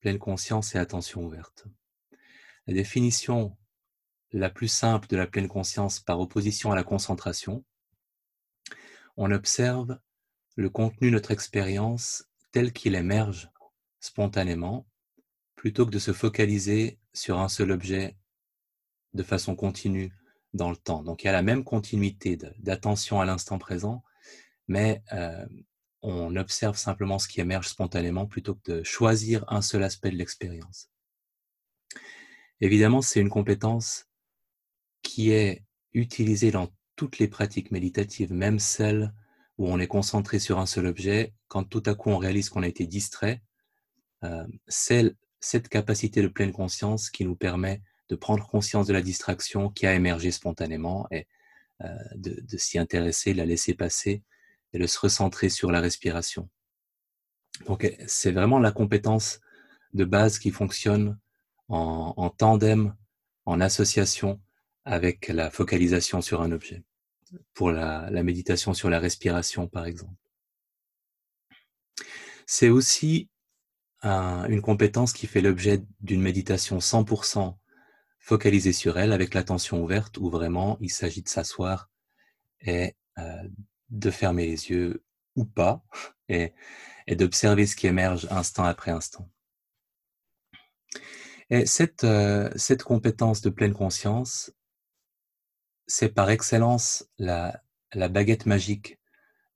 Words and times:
Pleine 0.00 0.18
conscience 0.18 0.74
et 0.74 0.78
attention 0.78 1.24
ouverte. 1.24 1.66
La 2.66 2.74
définition 2.74 3.56
la 4.32 4.50
plus 4.50 4.68
simple 4.68 5.08
de 5.08 5.16
la 5.16 5.26
pleine 5.26 5.48
conscience 5.48 6.00
par 6.00 6.20
opposition 6.20 6.70
à 6.70 6.76
la 6.76 6.84
concentration, 6.84 7.64
on 9.16 9.30
observe 9.30 9.98
le 10.56 10.70
contenu 10.70 11.08
de 11.08 11.14
notre 11.14 11.30
expérience 11.30 12.24
tel 12.52 12.72
qu'il 12.72 12.94
émerge 12.94 13.50
spontanément, 14.00 14.86
plutôt 15.56 15.86
que 15.86 15.90
de 15.90 15.98
se 15.98 16.12
focaliser 16.12 16.98
sur 17.12 17.38
un 17.38 17.48
seul 17.48 17.72
objet 17.72 18.16
de 19.14 19.22
façon 19.22 19.56
continue 19.56 20.12
dans 20.54 20.70
le 20.70 20.76
temps. 20.76 21.02
Donc 21.02 21.22
il 21.22 21.26
y 21.26 21.30
a 21.30 21.32
la 21.32 21.42
même 21.42 21.64
continuité 21.64 22.38
d'attention 22.58 23.20
à 23.20 23.24
l'instant 23.24 23.58
présent, 23.58 24.04
mais 24.68 25.02
euh, 25.12 25.46
on 26.02 26.36
observe 26.36 26.76
simplement 26.76 27.18
ce 27.18 27.28
qui 27.28 27.40
émerge 27.40 27.68
spontanément 27.68 28.26
plutôt 28.26 28.54
que 28.54 28.72
de 28.72 28.82
choisir 28.82 29.44
un 29.48 29.62
seul 29.62 29.82
aspect 29.82 30.10
de 30.10 30.16
l'expérience. 30.16 30.90
Évidemment, 32.60 33.02
c'est 33.02 33.20
une 33.20 33.30
compétence 33.30 34.06
qui 35.02 35.30
est 35.30 35.64
utilisée 35.92 36.50
dans 36.50 36.68
toutes 36.96 37.18
les 37.18 37.28
pratiques 37.28 37.70
méditatives, 37.70 38.32
même 38.32 38.58
celles 38.58 39.12
où 39.56 39.68
on 39.68 39.78
est 39.78 39.86
concentré 39.86 40.38
sur 40.38 40.58
un 40.58 40.66
seul 40.66 40.86
objet, 40.86 41.34
quand 41.48 41.64
tout 41.64 41.82
à 41.86 41.94
coup 41.94 42.10
on 42.10 42.18
réalise 42.18 42.48
qu'on 42.48 42.62
a 42.62 42.68
été 42.68 42.86
distrait, 42.86 43.42
euh, 44.24 44.46
c'est 44.66 45.14
cette 45.40 45.68
capacité 45.68 46.22
de 46.22 46.28
pleine 46.28 46.52
conscience 46.52 47.10
qui 47.10 47.24
nous 47.24 47.36
permet 47.36 47.82
de 48.08 48.16
prendre 48.16 48.46
conscience 48.46 48.86
de 48.86 48.92
la 48.92 49.02
distraction 49.02 49.68
qui 49.70 49.86
a 49.86 49.94
émergé 49.94 50.30
spontanément 50.30 51.06
et 51.10 51.26
euh, 51.82 51.94
de, 52.16 52.56
s'y 52.56 52.78
intéresser, 52.78 53.34
la 53.34 53.44
laisser 53.44 53.74
passer 53.74 54.22
et 54.72 54.78
de 54.78 54.86
se 54.86 54.98
recentrer 54.98 55.48
sur 55.48 55.70
la 55.70 55.80
respiration. 55.80 56.48
Donc 57.66 57.90
c'est 58.06 58.32
vraiment 58.32 58.58
la 58.58 58.72
compétence 58.72 59.40
de 59.94 60.04
base 60.04 60.38
qui 60.38 60.50
fonctionne 60.50 61.18
en, 61.68 62.30
tandem, 62.30 62.94
en 63.44 63.60
association 63.60 64.40
avec 64.84 65.28
la 65.28 65.50
focalisation 65.50 66.22
sur 66.22 66.40
un 66.40 66.52
objet, 66.52 66.82
pour 67.52 67.70
la, 67.70 68.10
méditation 68.22 68.74
sur 68.74 68.88
la 68.88 68.98
respiration 69.00 69.66
par 69.66 69.86
exemple. 69.86 70.14
C'est 72.46 72.70
aussi 72.70 73.28
une 74.02 74.62
compétence 74.62 75.12
qui 75.12 75.26
fait 75.26 75.40
l'objet 75.40 75.82
d'une 76.00 76.22
méditation 76.22 76.78
100% 76.78 77.56
focalisée 78.20 78.72
sur 78.72 78.98
elle 78.98 79.12
avec 79.12 79.34
l'attention 79.34 79.82
ouverte 79.82 80.18
où 80.18 80.30
vraiment 80.30 80.78
il 80.80 80.90
s'agit 80.90 81.22
de 81.22 81.28
s'asseoir 81.28 81.90
et 82.60 82.94
euh, 83.18 83.48
de 83.90 84.10
fermer 84.10 84.46
les 84.46 84.70
yeux 84.70 85.04
ou 85.36 85.44
pas 85.44 85.82
et, 86.28 86.52
d'observer 87.10 87.66
ce 87.66 87.74
qui 87.74 87.86
émerge 87.86 88.26
instant 88.30 88.64
après 88.64 88.90
instant. 88.90 89.30
Et 91.50 91.64
cette, 91.64 92.04
euh, 92.04 92.50
compétence 92.84 93.40
de 93.40 93.48
pleine 93.48 93.72
conscience, 93.72 94.52
c'est 95.86 96.10
par 96.10 96.28
excellence 96.28 97.08
la, 97.16 97.62
la 97.94 98.08
baguette 98.08 98.44
magique 98.44 98.98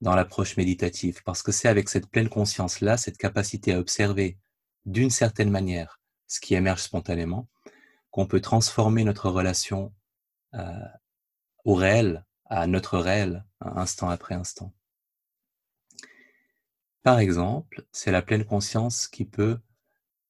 dans 0.01 0.15
l'approche 0.15 0.57
méditative, 0.57 1.21
parce 1.23 1.43
que 1.43 1.51
c'est 1.51 1.67
avec 1.67 1.89
cette 1.89 2.07
pleine 2.07 2.29
conscience-là, 2.29 2.97
cette 2.97 3.17
capacité 3.17 3.73
à 3.73 3.79
observer 3.79 4.39
d'une 4.85 5.11
certaine 5.11 5.51
manière 5.51 6.01
ce 6.27 6.39
qui 6.39 6.55
émerge 6.55 6.81
spontanément, 6.81 7.47
qu'on 8.09 8.25
peut 8.25 8.41
transformer 8.41 9.03
notre 9.03 9.29
relation 9.29 9.93
euh, 10.55 10.87
au 11.63 11.75
réel, 11.75 12.25
à 12.53 12.67
notre 12.67 12.99
réel, 12.99 13.43
instant 13.61 14.09
après 14.09 14.35
instant. 14.35 14.71
Par 17.01 17.19
exemple, 17.19 17.83
c'est 17.91 18.11
la 18.11 18.21
pleine 18.21 18.45
conscience 18.45 19.07
qui 19.07 19.25
peut 19.25 19.59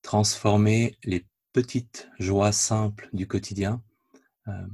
transformer 0.02 0.98
les 1.04 1.26
petites 1.52 2.10
joies 2.20 2.52
simples 2.52 3.10
du 3.14 3.28
quotidien 3.28 3.84
euh, 4.48 4.66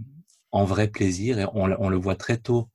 en 0.52 0.64
vrai 0.64 0.88
plaisir. 0.88 1.40
Et 1.40 1.46
on, 1.54 1.90
le 1.90 1.98
voit 1.98 2.16
très 2.16 2.38
tôt 2.38 2.70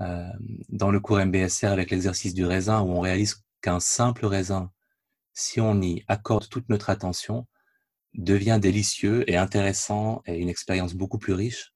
euh, 0.00 0.28
dans 0.68 0.90
le 0.90 1.00
cours 1.00 1.24
MBSR 1.24 1.68
avec 1.68 1.90
l'exercice 1.90 2.34
du 2.34 2.44
raisin, 2.44 2.80
où 2.82 2.90
on 2.90 3.00
réalise 3.00 3.44
qu'un 3.62 3.80
simple 3.80 4.26
raisin, 4.26 4.72
si 5.34 5.60
on 5.60 5.80
y 5.80 6.04
accorde 6.08 6.48
toute 6.48 6.68
notre 6.68 6.90
attention, 6.90 7.46
devient 8.14 8.58
délicieux 8.60 9.28
et 9.30 9.36
intéressant 9.36 10.22
et 10.26 10.36
une 10.36 10.48
expérience 10.48 10.94
beaucoup 10.94 11.18
plus 11.18 11.32
riche. 11.32 11.72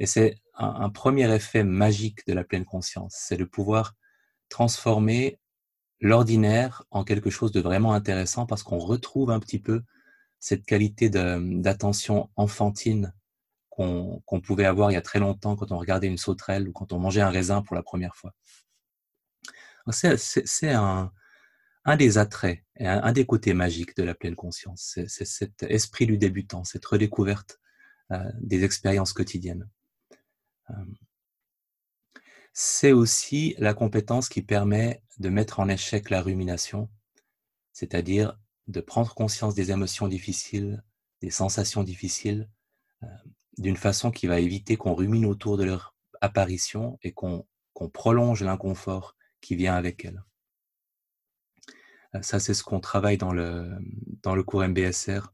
Et 0.00 0.06
c'est 0.06 0.36
un, 0.54 0.90
premier 0.90 1.32
effet 1.34 1.64
magique 1.64 2.26
de 2.26 2.32
la 2.32 2.44
pleine 2.44 2.64
conscience, 2.64 3.14
c'est 3.16 3.36
de 3.36 3.44
pouvoir 3.44 3.94
transformer 4.48 5.38
l'ordinaire 6.00 6.84
en 6.90 7.04
quelque 7.04 7.30
chose 7.30 7.52
de 7.52 7.60
vraiment 7.60 7.92
intéressant 7.92 8.46
parce 8.46 8.62
qu'on 8.62 8.78
retrouve 8.78 9.30
un 9.30 9.40
petit 9.40 9.58
peu 9.58 9.82
cette 10.40 10.64
qualité 10.64 11.10
d'attention 11.10 12.30
enfantine 12.36 13.12
qu'on 13.70 14.40
pouvait 14.42 14.64
avoir 14.64 14.90
il 14.90 14.94
y 14.94 14.96
a 14.96 15.02
très 15.02 15.20
longtemps 15.20 15.54
quand 15.54 15.70
on 15.70 15.78
regardait 15.78 16.08
une 16.08 16.18
sauterelle 16.18 16.68
ou 16.68 16.72
quand 16.72 16.92
on 16.92 16.98
mangeait 16.98 17.20
un 17.20 17.30
raisin 17.30 17.62
pour 17.62 17.76
la 17.76 17.82
première 17.82 18.16
fois. 18.16 18.34
C'est 19.92 20.72
un, 20.72 21.12
des 21.96 22.18
attraits, 22.18 22.64
et 22.76 22.86
un, 22.88 23.12
des 23.12 23.24
côtés 23.24 23.54
magiques 23.54 23.96
de 23.96 24.02
la 24.02 24.14
pleine 24.14 24.34
conscience. 24.34 24.98
C'est 25.06 25.24
cet 25.24 25.62
esprit 25.62 26.06
du 26.06 26.18
débutant, 26.18 26.64
cette 26.64 26.84
redécouverte 26.84 27.60
euh, 28.10 28.24
des 28.40 28.64
expériences 28.64 29.12
quotidiennes. 29.12 29.68
Euh, 30.70 30.74
c'est 32.52 32.92
aussi 32.92 33.54
la 33.58 33.74
compétence 33.74 34.28
qui 34.28 34.42
permet 34.42 35.02
de 35.18 35.28
mettre 35.28 35.60
en 35.60 35.68
échec 35.68 36.10
la 36.10 36.22
rumination, 36.22 36.90
c'est-à-dire 37.72 38.38
de 38.66 38.80
prendre 38.80 39.14
conscience 39.14 39.54
des 39.54 39.70
émotions 39.70 40.08
difficiles, 40.08 40.82
des 41.20 41.30
sensations 41.30 41.84
difficiles, 41.84 42.48
euh, 43.02 43.06
d'une 43.58 43.76
façon 43.76 44.10
qui 44.10 44.26
va 44.26 44.40
éviter 44.40 44.76
qu'on 44.76 44.94
rumine 44.94 45.24
autour 45.24 45.56
de 45.56 45.64
leur 45.64 45.94
apparition 46.20 46.98
et 47.02 47.12
qu'on 47.12 47.46
prolonge 47.92 48.42
l'inconfort 48.42 49.16
qui 49.40 49.56
vient 49.56 49.74
avec 49.74 50.04
elles. 50.04 50.22
Ça, 52.22 52.40
c'est 52.40 52.54
ce 52.54 52.64
qu'on 52.64 52.80
travaille 52.80 53.18
dans 53.18 53.32
le, 53.32 53.70
dans 54.22 54.34
le 54.34 54.42
cours 54.42 54.66
MBSR 54.66 55.32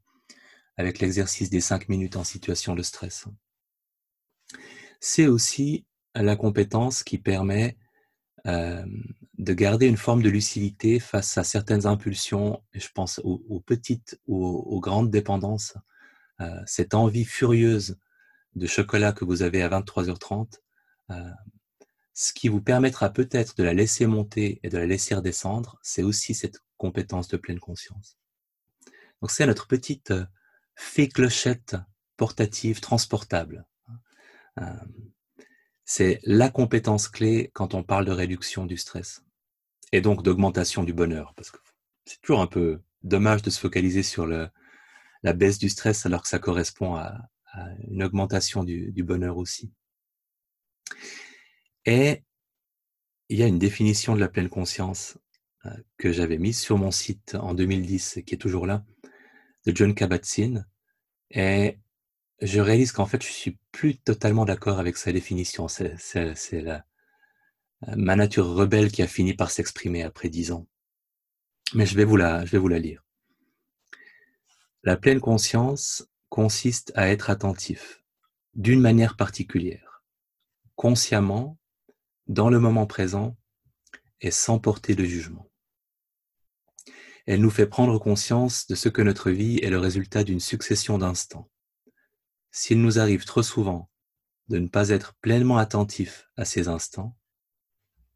avec 0.77 0.99
l'exercice 0.99 1.51
des 1.51 1.61
cinq 1.61 1.89
minutes 1.89 2.17
en 2.17 2.25
situation 2.25 2.75
de 2.75 2.83
stress. 2.83 3.27
C'est 5.01 5.27
aussi 5.27 5.85
la 6.15 6.37
compétence 6.37 7.03
qui 7.03 7.19
permet 7.19 7.77
euh, 8.47 8.85
de 9.39 9.53
garder 9.53 9.87
une 9.87 9.97
forme 9.97 10.23
de 10.23 10.29
lucidité 10.29 11.01
face 11.01 11.37
à 11.39 11.45
certaines 11.45 11.87
impulsions, 11.87 12.63
je 12.73 12.89
pense 12.95 13.21
aux, 13.25 13.61
petites 13.61 14.21
ou 14.27 14.45
aux, 14.47 14.81
grandes 14.81 15.11
dépendances. 15.11 15.75
Euh, 16.41 16.61
cette 16.67 16.95
envie 16.95 17.25
furieuse 17.25 17.99
de 18.55 18.67
chocolat 18.67 19.13
que 19.13 19.25
vous 19.25 19.43
avez 19.43 19.63
à 19.63 19.69
23h30, 19.69 20.59
ce 22.15 22.33
qui 22.33 22.49
vous 22.49 22.63
permettra 22.63 23.11
peut-être 23.11 23.57
de 23.57 23.65
la 23.65 23.75
laisser 23.75 24.07
monter 24.07 24.61
et 24.63 24.69
de 24.69 24.79
la 24.79 24.87
laisser 24.87 25.17
redescendre, 25.17 25.79
c'est 25.83 26.05
aussi 26.05 26.33
cette 26.33 26.61
compétence 26.77 27.29
de 27.29 27.37
pleine 27.37 27.59
conscience. 27.59 28.17
Donc 29.21 29.33
c'est 29.33 29.47
notre 29.47 29.67
petite 29.67 30.13
euh, 30.13 30.25
fée 30.77 31.09
clochette 31.09 31.77
portative 32.17 32.81
transportable. 32.81 33.67
Euh, 34.61 34.65
c'est 35.85 36.21
la 36.25 36.49
compétence 36.49 37.09
clé 37.09 37.51
quand 37.55 37.75
on 37.75 37.83
parle 37.83 38.05
de 38.07 38.13
réduction 38.13 38.67
du 38.67 38.77
stress 38.77 39.23
et 39.93 40.01
donc 40.01 40.23
d'augmentation 40.23 40.83
du 40.83 40.93
bonheur, 40.93 41.35
parce 41.37 41.51
que 41.51 41.59
c'est 42.07 42.21
toujours 42.21 42.41
un 42.41 42.47
peu 42.47 42.81
dommage 43.03 43.43
de 43.43 43.51
se 43.51 43.61
focaliser 43.61 44.03
sur 44.03 44.27
la 44.27 45.33
baisse 45.33 45.59
du 45.59 45.69
stress 45.69 46.07
alors 46.07 46.23
que 46.23 46.29
ça 46.29 46.39
correspond 46.39 46.97
à, 46.97 47.29
une 47.89 48.03
augmentation 48.03 48.65
du 48.65 49.05
bonheur 49.05 49.37
aussi. 49.37 49.71
Et 51.87 52.25
il 53.29 53.39
y 53.39 53.43
a 53.43 53.47
une 53.47 53.59
définition 53.59 54.15
de 54.15 54.21
la 54.21 54.29
pleine 54.29 54.49
conscience 54.49 55.19
euh, 55.67 55.71
que 55.97 56.13
j'avais 56.13 56.39
mise 56.39 56.61
sur 56.61 56.79
mon 56.79 56.91
site 56.91 57.35
en 57.35 57.55
2010, 57.55 58.21
qui 58.27 58.35
est 58.35 58.39
toujours 58.39 58.67
là, 58.67 58.85
de 59.67 59.75
John 59.75 59.95
Kabat-Zinn. 59.95 60.67
Et 61.31 61.79
je 62.45 62.61
réalise 62.61 62.93
qu'en 62.93 63.07
fait, 63.07 63.23
je 63.23 63.33
suis 63.33 63.59
plus 63.73 63.97
totalement 63.97 64.45
d'accord 64.45 64.79
avec 64.79 64.97
sa 64.97 65.13
définition. 65.13 65.67
C'est 65.69 66.65
ma 67.97 68.17
nature 68.17 68.47
rebelle 68.47 68.93
qui 68.93 69.03
a 69.03 69.07
fini 69.07 69.35
par 69.35 69.51
s'exprimer 69.51 70.03
après 70.03 70.29
dix 70.29 70.53
ans. 70.53 70.67
Mais 71.75 71.87
je 71.87 71.97
vais 71.97 72.05
vous 72.05 72.17
la, 72.17 72.45
je 72.45 72.51
vais 72.53 72.59
vous 72.59 72.69
la 72.69 72.79
lire. 72.79 73.03
La 74.83 74.97
pleine 74.97 75.21
conscience 75.21 76.07
consiste 76.29 76.93
à 76.95 77.09
être 77.09 77.31
attentif 77.31 78.03
d'une 78.55 78.81
manière 78.81 79.17
particulière, 79.17 80.05
consciemment 80.77 81.59
dans 82.27 82.51
le 82.51 82.61
moment 82.61 82.87
présent 82.87 83.37
et 84.21 84.31
sans 84.31 84.59
porter 84.59 84.95
de 84.95 85.05
jugement. 85.05 85.51
Elle 87.27 87.41
nous 87.41 87.51
fait 87.51 87.67
prendre 87.67 87.99
conscience 87.99 88.67
de 88.67 88.75
ce 88.75 88.91
que 88.91 89.01
notre 89.01 89.31
vie 89.31 89.59
est 89.63 89.71
le 89.71 89.79
résultat 89.79 90.25
d'une 90.25 90.41
succession 90.41 90.99
d'instants. 90.99 91.51
S'il 92.57 92.81
nous 92.81 93.01
arrive 93.01 93.25
trop 93.25 93.43
souvent 93.43 93.91
de 94.49 94.61
ne 94.61 94.69
pas 94.69 94.91
être 94.91 95.15
pleinement 95.15 95.59
attentifs 95.59 96.31
à 96.37 96.45
ces 96.45 96.69
instants, 96.69 97.17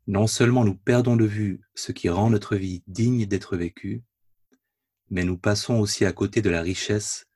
non 0.06 0.28
seulement 0.28 0.64
nous 0.64 0.76
perdons 0.76 1.16
de 1.16 1.24
vue 1.24 1.60
ce 1.74 1.90
qui 1.90 2.08
rend 2.08 2.30
notre 2.30 2.54
vie 2.54 2.84
digne 2.86 3.26
d'être 3.26 3.56
vécue, 3.56 4.04
mais 5.10 5.24
nous 5.24 5.36
passons 5.36 5.80
aussi 5.80 6.04
à 6.04 6.12
côté 6.12 6.40
de 6.40 6.50
la 6.50 6.62
richesse 6.62 7.26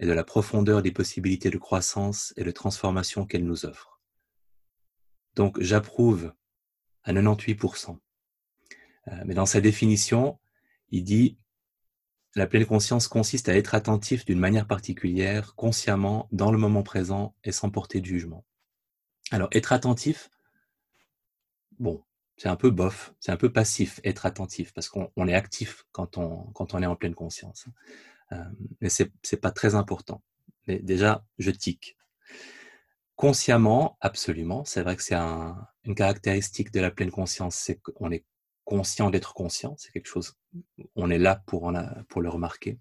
et 0.00 0.06
de 0.06 0.12
la 0.12 0.24
profondeur 0.24 0.80
des 0.80 0.92
possibilités 0.92 1.50
de 1.50 1.58
croissance 1.58 2.32
et 2.38 2.42
de 2.42 2.50
transformation 2.50 3.26
qu'elle 3.26 3.44
nous 3.44 3.66
offre. 3.66 4.00
Donc 5.34 5.60
j'approuve 5.60 6.32
à 7.04 7.12
98%. 7.12 7.98
Euh, 9.08 9.22
mais 9.26 9.34
dans 9.34 9.44
sa 9.44 9.60
définition, 9.60 10.38
il 10.88 11.04
dit 11.04 11.36
la 12.36 12.46
pleine 12.46 12.66
conscience 12.66 13.08
consiste 13.08 13.48
à 13.48 13.56
être 13.56 13.74
attentif 13.74 14.26
d'une 14.26 14.38
manière 14.38 14.66
particulière, 14.66 15.54
consciemment, 15.56 16.28
dans 16.32 16.52
le 16.52 16.58
moment 16.58 16.82
présent 16.82 17.34
et 17.44 17.50
sans 17.50 17.70
porter 17.70 18.02
de 18.02 18.06
jugement. 18.06 18.44
Alors, 19.30 19.48
être 19.52 19.72
attentif, 19.72 20.28
bon, 21.78 22.04
c'est 22.36 22.50
un 22.50 22.56
peu 22.56 22.70
bof, 22.70 23.14
c'est 23.20 23.32
un 23.32 23.38
peu 23.38 23.50
passif, 23.50 24.00
être 24.04 24.26
attentif, 24.26 24.74
parce 24.74 24.90
qu'on 24.90 25.26
est 25.26 25.34
actif 25.34 25.86
quand 25.92 26.18
on, 26.18 26.82
est 26.82 26.86
en 26.86 26.94
pleine 26.94 27.14
conscience. 27.14 27.64
Mais 28.82 28.90
c'est 28.90 29.10
n'est 29.32 29.38
pas 29.38 29.50
très 29.50 29.74
important. 29.74 30.22
Mais 30.66 30.78
déjà, 30.78 31.24
je 31.38 31.50
tic. 31.50 31.96
Consciemment, 33.14 33.96
absolument, 34.02 34.62
c'est 34.66 34.82
vrai 34.82 34.94
que 34.94 35.02
c'est 35.02 35.14
un, 35.14 35.56
une 35.84 35.94
caractéristique 35.94 36.70
de 36.70 36.80
la 36.80 36.90
pleine 36.90 37.10
conscience, 37.10 37.56
c'est 37.56 37.76
qu'on 37.76 38.12
est 38.12 38.26
conscient 38.66 39.10
d'être 39.10 39.32
conscient, 39.32 39.76
c'est 39.78 39.92
quelque 39.92 40.08
chose, 40.08 40.36
on 40.96 41.08
est 41.08 41.18
là 41.18 41.42
pour, 41.46 41.70
le 41.70 42.28
remarquer. 42.28 42.78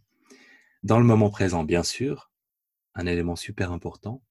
Dans 0.83 0.97
le 0.97 1.05
moment 1.05 1.29
présent, 1.29 1.63
bien 1.63 1.83
sûr, 1.83 2.31
un 2.95 3.05
élément 3.05 3.37
super 3.37 3.71
important. 3.71 4.21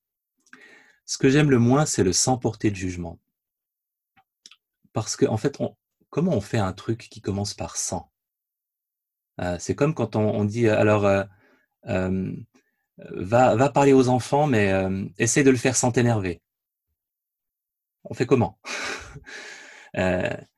Ce 1.07 1.17
que 1.17 1.31
j'aime 1.31 1.51
le 1.51 1.59
moins, 1.59 1.87
c'est 1.87 2.03
le 2.03 2.13
sans 2.13 2.39
porter 2.39 2.71
de 2.71 2.77
jugement. 2.77 3.21
Parce 4.93 5.17
que, 5.17 5.27
en 5.27 5.37
fait, 5.37 5.59
comment 6.11 6.33
on 6.33 6.41
fait 6.41 6.59
un 6.59 6.73
truc 6.73 7.09
qui 7.09 7.21
commence 7.21 7.55
par 7.55 7.77
sans? 7.77 8.11
Euh, 9.41 9.57
C'est 9.61 9.77
comme 9.77 9.95
quand 9.95 10.17
on, 10.17 10.45
dit, 10.45 10.69
alors, 10.69 11.07
euh, 11.07 11.25
euh, 11.87 12.35
va, 12.99 13.69
parler 13.71 13.93
aux 13.93 14.09
enfants, 14.09 14.47
mais 14.49 14.73
essaie 15.19 15.45
de 15.45 15.51
le 15.51 15.57
faire 15.57 15.77
sans 15.77 15.93
t'énerver. 15.93 16.43
On 18.05 18.15
fait 18.15 18.27
comment? 18.27 18.59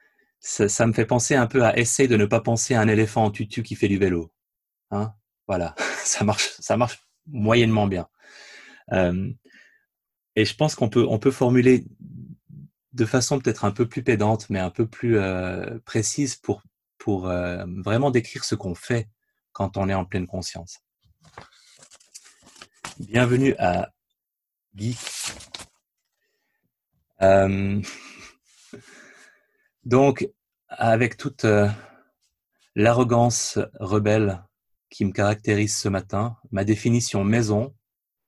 ça, 0.47 0.87
me 0.87 0.93
fait 0.93 1.07
penser 1.07 1.35
un 1.35 1.47
peu 1.47 1.65
à 1.65 1.79
essayer 1.79 2.09
de 2.09 2.17
ne 2.17 2.27
pas 2.27 2.41
penser 2.41 2.75
à 2.75 2.81
un 2.81 2.89
éléphant 2.89 3.25
en 3.25 3.31
tutu 3.31 3.63
qui 3.63 3.75
fait 3.75 3.89
du 3.89 3.99
vélo. 3.99 4.33
Hein 4.91 5.13
voilà, 5.49 5.75
ça 6.05 6.25
marche, 6.25 6.55
ça 6.61 6.77
marche 6.77 7.07
moyennement 7.27 7.87
bien. 7.87 8.09
Et 10.37 10.45
je 10.45 10.55
pense 10.55 10.75
qu'on 10.75 10.91
peut, 10.91 11.07
on 11.09 11.19
peut 11.19 11.31
formuler 11.31 11.87
de 12.93 13.05
façon 13.07 13.39
peut-être 13.39 13.65
un 13.65 13.71
peu 13.71 13.89
plus 13.89 14.03
pédante, 14.03 14.49
mais 14.51 14.61
un 14.61 14.71
peu 14.71 14.87
plus 14.87 15.19
euh, 15.19 15.79
précise 15.85 16.37
pour, 16.37 16.63
pour 16.99 17.29
euh, 17.29 17.65
vraiment 17.85 18.11
décrire 18.11 18.45
ce 18.45 18.55
qu'on 18.55 18.75
fait 18.75 19.09
quand 19.53 19.77
on 19.79 19.89
est 19.89 19.95
en 19.95 20.05
pleine 20.05 20.27
conscience. 20.27 20.81
Bienvenue 22.99 23.55
à 23.59 23.93
Guy. 24.75 24.97
donc, 29.85 30.29
avec 30.69 31.17
toute 31.17 31.45
euh, 31.45 31.69
l'arrogance 32.75 33.59
rebelle 33.81 34.45
qui 34.91 35.05
me 35.05 35.13
caractérise 35.13 35.77
ce 35.77 35.89
matin, 35.89 36.37
ma 36.51 36.65
définition 36.65 37.25
maison, 37.25 37.75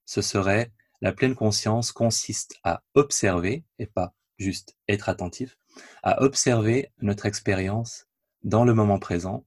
ce 0.05 0.23
serait 0.23 0.73
la 1.01 1.13
pleine 1.13 1.35
conscience 1.35 1.93
consiste 1.93 2.57
à 2.65 2.83
observer, 2.95 3.65
et 3.79 3.87
pas 3.87 4.15
juste 4.39 4.77
être 4.89 5.09
attentif, 5.09 5.57
à 6.03 6.23
observer 6.23 6.93
notre 7.01 7.27
expérience 7.27 8.07
dans 8.43 8.65
le 8.65 8.75
moment 8.75 8.99
présent, 8.99 9.47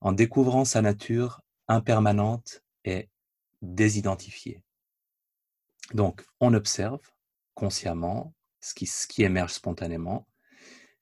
en 0.00 0.12
découvrant 0.12 0.64
sa 0.64 0.82
nature 0.82 1.40
impermanente 1.68 2.62
et 2.84 3.08
désidentifiée. 3.62 4.62
Donc, 5.94 6.24
on 6.40 6.54
observe 6.54 7.00
consciemment 7.54 8.34
ce 8.60 8.74
qui, 8.74 8.86
ce 8.86 9.06
qui 9.06 9.22
émerge 9.22 9.52
spontanément, 9.52 10.26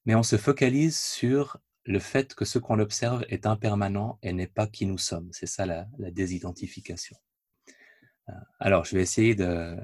mais 0.04 0.14
on 0.14 0.22
se 0.22 0.36
focalise 0.36 0.98
sur 0.98 1.58
le 1.86 1.98
fait 1.98 2.34
que 2.34 2.44
ce 2.44 2.58
qu'on 2.58 2.78
observe 2.78 3.24
est 3.28 3.46
impermanent 3.46 4.18
et 4.22 4.32
n'est 4.32 4.46
pas 4.46 4.66
qui 4.66 4.86
nous 4.86 4.98
sommes. 4.98 5.28
C'est 5.32 5.46
ça 5.46 5.66
la, 5.66 5.86
désidentification. 6.10 7.16
Euh, 8.28 8.32
alors, 8.58 8.84
je 8.84 8.96
vais 8.96 9.02
essayer 9.02 9.34
de... 9.34 9.76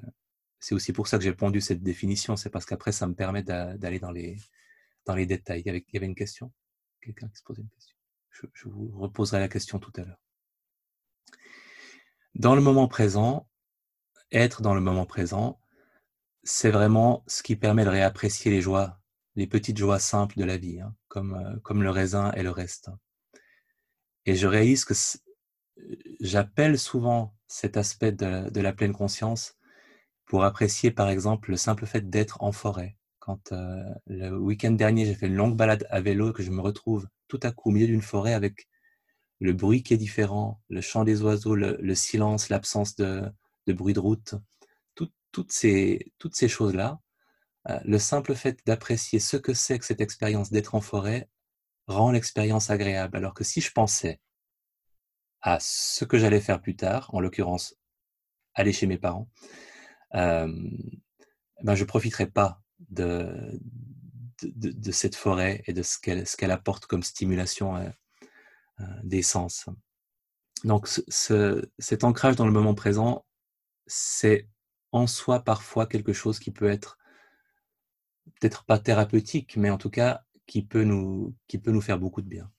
C'est 0.58 0.74
aussi 0.74 0.92
pour 0.92 1.08
ça 1.08 1.18
que 1.18 1.24
j'ai 1.24 1.32
pondu 1.32 1.60
cette 1.60 1.82
définition, 1.82 2.36
c'est 2.36 2.50
parce 2.50 2.66
qu'après, 2.66 2.92
ça 2.92 3.06
me 3.06 3.14
permet 3.14 3.42
d'aller 3.42 3.98
dans 3.98 4.10
les, 4.10 4.36
dans 5.06 5.14
les 5.14 5.26
détails. 5.26 5.62
Il 5.64 5.66
y, 5.66 5.96
avait, 5.96 6.06
une 6.06 6.14
question? 6.14 6.52
Quelqu'un 7.00 7.28
qui 7.28 7.36
se 7.36 7.42
posait 7.42 7.62
une 7.62 7.70
question? 7.70 7.96
Je, 8.30 8.46
je 8.52 8.68
vous 8.68 8.90
reposerai 8.98 9.40
la 9.40 9.48
question 9.48 9.78
tout 9.78 9.92
à 9.96 10.04
l'heure. 10.04 10.20
Dans 12.34 12.54
le 12.54 12.60
moment 12.60 12.88
présent, 12.88 13.48
être 14.32 14.60
dans 14.60 14.74
le 14.74 14.80
moment 14.82 15.06
présent, 15.06 15.60
c'est 16.42 16.70
vraiment 16.70 17.24
ce 17.26 17.42
qui 17.42 17.56
permet 17.56 17.84
de 17.84 17.90
réapprécier 17.90 18.50
les 18.50 18.60
joies 18.60 18.99
les 19.36 19.46
petites 19.46 19.78
joies 19.78 19.98
simples 19.98 20.38
de 20.38 20.44
la 20.44 20.56
vie, 20.56 20.80
hein, 20.80 20.94
comme, 21.08 21.34
euh, 21.34 21.58
comme 21.62 21.82
le 21.82 21.90
raisin 21.90 22.32
et 22.32 22.42
le 22.42 22.50
reste. 22.50 22.90
Et 24.26 24.34
je 24.34 24.46
réalise 24.46 24.84
que 24.84 24.94
j'appelle 26.20 26.78
souvent 26.78 27.34
cet 27.46 27.76
aspect 27.76 28.12
de, 28.12 28.60
la 28.60 28.72
pleine 28.72 28.92
conscience 28.92 29.56
pour 30.26 30.44
apprécier 30.44 30.90
par 30.90 31.08
exemple 31.08 31.50
le 31.50 31.56
simple 31.56 31.86
fait 31.86 32.08
d'être 32.08 32.42
en 32.42 32.52
forêt. 32.52 32.96
Quand 33.18 33.52
euh, 33.52 33.82
le 34.06 34.36
week-end 34.36 34.72
dernier 34.72 35.06
j'ai 35.06 35.14
fait 35.14 35.26
une 35.26 35.34
longue 35.34 35.56
balade 35.56 35.86
à 35.90 36.00
vélo, 36.00 36.32
que 36.32 36.42
je 36.42 36.50
me 36.50 36.60
retrouve 36.60 37.08
tout 37.28 37.40
à 37.42 37.50
coup 37.50 37.70
au 37.70 37.72
milieu 37.72 37.86
d'une 37.86 38.02
forêt 38.02 38.34
avec 38.34 38.68
le 39.40 39.52
bruit 39.52 39.82
qui 39.82 39.94
est 39.94 39.98
différent, 39.98 40.60
le 40.68 40.80
chant 40.80 41.04
des 41.04 41.22
oiseaux, 41.22 41.54
le, 41.54 41.94
silence, 41.94 42.50
l'absence 42.50 42.94
de, 42.96 43.32
bruit 43.68 43.94
de 43.94 44.00
route, 44.00 44.34
toutes 45.32 45.52
ces, 45.52 46.12
toutes 46.18 46.34
ces 46.34 46.48
choses-là, 46.48 46.98
euh, 46.98 47.09
le 47.66 47.98
simple 47.98 48.34
fait 48.34 48.58
d'apprécier 48.66 49.18
ce 49.18 49.36
que 49.36 49.54
c'est 49.54 49.78
que 49.78 49.84
cette 49.84 50.00
expérience 50.00 50.50
d'être 50.50 50.74
en 50.74 50.80
forêt 50.80 51.28
rend 51.86 52.10
l'expérience 52.10 52.70
agréable. 52.70 53.16
Alors 53.16 53.34
que 53.34 53.44
si 53.44 53.60
je 53.60 53.70
pensais 53.72 54.20
à 55.42 55.58
ce 55.60 56.04
que 56.04 56.18
j'allais 56.18 56.40
faire 56.40 56.60
plus 56.60 56.76
tard, 56.76 57.10
en 57.14 57.20
l'occurrence 57.20 57.76
aller 58.54 58.72
chez 58.72 58.86
mes 58.86 58.98
parents, 58.98 59.28
euh, 60.14 60.48
ben 61.62 61.74
je 61.74 61.82
ne 61.82 61.88
profiterai 61.88 62.26
pas 62.26 62.62
de, 62.88 63.60
de, 64.42 64.92
cette 64.92 65.16
forêt 65.16 65.62
et 65.66 65.72
de 65.72 65.82
ce 65.82 65.98
qu'elle 65.98 66.50
apporte 66.50 66.86
comme 66.86 67.02
stimulation 67.02 67.76
euh, 67.76 67.88
euh, 68.80 68.84
des 69.02 69.22
sens. 69.22 69.66
Donc 70.64 70.88
ce, 70.88 71.70
cet 71.78 72.04
ancrage 72.04 72.36
dans 72.36 72.46
le 72.46 72.52
moment 72.52 72.74
présent, 72.74 73.24
c'est 73.86 74.48
en 74.92 75.06
soi 75.06 75.40
parfois 75.40 75.86
quelque 75.86 76.12
chose 76.12 76.38
qui 76.38 76.50
peut 76.50 76.70
être 76.70 76.98
peut-être 78.38 78.64
pas 78.64 78.78
thérapeutique, 78.78 79.56
mais 79.56 79.70
en 79.70 79.78
tout 79.78 79.90
cas 79.90 80.22
qui 80.46 80.62
peut 80.62 80.84
nous, 80.84 81.34
qui 81.46 81.58
peut 81.58 81.70
nous 81.70 81.80
faire 81.80 81.98
beaucoup 81.98 82.22
de 82.22 82.28
bien. 82.28 82.50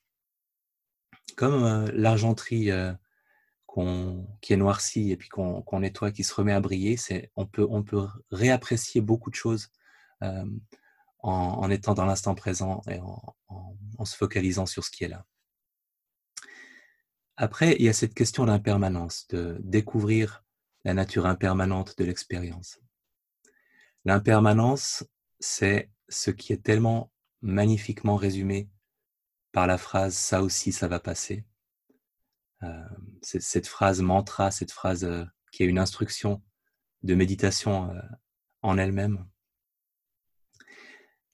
Comme 1.36 1.64
euh, 1.64 1.92
l'argenterie 1.94 2.72
euh, 2.72 2.94
qui 4.42 4.54
est 4.54 4.58
noircie 4.58 5.12
et 5.12 5.18
puis 5.18 5.30
qu'on 5.30 5.80
nettoie, 5.80 6.12
qui 6.12 6.24
se 6.24 6.34
remet 6.34 6.54
à 6.54 6.60
briller, 6.60 6.98
on 7.36 7.46
peut, 7.46 7.66
on 7.70 7.84
peut 7.84 8.08
réapprécier 8.32 9.02
beaucoup 9.02 9.30
de 9.30 9.36
choses 9.36 9.70
euh, 10.24 10.46
en, 11.20 11.70
étant 11.70 11.94
dans 11.94 12.06
l'instant 12.06 12.36
présent 12.36 12.82
et 12.90 13.00
en, 13.00 13.36
en, 13.98 14.06
se 14.06 14.16
focalisant 14.16 14.66
sur 14.66 14.84
ce 14.84 14.92
qui 14.92 15.04
est 15.04 15.08
là. 15.08 15.26
Après, 17.38 17.76
il 17.80 17.86
y 17.86 17.90
a 17.90 17.94
cette 17.94 18.14
question 18.14 18.46
d'impermanence, 18.46 19.28
de 19.30 19.58
découvrir 19.64 20.44
la 20.84 20.94
nature 20.94 21.26
impermanente 21.26 21.98
de 21.98 22.04
l'expérience. 22.04 22.80
L'impermanence, 24.04 25.06
c'est 25.42 25.90
ce 26.08 26.32
qui 26.32 26.54
est 26.54 26.64
tellement 26.64 27.12
magnifiquement 27.42 28.16
résumé 28.16 28.70
par 29.52 29.68
la 29.68 29.78
phrase 29.78 30.16
ça 30.16 30.42
aussi 30.42 30.72
ça 30.72 30.88
va 30.88 31.00
passer. 31.00 31.46
Euh, 32.64 32.88
cette 33.22 33.68
phrase 33.68 34.02
mantra, 34.02 34.52
cette 34.52 34.72
phrase 34.72 35.04
euh, 35.04 35.26
qui 35.52 35.64
est 35.64 35.66
une 35.66 35.80
instruction 35.80 36.44
de 37.02 37.16
méditation 37.16 37.92
euh, 37.92 38.02
en 38.62 38.78
elle-même. 38.78 39.28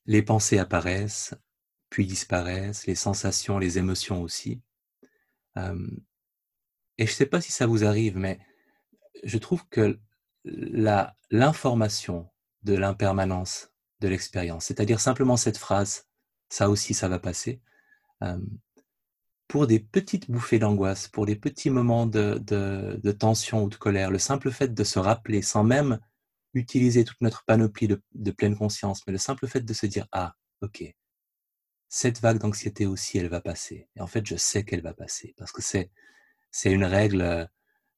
Les 0.06 0.22
pensées 0.22 0.58
apparaissent, 0.58 1.36
puis 1.90 2.06
disparaissent, 2.06 2.88
les 2.88 2.96
sensations, 2.96 3.60
les 3.60 3.78
émotions 3.78 4.22
aussi. 4.22 4.62
et 5.58 7.06
je 7.06 7.12
ne 7.12 7.16
sais 7.16 7.26
pas 7.26 7.42
si 7.42 7.52
ça 7.52 7.66
vous 7.66 7.84
arrive, 7.84 8.18
mais 8.18 8.40
je 9.24 9.38
trouve 9.38 9.68
que 9.68 10.00
l'information 10.46 12.30
de 12.64 12.74
l'impermanence 12.74 13.70
de 14.00 14.08
l'expérience. 14.08 14.66
C'est-à-dire 14.66 15.00
simplement 15.00 15.38
cette 15.38 15.58
phrase, 15.58 16.06
ça 16.50 16.70
aussi, 16.70 16.94
ça 16.94 17.08
va 17.08 17.20
passer. 17.20 17.62
pour 19.48 19.68
des 19.68 19.80
petites 19.80 20.30
bouffées 20.30 20.60
d'angoisse, 20.60 21.08
pour 21.08 21.26
des 21.26 21.36
petits 21.36 21.70
moments 21.70 22.06
de, 22.06 23.12
tension 23.12 23.64
ou 23.64 23.70
de 23.70 23.76
colère, 23.76 24.12
le 24.12 24.20
simple 24.20 24.52
fait 24.52 24.74
de 24.74 24.84
se 24.84 25.00
rappeler, 25.00 25.42
sans 25.42 25.64
même 25.64 26.00
utiliser 26.54 27.04
toute 27.04 27.22
notre 27.22 27.46
panoplie 27.46 27.88
de, 27.88 28.32
pleine 28.32 28.58
conscience, 28.58 29.06
mais 29.08 29.14
le 29.14 29.20
simple 29.20 29.48
fait 29.48 29.62
de 29.62 29.74
se 29.74 29.86
dire, 29.86 30.08
ah, 30.12 30.36
ok, 30.62 30.84
cette 31.90 32.20
vague 32.20 32.40
d'anxiété 32.40 32.86
aussi, 32.86 33.18
elle 33.18 33.30
va 33.30 33.42
passer. 33.42 33.88
Et 33.96 34.02
en 34.02 34.08
fait, 34.08 34.26
je 34.26 34.36
sais 34.36 34.64
qu'elle 34.64 34.82
va 34.82 34.94
passer 34.94 35.34
parce 35.38 35.52
que 35.52 35.62
c'est, 35.62 35.90
c'est 36.52 36.72
une 36.72 36.84
règle 36.84 37.22
euh, 37.22 37.46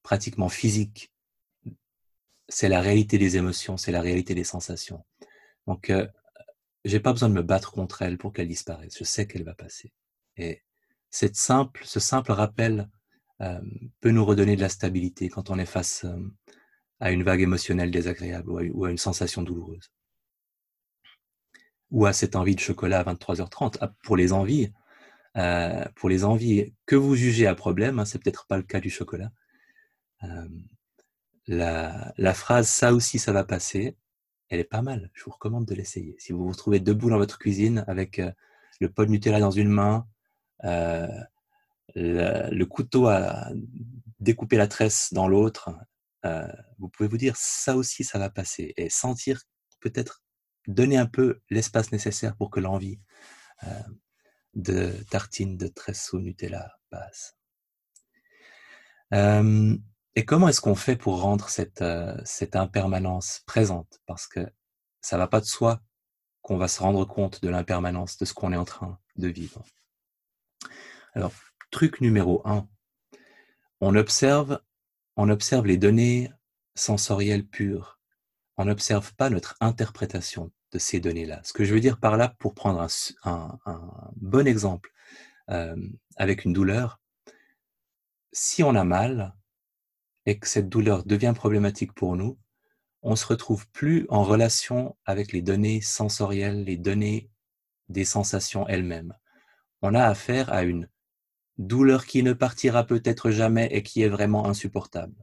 pratiquement 0.04 0.50
physique. 0.50 1.12
C'est 2.48 2.70
la 2.70 2.82
réalité 2.82 3.18
des 3.18 3.38
émotions, 3.38 3.78
c'est 3.78 3.92
la 3.92 4.02
réalité 4.02 4.36
des 4.36 4.44
sensations. 4.44 5.04
Donc, 5.70 5.92
euh, 5.92 6.08
j'ai 6.84 7.00
pas 7.00 7.12
besoin 7.14 7.30
de 7.30 7.36
me 7.36 7.44
battre 7.44 7.72
contre 7.72 8.02
elle 8.02 8.18
pour 8.18 8.34
qu'elle 8.34 8.48
disparaisse. 8.48 8.98
Je 8.98 9.04
sais 9.04 9.28
qu'elle 9.28 9.44
va 9.44 9.54
passer. 9.54 9.94
Et 10.36 10.64
cette 11.12 11.36
simple, 11.36 11.84
ce 11.86 12.00
simple 12.00 12.32
rappel 12.32 12.90
euh, 13.42 13.62
peut 14.02 14.10
nous 14.10 14.26
redonner 14.26 14.56
de 14.56 14.62
la 14.62 14.70
stabilité 14.70 15.30
quand 15.30 15.52
on 15.52 15.60
est 15.60 15.68
face 15.68 16.06
euh, 16.06 16.18
à 17.00 17.12
une 17.12 17.22
vague 17.22 17.42
émotionnelle 17.42 17.92
désagréable 17.92 18.50
ou 18.50 18.84
à, 18.84 18.90
une 18.90 18.98
sensation 18.98 19.44
douloureuse. 19.44 19.92
Ou 21.92 22.08
à 22.08 22.14
cette 22.14 22.36
envie 22.36 22.56
de 22.56 22.62
chocolat 22.62 23.02
à 23.02 23.14
23h30. 23.14 23.78
Ah, 23.80 23.94
pour 24.04 24.18
les 24.18 24.34
envies, 24.34 24.74
pour 25.96 26.10
les 26.10 26.26
envies 26.26 26.74
que 26.88 26.96
vous 26.96 27.16
jugez 27.16 27.46
à 27.46 27.54
problème, 27.54 28.00
hein, 28.00 28.06
c'est 28.06 28.18
peut-être 28.18 28.48
pas 28.48 28.58
le 28.58 28.64
cas 28.64 28.80
du 28.80 28.90
chocolat. 28.90 29.32
la, 31.48 32.14
la 32.18 32.34
phrase 32.34 32.68
ça 32.68 32.92
aussi 32.94 33.20
ça 33.20 33.32
va 33.32 33.44
passer, 33.44 33.96
elle 34.50 34.60
est 34.60 34.66
pas 34.66 34.82
mal. 34.82 35.10
Je 35.14 35.24
vous 35.24 35.32
recommande 35.32 35.66
de 35.66 35.76
l'essayer. 35.76 36.16
Si 36.20 36.34
vous 36.34 36.44
vous 36.44 36.52
retrouvez 36.52 36.80
debout 36.80 37.10
dans 37.10 37.18
votre 37.18 37.38
cuisine 37.38 37.84
avec 37.88 38.22
le 38.80 38.92
pot 38.92 39.06
de 39.06 39.12
Nutella 39.12 39.40
dans 39.40 39.52
une 39.52 39.70
main, 39.70 40.08
euh, 40.66 41.08
le, 41.96 42.64
couteau 42.66 43.08
à 43.08 43.50
découper 44.20 44.58
la 44.58 44.68
tresse 44.68 45.14
dans 45.14 45.28
l'autre, 45.28 45.72
euh, 46.26 46.48
vous 46.78 46.90
pouvez 46.90 47.10
vous 47.10 47.18
dire 47.18 47.36
ça 47.36 47.76
aussi, 47.76 48.04
ça 48.04 48.20
va 48.20 48.30
passer 48.30 48.74
et 48.78 48.90
sentir 48.90 49.42
peut-être 49.80 50.22
donner 50.68 50.98
un 50.98 51.06
peu 51.06 51.40
l'espace 51.50 51.92
nécessaire 51.92 52.36
pour 52.36 52.50
que 52.50 52.60
l'envie 52.60 53.00
euh, 53.64 53.82
de 54.54 54.92
tartine 55.10 55.58
de 55.58 55.68
tresse 55.68 56.14
Nutella 56.14 56.78
passe. 56.90 57.36
Et 60.20 60.26
comment 60.26 60.50
est-ce 60.50 60.60
qu'on 60.60 60.76
fait 60.76 60.98
pour 60.98 61.22
rendre 61.22 61.48
cette, 61.48 61.82
cette 62.26 62.58
impermanence 62.58 63.42
présente? 63.46 64.02
Parce 64.06 64.28
que 64.28 64.42
ça 65.00 65.18
va 65.18 65.28
pas 65.28 65.40
de 65.40 65.46
soi 65.46 65.82
qu'on 66.42 66.58
va 66.58 66.68
se 66.68 66.82
rendre 66.82 67.06
compte 67.06 67.42
de 67.42 67.48
l'impermanence 67.48 68.18
de 68.18 68.26
ce 68.26 68.34
qu'on 68.34 68.52
est 68.52 68.58
en 68.58 68.66
train 68.66 69.00
de 69.16 69.30
vivre. 69.30 69.64
Alors, 71.14 71.32
truc 71.72 72.02
numéro 72.02 72.46
un, 72.46 72.68
on 73.80 73.96
observe, 73.96 74.60
on 75.16 75.30
observe 75.30 75.66
les 75.66 75.78
données 75.78 76.30
sensorielles 76.76 77.48
pures. 77.48 78.02
On 78.58 78.66
n'observe 78.66 79.16
pas 79.16 79.30
notre 79.30 79.56
interprétation 79.62 80.52
de 80.74 80.80
ces 80.80 81.00
données-là. 81.00 81.40
Ce 81.46 81.54
que 81.54 81.64
je 81.64 81.74
veux 81.74 81.80
dire 81.80 81.98
par 81.98 82.18
là, 82.18 82.36
pour 82.40 82.54
prendre 82.56 82.86
un, 83.24 83.58
bon 84.18 84.46
exemple 84.46 84.92
euh, 85.50 85.78
avec 86.18 86.44
une 86.44 86.52
douleur, 86.52 87.00
si 88.34 88.64
on 88.64 88.76
a 88.76 88.84
mal 88.84 89.34
et 90.26 90.40
que 90.40 90.48
cette 90.48 90.70
douleur 90.70 91.06
devient 91.06 91.34
problématique 91.36 91.94
pour 91.94 92.16
nous, 92.16 92.38
on 93.02 93.16
se 93.16 93.26
retrouve 93.26 93.68
plus 93.70 94.06
en 94.10 94.24
relation 94.24 94.98
avec 95.06 95.32
les 95.32 95.42
données 95.42 95.82
sensorielles, 95.82 96.64
les 96.66 96.78
données 96.78 97.30
des 97.88 98.06
sensations 98.06 98.68
elles-mêmes. 98.68 99.14
On 99.82 99.96
a 99.96 100.04
affaire 100.04 100.52
à 100.52 100.64
une 100.64 100.90
douleur 101.58 102.06
qui 102.06 102.24
ne 102.24 102.34
partira 102.34 102.86
peut-être 102.86 103.32
jamais 103.32 103.68
et 103.72 103.84
qui 103.84 104.02
est 104.02 104.10
vraiment 104.10 104.48
insupportable. 104.48 105.16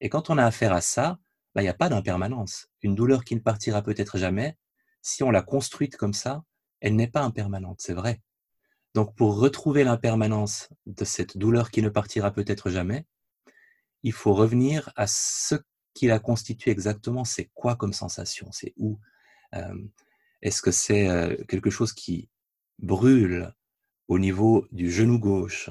Et 0.00 0.08
quand 0.08 0.30
on 0.30 0.38
a 0.38 0.44
affaire 0.44 0.72
à 0.72 0.80
ça, 0.80 1.18
bah, 1.54 1.62
il 1.62 1.64
n'y 1.64 1.70
a 1.70 1.74
pas 1.74 1.88
d'impermanence. 1.88 2.68
Une 2.82 2.94
douleur 2.94 3.24
qui 3.24 3.34
ne 3.34 3.40
partira 3.40 3.82
peut-être 3.82 4.18
jamais, 4.18 4.56
si 5.02 5.22
on 5.22 5.30
l'a 5.30 5.42
construite 5.42 5.96
comme 5.96 6.14
ça, 6.14 6.42
elle 6.80 6.96
n'est 6.96 7.08
pas 7.08 7.22
impermanente, 7.22 7.80
c'est 7.80 7.94
vrai. 7.94 8.20
Donc 8.94 9.14
pour 9.16 9.38
retrouver 9.38 9.84
l'impermanence 9.84 10.68
de 10.86 11.04
cette 11.04 11.36
douleur 11.36 11.70
qui 11.70 11.82
ne 11.82 11.88
partira 11.88 12.30
peut-être 12.30 12.70
jamais, 12.70 13.06
il 14.04 14.12
faut 14.12 14.34
revenir 14.34 14.92
à 14.94 15.08
ce 15.08 15.56
qui 15.94 16.06
la 16.06 16.20
constitue 16.20 16.70
exactement. 16.70 17.24
C'est 17.24 17.50
quoi 17.54 17.74
comme 17.74 17.92
sensation? 17.92 18.52
C'est 18.52 18.74
où? 18.76 19.00
Est-ce 20.42 20.62
que 20.62 20.70
c'est 20.70 21.08
quelque 21.48 21.70
chose 21.70 21.92
qui 21.92 22.28
brûle 22.78 23.52
au 24.08 24.18
niveau 24.18 24.66
du 24.70 24.90
genou 24.92 25.18
gauche? 25.18 25.70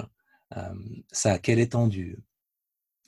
Ça 1.12 1.32
a 1.32 1.38
quelle 1.38 1.60
étendue? 1.60 2.18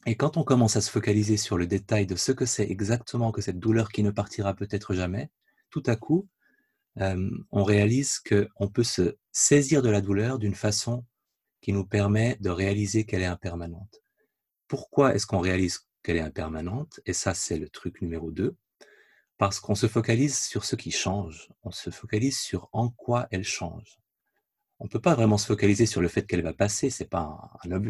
Et 0.06 0.14
quand 0.14 0.36
on 0.36 0.44
commence 0.44 0.76
à 0.76 0.80
se 0.80 0.90
focaliser 0.90 1.36
sur 1.36 1.58
le 1.58 1.66
détail 1.66 2.06
de 2.06 2.14
ce 2.14 2.30
que 2.30 2.46
c'est 2.46 2.70
exactement 2.70 3.32
que 3.32 3.40
cette 3.42 3.58
douleur 3.58 3.90
qui 3.90 4.04
ne 4.04 4.12
partira 4.12 4.54
peut-être 4.54 4.94
jamais, 4.94 5.30
tout 5.70 5.82
à 5.86 5.96
coup, 5.96 6.28
on 6.96 7.64
réalise 7.64 8.20
qu'on 8.20 8.68
peut 8.68 8.84
se 8.84 9.16
saisir 9.32 9.82
de 9.82 9.90
la 9.90 10.00
douleur 10.00 10.38
d'une 10.38 10.54
façon 10.54 11.04
qui 11.60 11.72
nous 11.72 11.84
permet 11.84 12.36
de 12.40 12.50
réaliser 12.50 13.04
qu'elle 13.04 13.22
est 13.22 13.26
impermanente. 13.26 14.02
Pourquoi 14.68 15.14
est-ce 15.14 15.26
qu'on 15.26 15.40
réalise 15.40 15.86
qu'elle 16.02 16.16
est 16.16 16.20
impermanente 16.20 17.00
Et 17.06 17.12
ça, 17.12 17.34
c'est 17.34 17.58
le 17.58 17.68
truc 17.68 18.02
numéro 18.02 18.30
2. 18.30 18.56
Parce 19.38 19.60
qu'on 19.60 19.74
se 19.74 19.86
focalise 19.86 20.38
sur 20.38 20.64
ce 20.64 20.76
qui 20.76 20.90
change. 20.90 21.50
On 21.62 21.70
se 21.70 21.90
focalise 21.90 22.38
sur 22.38 22.68
en 22.72 22.90
quoi 22.90 23.28
elle 23.30 23.44
change 23.44 23.98
on 24.78 24.84
ne 24.84 24.90
peut 24.90 25.00
pas 25.00 25.14
vraiment 25.14 25.38
se 25.38 25.46
focaliser 25.46 25.86
sur 25.86 26.00
le 26.00 26.08
fait 26.08 26.26
qu'elle 26.26 26.42
va 26.42 26.52
passer, 26.52 26.90
c'est 26.90 27.08
pas 27.08 27.50
un, 27.64 27.80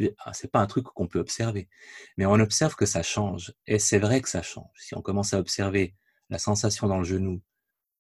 pas 0.53 0.61
un 0.61 0.67
truc 0.67 0.85
qu'on 0.87 1.09
peut 1.09 1.19
observer. 1.19 1.69
Mais 2.17 2.27
on 2.27 2.35
observe 2.35 2.77
que 2.77 2.87
ça 2.87 3.03
change, 3.03 3.53
et 3.67 3.79
c'est 3.79 3.99
vrai 3.99 4.21
que 4.21 4.29
ça 4.29 4.43
change. 4.43 4.71
Si 4.77 4.95
on 4.95 5.03
commence 5.03 5.35
à 5.35 5.39
observer 5.41 5.97
la 6.31 6.39
sensation 6.39 6.87
dans 6.87 6.99
le 6.99 7.05
genou, 7.05 7.43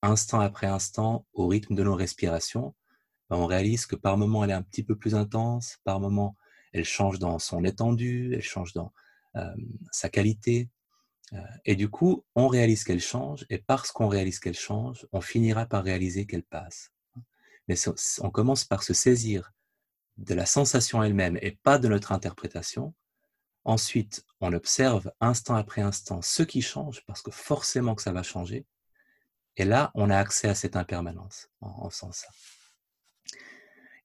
instant 0.02 0.40
après 0.40 0.68
instant, 0.68 1.26
au 1.32 1.48
rythme 1.48 1.74
de 1.74 1.82
nos 1.82 1.96
respirations, 1.96 2.74
ben, 3.28 3.36
on 3.36 3.46
réalise 3.46 3.86
que 3.86 3.96
par 3.96 4.16
moment 4.16 4.44
elle 4.44 4.50
est 4.50 4.54
un 4.54 4.62
petit 4.62 4.84
peu 4.84 4.96
plus 4.96 5.16
intense, 5.16 5.78
par 5.84 5.98
moment 5.98 6.36
elle 6.76 6.84
change 6.84 7.18
dans 7.18 7.38
son 7.38 7.64
étendue, 7.64 8.32
elle 8.34 8.42
change 8.42 8.72
dans 8.72 8.92
sa 9.92 10.08
qualité, 10.08 10.70
euh, 11.34 11.38
et 11.66 11.76
du 11.76 11.90
coup, 11.90 12.24
on 12.34 12.48
réalise 12.48 12.84
qu'elle 12.84 13.00
change, 13.00 13.44
et 13.50 13.58
parce 13.58 13.92
qu'on 13.92 14.08
réalise 14.08 14.38
qu'elle 14.38 14.56
change, 14.56 15.06
on 15.12 15.20
finira 15.20 15.66
par 15.66 15.84
réaliser 15.84 16.24
qu'elle 16.24 16.42
passe 16.42 16.90
mais 17.68 17.76
on 18.20 18.30
commence 18.30 18.64
par 18.64 18.82
se 18.82 18.94
saisir 18.94 19.52
de 20.18 20.34
la 20.34 20.46
sensation 20.46 21.02
elle-même 21.02 21.38
et 21.42 21.52
pas 21.52 21.78
de 21.78 21.88
notre 21.88 22.12
interprétation. 22.12 22.94
Ensuite, 23.64 24.24
on 24.40 24.52
observe 24.52 25.10
instant 25.20 25.56
après 25.56 25.82
instant 25.82 26.22
ce 26.22 26.42
qui 26.42 26.62
change, 26.62 27.04
parce 27.06 27.22
que 27.22 27.30
forcément 27.30 27.94
que 27.94 28.02
ça 28.02 28.12
va 28.12 28.22
changer. 28.22 28.64
Et 29.56 29.64
là, 29.64 29.90
on 29.94 30.10
a 30.10 30.16
accès 30.16 30.48
à 30.48 30.54
cette 30.54 30.76
impermanence 30.76 31.48
en, 31.60 31.90
faisant 31.90 32.12
ça. 32.12 32.28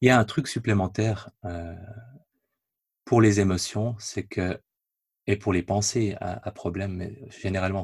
Il 0.01 0.08
y 0.08 0.10
a 0.10 0.18
un 0.18 0.25
truc 0.25 0.48
supplémentaire 0.48 1.30
euh, 1.46 1.75
pour 3.12 3.20
les 3.20 3.41
émotions, 3.41 3.98
c'est 4.00 4.24
que, 4.24 4.58
et 5.27 5.36
pour 5.36 5.51
les 5.51 5.63
pensées 5.63 6.15
à, 6.22 6.50
problème, 6.51 6.96
mais 6.96 7.30
généralement, 7.30 7.84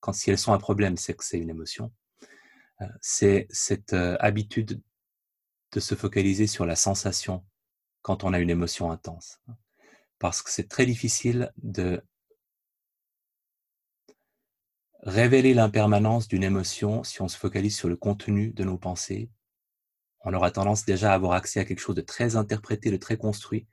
quand 0.00 0.12
si 0.12 0.30
elles 0.30 0.36
sont 0.36 0.52
un 0.52 0.58
problème, 0.58 0.98
c'est 0.98 1.14
que 1.14 1.24
c'est 1.24 1.38
une 1.38 1.48
émotion, 1.48 1.94
euh, 2.82 2.86
c'est 3.00 3.46
cette 3.48 3.94
euh, 3.94 4.18
habitude 4.20 4.82
de 5.72 5.80
se 5.80 5.94
focaliser 5.94 6.46
sur 6.46 6.66
la 6.66 6.76
sensation 6.76 7.42
quand 8.02 8.22
on 8.22 8.34
a 8.34 8.38
une 8.38 8.50
émotion 8.50 8.90
intense. 8.90 9.40
Parce 10.18 10.42
que 10.42 10.50
c'est 10.50 10.68
très 10.68 10.84
difficile 10.84 11.50
de 11.56 12.04
révéler 15.04 15.54
l'impermanence 15.54 16.28
d'une 16.28 16.44
émotion 16.44 17.02
si 17.02 17.22
on 17.22 17.28
se 17.28 17.38
focalise 17.38 17.78
sur 17.78 17.88
le 17.88 17.96
contenu 17.96 18.50
de 18.50 18.64
nos 18.64 18.76
pensées. 18.76 19.30
On 20.26 20.34
aura 20.34 20.50
tendance 20.50 20.84
déjà 20.84 21.12
à 21.12 21.14
avoir 21.14 21.32
accès 21.32 21.60
à 21.60 21.64
quelque 21.64 21.80
chose 21.80 21.96
de 21.96 22.02
très 22.02 22.36
interprété, 22.36 22.90
de 22.90 22.98
très 22.98 23.16
construit. 23.16 23.66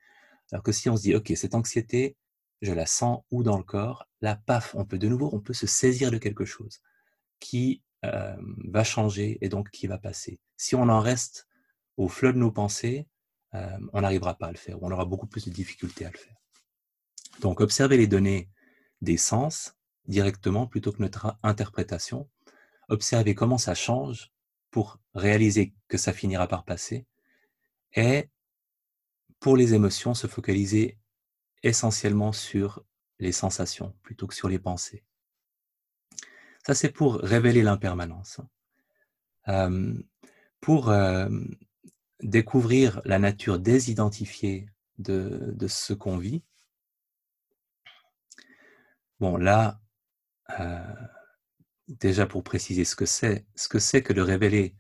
Alors 0.51 0.63
que 0.63 0.71
si 0.71 0.89
on 0.89 0.97
se 0.97 1.01
dit, 1.03 1.15
OK, 1.15 1.31
cette 1.35 1.55
anxiété, 1.55 2.15
je 2.61 2.71
la 2.73 2.85
sens 2.85 3.23
où 3.31 3.43
dans 3.43 3.57
le 3.57 3.63
corps, 3.63 4.07
là, 4.21 4.35
paf, 4.35 4.75
on 4.75 4.85
peut 4.85 4.97
de 4.97 5.07
nouveau, 5.07 5.29
on 5.33 5.39
peut 5.39 5.53
se 5.53 5.67
saisir 5.67 6.11
de 6.11 6.17
quelque 6.17 6.45
chose 6.45 6.81
qui 7.39 7.81
va 8.03 8.83
changer 8.83 9.37
et 9.41 9.49
donc 9.49 9.69
qui 9.69 9.85
va 9.87 9.97
passer. 9.97 10.39
Si 10.55 10.75
on 10.75 10.87
en 10.87 11.01
reste 11.01 11.47
au 11.97 12.07
flot 12.07 12.31
de 12.31 12.37
nos 12.37 12.51
pensées, 12.51 13.07
on 13.51 14.01
n'arrivera 14.01 14.35
pas 14.35 14.47
à 14.47 14.51
le 14.51 14.57
faire, 14.57 14.81
ou 14.81 14.87
on 14.87 14.91
aura 14.91 15.05
beaucoup 15.05 15.27
plus 15.27 15.45
de 15.45 15.51
difficultés 15.51 16.05
à 16.05 16.11
le 16.11 16.17
faire. 16.17 16.35
Donc, 17.41 17.59
observer 17.59 17.97
les 17.97 18.07
données 18.07 18.49
des 19.01 19.17
sens 19.17 19.75
directement 20.05 20.67
plutôt 20.67 20.91
que 20.91 21.01
notre 21.01 21.37
interprétation, 21.43 22.29
observer 22.87 23.35
comment 23.35 23.57
ça 23.57 23.75
change 23.75 24.31
pour 24.71 24.99
réaliser 25.13 25.73
que 25.87 25.97
ça 25.97 26.13
finira 26.13 26.47
par 26.47 26.63
passer, 26.63 27.05
et 27.93 28.29
pour 29.39 29.57
les 29.57 29.73
émotions, 29.73 30.13
se 30.13 30.27
focaliser 30.27 30.97
essentiellement 31.63 32.31
sur 32.31 32.83
les 33.19 33.31
sensations 33.31 33.95
plutôt 34.03 34.27
que 34.27 34.35
sur 34.35 34.49
les 34.49 34.59
pensées. 34.59 35.03
Ça, 36.65 36.75
c'est 36.75 36.91
pour 36.91 37.15
révéler 37.15 37.63
l'impermanence. 37.63 38.41
Pour 40.59 40.93
découvrir 42.21 43.01
la 43.05 43.19
nature 43.19 43.59
désidentifiée 43.59 44.69
de, 44.97 45.67
ce 45.67 45.93
qu'on 45.93 46.17
vit. 46.17 46.43
Bon, 49.19 49.37
là, 49.37 49.79
déjà 51.87 52.25
pour 52.25 52.43
préciser 52.43 52.85
ce 52.85 52.95
que 52.95 53.05
c'est, 53.05 53.45
ce 53.55 53.67
que 53.67 53.79
c'est 53.79 54.03
que 54.03 54.13
de 54.13 54.21
révéler 54.21 54.75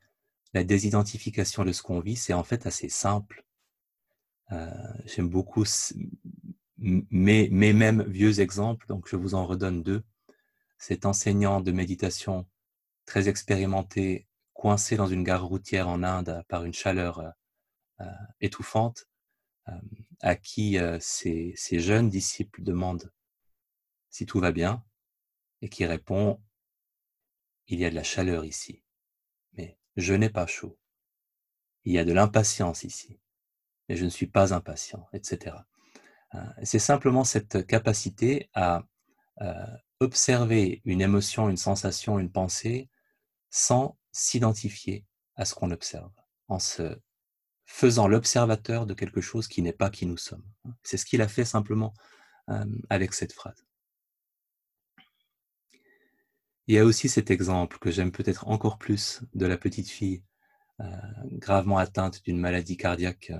la 0.53 0.63
désidentification 0.63 1.63
de 1.63 1.71
ce 1.71 1.81
qu'on 1.81 1.99
vit, 1.99 2.15
c'est 2.15 2.33
en 2.33 2.43
fait 2.43 2.65
assez 2.65 2.89
simple. 2.89 3.45
Euh, 4.51 4.69
j'aime 5.05 5.29
beaucoup 5.29 5.65
mes, 6.77 7.49
mes 7.49 7.73
mêmes 7.73 8.03
vieux 8.03 8.39
exemples, 8.39 8.87
donc 8.87 9.07
je 9.07 9.15
vous 9.15 9.33
en 9.33 9.45
redonne 9.45 9.83
deux. 9.83 10.03
Cet 10.77 11.05
enseignant 11.05 11.61
de 11.61 11.71
méditation 11.71 12.47
très 13.05 13.29
expérimenté, 13.29 14.27
coincé 14.53 14.95
dans 14.95 15.07
une 15.07 15.23
gare 15.23 15.45
routière 15.45 15.87
en 15.87 16.03
Inde 16.03 16.43
par 16.47 16.65
une 16.65 16.73
chaleur 16.73 17.19
euh, 17.19 17.29
euh, 18.01 18.05
étouffante, 18.41 19.07
à 20.21 20.37
qui 20.37 20.77
ses, 21.01 21.53
ses 21.57 21.79
jeunes 21.79 22.09
disciples 22.09 22.63
demandent 22.63 23.11
si 24.09 24.25
tout 24.25 24.39
va 24.39 24.53
bien, 24.53 24.81
et 25.61 25.69
qui 25.69 25.85
répond 25.85 26.41
Il 27.67 27.79
y 27.79 27.85
a 27.85 27.89
de 27.89 27.95
la 27.95 28.03
chaleur 28.03 28.45
ici, 28.45 28.81
mais 29.53 29.77
je 29.97 30.13
n'ai 30.13 30.29
pas 30.29 30.47
chaud. 30.47 30.77
Il 31.83 31.93
y 31.93 31.99
a 31.99 32.05
de 32.05 32.13
l'impatience 32.13 32.83
ici, 32.83 33.19
mais 33.87 33.95
je 33.95 34.05
ne 34.05 34.09
suis 34.09 34.27
pas 34.27 34.53
impatient, 34.53 35.07
etc. 35.13 35.55
Euh, 36.35 36.39
c'est 36.63 36.79
simplement 36.79 37.23
cette 37.23 37.65
capacité 37.65 38.49
à 38.53 38.83
euh, 39.41 39.53
observer 39.99 40.81
une 40.85 41.01
émotion, 41.01 41.49
une 41.49 41.57
sensation, 41.57 42.19
une 42.19 42.31
pensée 42.31 42.89
sans 43.49 43.97
s'identifier 44.11 45.05
à 45.35 45.45
ce 45.45 45.55
qu'on 45.55 45.71
observe, 45.71 46.11
en 46.47 46.59
se 46.59 46.99
faisant 47.65 48.07
l'observateur 48.07 48.85
de 48.85 48.93
quelque 48.93 49.21
chose 49.21 49.47
qui 49.47 49.61
n'est 49.61 49.73
pas 49.73 49.89
qui 49.89 50.05
nous 50.05 50.17
sommes. 50.17 50.45
C'est 50.83 50.97
ce 50.97 51.05
qu'il 51.05 51.21
a 51.21 51.27
fait 51.27 51.45
simplement 51.45 51.93
euh, 52.49 52.65
avec 52.89 53.13
cette 53.13 53.33
phrase. 53.33 53.65
Il 56.67 56.75
y 56.75 56.79
a 56.79 56.85
aussi 56.85 57.07
cet 57.07 57.31
exemple 57.31 57.79
que 57.79 57.91
j'aime 57.91 58.11
peut-être 58.11 58.47
encore 58.49 58.77
plus 58.77 59.21
de 59.33 59.45
la 59.45 59.57
petite 59.57 59.89
fille 59.89 60.23
gravement 61.31 61.79
atteinte 61.79 62.23
d'une 62.23 62.37
maladie 62.37 62.77
cardiaque 62.77 63.31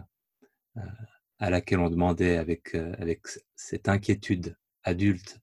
à 1.39 1.49
laquelle 1.49 1.79
on 1.79 1.89
demandait 1.89 2.37
avec, 2.37 2.75
euh, 2.75 2.95
avec 2.99 3.21
cette 3.55 3.89
inquiétude 3.89 4.57
adulte, 4.83 5.39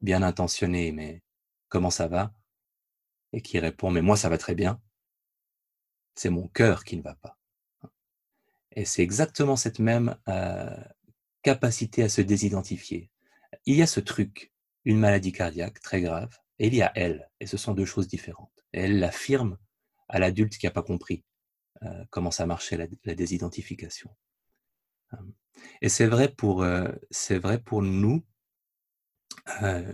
bien 0.00 0.22
intentionnée, 0.22 0.92
mais 0.92 1.22
comment 1.68 1.90
ça 1.90 2.08
va? 2.08 2.34
Et 3.32 3.42
qui 3.42 3.58
répond, 3.58 3.90
mais 3.90 4.02
moi 4.02 4.16
ça 4.16 4.28
va 4.28 4.38
très 4.38 4.54
bien. 4.54 4.80
C'est 6.14 6.30
mon 6.30 6.48
cœur 6.48 6.84
qui 6.84 6.96
ne 6.96 7.02
va 7.02 7.14
pas. 7.14 7.38
Et 8.72 8.84
c'est 8.84 9.02
exactement 9.02 9.56
cette 9.56 9.78
même 9.78 10.16
euh, 10.28 10.76
capacité 11.42 12.02
à 12.02 12.08
se 12.08 12.20
désidentifier. 12.20 13.10
Il 13.66 13.76
y 13.76 13.82
a 13.82 13.86
ce 13.86 14.00
truc, 14.00 14.52
une 14.84 14.98
maladie 14.98 15.32
cardiaque 15.32 15.80
très 15.80 16.00
grave, 16.00 16.36
et 16.58 16.66
il 16.66 16.74
y 16.74 16.82
a 16.82 16.92
elle, 16.94 17.30
et 17.40 17.46
ce 17.46 17.56
sont 17.56 17.74
deux 17.74 17.86
choses 17.86 18.08
différentes. 18.08 18.52
elle 18.72 19.00
l'affirme 19.00 19.56
à 20.08 20.18
l'adulte 20.18 20.56
qui 20.58 20.66
n'a 20.66 20.72
pas 20.72 20.82
compris 20.82 21.24
euh, 21.82 22.04
comment 22.10 22.30
ça 22.30 22.46
marchait 22.46 22.76
la 22.76 23.14
désidentification. 23.14 24.14
Et 25.82 25.88
c'est 25.88 26.06
vrai 26.06 26.28
pour, 26.28 26.64
vrai 26.64 27.60
pour 27.62 27.82
nous. 27.82 28.24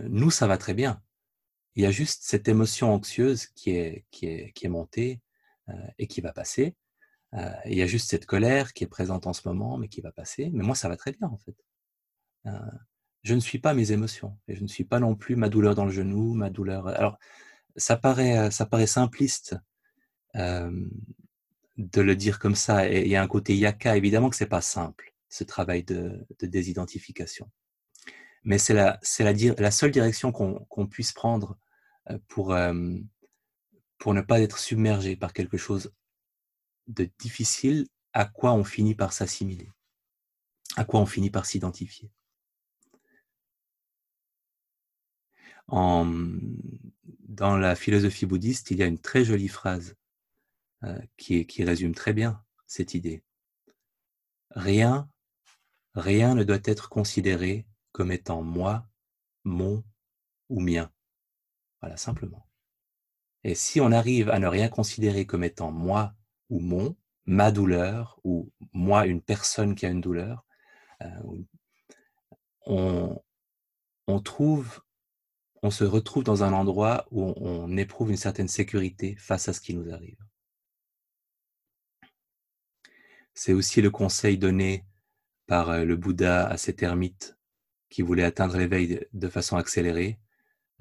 nous, 0.03 0.31
ça 0.31 0.47
va 0.47 0.57
très 0.57 0.73
bien. 0.73 1.01
Il 1.75 1.83
y 1.83 1.85
a 1.85 1.91
juste 1.91 2.23
cette 2.23 2.47
émotion 2.47 2.93
anxieuse 2.93 3.47
qui 3.47 3.71
est, 3.71 4.05
qui 4.11 4.25
est, 4.27 4.51
qui 4.53 4.65
est 4.65 4.69
montée 4.69 5.21
et 5.97 6.07
qui 6.07 6.21
va 6.21 6.33
passer. 6.33 6.75
il 7.65 7.77
y 7.77 7.81
a 7.81 7.87
juste 7.87 8.09
cette 8.09 8.25
colère 8.25 8.73
qui 8.73 8.83
est 8.83 8.87
présente 8.87 9.27
en 9.27 9.33
ce 9.33 9.47
moment, 9.47 9.77
mais 9.77 9.87
qui 9.87 10.01
va 10.01 10.11
passer. 10.11 10.49
Mais 10.53 10.63
moi, 10.63 10.75
ça 10.75 10.89
va 10.89 10.97
très 10.97 11.11
bien, 11.11 11.27
en 11.27 11.37
fait. 11.37 11.55
je 13.23 13.33
ne 13.33 13.39
suis 13.39 13.59
pas 13.59 13.73
mes 13.73 13.91
émotions. 13.91 14.37
Et 14.47 14.55
je 14.55 14.63
ne 14.63 14.67
suis 14.67 14.85
pas 14.85 14.99
non 14.99 15.15
plus 15.15 15.35
ma 15.35 15.49
douleur 15.49 15.75
dans 15.75 15.85
le 15.85 15.91
genou, 15.91 16.33
ma 16.33 16.49
douleur. 16.49 16.87
Alors, 16.87 17.17
ça 17.75 17.95
paraît, 17.95 18.51
ça 18.51 18.65
paraît 18.65 18.87
simpliste 18.87 19.55
de 21.77 22.01
le 22.01 22.15
dire 22.15 22.39
comme 22.39 22.55
ça. 22.55 22.89
Et 22.89 23.01
il 23.01 23.07
y 23.07 23.15
a 23.15 23.21
un 23.21 23.27
côté 23.27 23.55
yaka, 23.55 23.97
évidemment 23.97 24.29
que 24.29 24.35
c'est 24.35 24.45
pas 24.47 24.61
simple, 24.61 25.13
ce 25.29 25.43
travail 25.43 25.83
de, 25.83 26.25
désidentification. 26.41 27.49
Mais 28.43 28.57
c'est 28.57 28.73
la, 28.73 28.99
la, 29.19 29.33
la, 29.57 29.71
seule 29.71 29.91
direction 29.91 30.31
qu'on 30.31 30.87
puisse 30.87 31.11
prendre 31.11 31.57
euh, 32.09 32.17
pour, 32.27 32.53
euh, 32.53 32.73
pour 33.97 34.13
ne 34.13 34.21
pas 34.21 34.39
être 34.39 34.57
submergé 34.57 35.15
par 35.15 35.33
quelque 35.33 35.57
chose 35.57 35.93
de 36.87 37.09
difficile 37.19 37.87
à 38.13 38.25
quoi 38.25 38.53
on 38.53 38.63
finit 38.63 38.95
par 38.95 39.13
s'assimiler, 39.13 39.69
à 40.77 40.85
quoi 40.85 41.01
on 41.01 41.05
finit 41.05 41.29
par 41.29 41.45
s'identifier. 41.45 42.11
dans 45.69 47.57
la 47.57 47.75
philosophie 47.75 48.25
bouddhiste, 48.25 48.71
il 48.71 48.77
y 48.77 48.83
a 48.83 48.85
une 48.85 48.99
très 48.99 49.25
jolie 49.25 49.49
phrase 49.49 49.97
euh, 50.83 50.99
qui, 51.17 51.63
résume 51.63 51.95
très 51.95 52.13
bien 52.13 52.43
cette 52.67 52.93
idée. 52.93 53.23
Rien, 54.51 55.09
rien 55.95 56.35
ne 56.35 56.43
doit 56.43 56.59
être 56.65 56.87
considéré 56.89 57.67
comme 57.91 58.11
étant 58.11 58.43
moi, 58.43 58.87
mon 59.43 59.83
ou 60.49 60.59
mien. 60.59 60.91
Voilà, 61.81 61.97
simplement. 61.97 62.47
Et 63.43 63.55
si 63.55 63.81
on 63.81 63.91
arrive 63.91 64.29
à 64.29 64.37
ne 64.37 64.47
rien 64.47 64.69
considérer 64.69 65.25
comme 65.25 65.43
étant 65.43 65.71
moi 65.71 66.13
ou 66.49 66.59
mon, 66.59 66.95
ma 67.25 67.51
douleur, 67.51 68.19
ou 68.23 68.51
moi, 68.73 69.07
une 69.07 69.21
personne 69.21 69.73
qui 69.73 69.85
a 69.87 69.89
une 69.89 70.01
douleur, 70.01 70.45
euh, 71.01 71.43
on 72.67 73.19
se 75.71 75.83
retrouve 75.83 76.23
dans 76.23 76.43
un 76.43 76.53
endroit 76.53 77.07
où 77.09 77.33
on 77.37 77.77
éprouve 77.77 78.11
une 78.11 78.17
certaine 78.17 78.47
sécurité 78.47 79.15
face 79.17 79.49
à 79.49 79.53
ce 79.53 79.61
qui 79.61 79.73
nous 79.73 79.91
arrive. 79.91 80.26
C'est 83.37 83.53
aussi 83.53 83.83
le 83.83 83.91
conseil 83.91 84.39
donné 84.39 84.83
par 85.45 85.69
euh, 85.69 85.85
le 85.85 85.95
Bouddha 85.95 86.47
à 86.47 86.57
cet 86.57 86.81
ermite 86.81 87.37
qui 87.87 88.01
voulait 88.01 88.23
atteindre 88.23 88.57
l'éveil 88.57 89.05
de 89.13 89.29
façon 89.29 89.57
accélérée. 89.57 90.19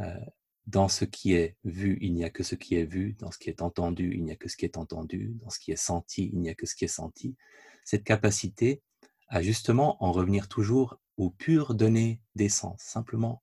Euh, 0.00 0.18
dans 0.66 0.88
ce 0.88 1.04
qui 1.04 1.34
est 1.34 1.58
vu, 1.64 1.98
il 2.00 2.14
n'y 2.14 2.24
a 2.24 2.30
que 2.30 2.42
ce 2.42 2.54
qui 2.54 2.76
est 2.76 2.86
vu. 2.86 3.12
Dans 3.18 3.30
ce 3.30 3.36
qui 3.36 3.50
est 3.50 3.60
entendu, 3.60 4.14
il 4.14 4.24
n'y 4.24 4.32
a 4.32 4.36
que 4.36 4.48
ce 4.48 4.56
qui 4.56 4.64
est 4.64 4.78
entendu. 4.78 5.36
Dans 5.42 5.50
ce 5.50 5.58
qui 5.58 5.70
est 5.70 5.76
senti, 5.76 6.30
il 6.32 6.40
n'y 6.40 6.48
a 6.48 6.54
que 6.54 6.64
ce 6.64 6.74
qui 6.74 6.86
est 6.86 6.88
senti. 6.88 7.36
Cette 7.84 8.04
capacité 8.04 8.80
à 9.28 9.42
justement 9.42 10.02
en 10.02 10.10
revenir 10.10 10.48
toujours 10.48 10.98
au 11.18 11.28
pur 11.28 11.74
donner 11.74 12.22
des 12.36 12.48
sens, 12.48 12.80
simplement 12.80 13.42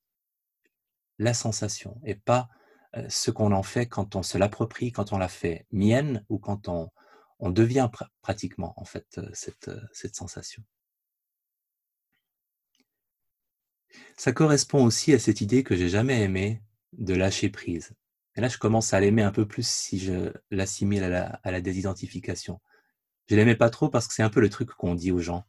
la 1.20 1.36
sensation 1.36 2.02
et 2.04 2.16
pas 2.16 2.50
euh, 2.96 3.06
ce 3.10 3.30
qu'on 3.30 3.52
en 3.52 3.64
fait 3.64 3.86
quand 3.86 4.16
on 4.16 4.24
se 4.24 4.40
l'approprie, 4.40 4.92
quand 4.92 5.14
on 5.14 5.20
la 5.20 5.28
fait 5.28 5.68
mienne 5.72 6.26
ou 6.30 6.40
quand 6.40 6.68
on, 6.68 6.90
on 7.44 7.52
devient 7.52 7.90
pratiquement 8.22 8.74
en 8.78 8.86
fait 8.86 9.18
euh, 9.18 9.30
cette, 9.34 9.68
euh, 9.68 9.82
cette 9.92 10.16
sensation. 10.16 10.64
Ça 14.16 14.32
correspond 14.32 14.86
aussi 14.86 15.14
à 15.14 15.20
cette 15.20 15.42
idée 15.42 15.62
que 15.62 15.76
j'ai 15.76 15.90
jamais 15.90 16.22
aimée 16.22 16.64
de 16.94 17.14
lâcher 17.14 17.50
prise. 17.50 17.92
Et 18.36 18.42
là, 18.42 18.48
je 18.48 18.58
commence 18.58 18.94
à 18.94 19.00
l'aimer 19.02 19.24
un 19.24 19.32
peu 19.32 19.46
plus 19.46 19.68
si 19.68 20.00
je 20.00 20.32
l'assimile 20.52 21.04
à 21.04 21.52
la, 21.52 21.62
désidentification. 21.62 22.62
Je 23.28 23.36
l'aimais 23.36 23.58
pas 23.58 23.70
trop 23.70 23.90
parce 23.90 24.08
que 24.08 24.14
c'est 24.14 24.24
un 24.24 24.30
peu 24.30 24.40
le 24.40 24.50
truc 24.50 24.70
qu'on 24.70 24.96
dit 24.96 25.12
aux 25.12 25.20
gens. 25.20 25.46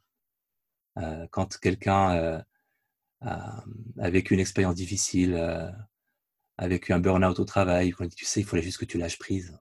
Euh, 0.99 1.27
quand 1.31 1.59
quelqu'un 1.59 2.45
a, 3.23 4.11
vécu 4.11 4.35
une 4.35 4.41
expérience 4.41 4.75
difficile, 4.75 5.35
a 5.37 6.69
vécu 6.69 6.93
un 6.93 6.99
burn-out 6.99 7.39
au 7.39 7.45
travail, 7.45 7.93
qu'on 7.93 8.05
dit, 8.05 8.17
tu 8.17 8.27
sais, 8.27 8.41
il 8.41 8.47
fallait 8.47 8.63
juste 8.63 8.79
que 8.79 8.85
tu 8.85 8.99
lâches 8.99 9.19
prise. 9.19 9.57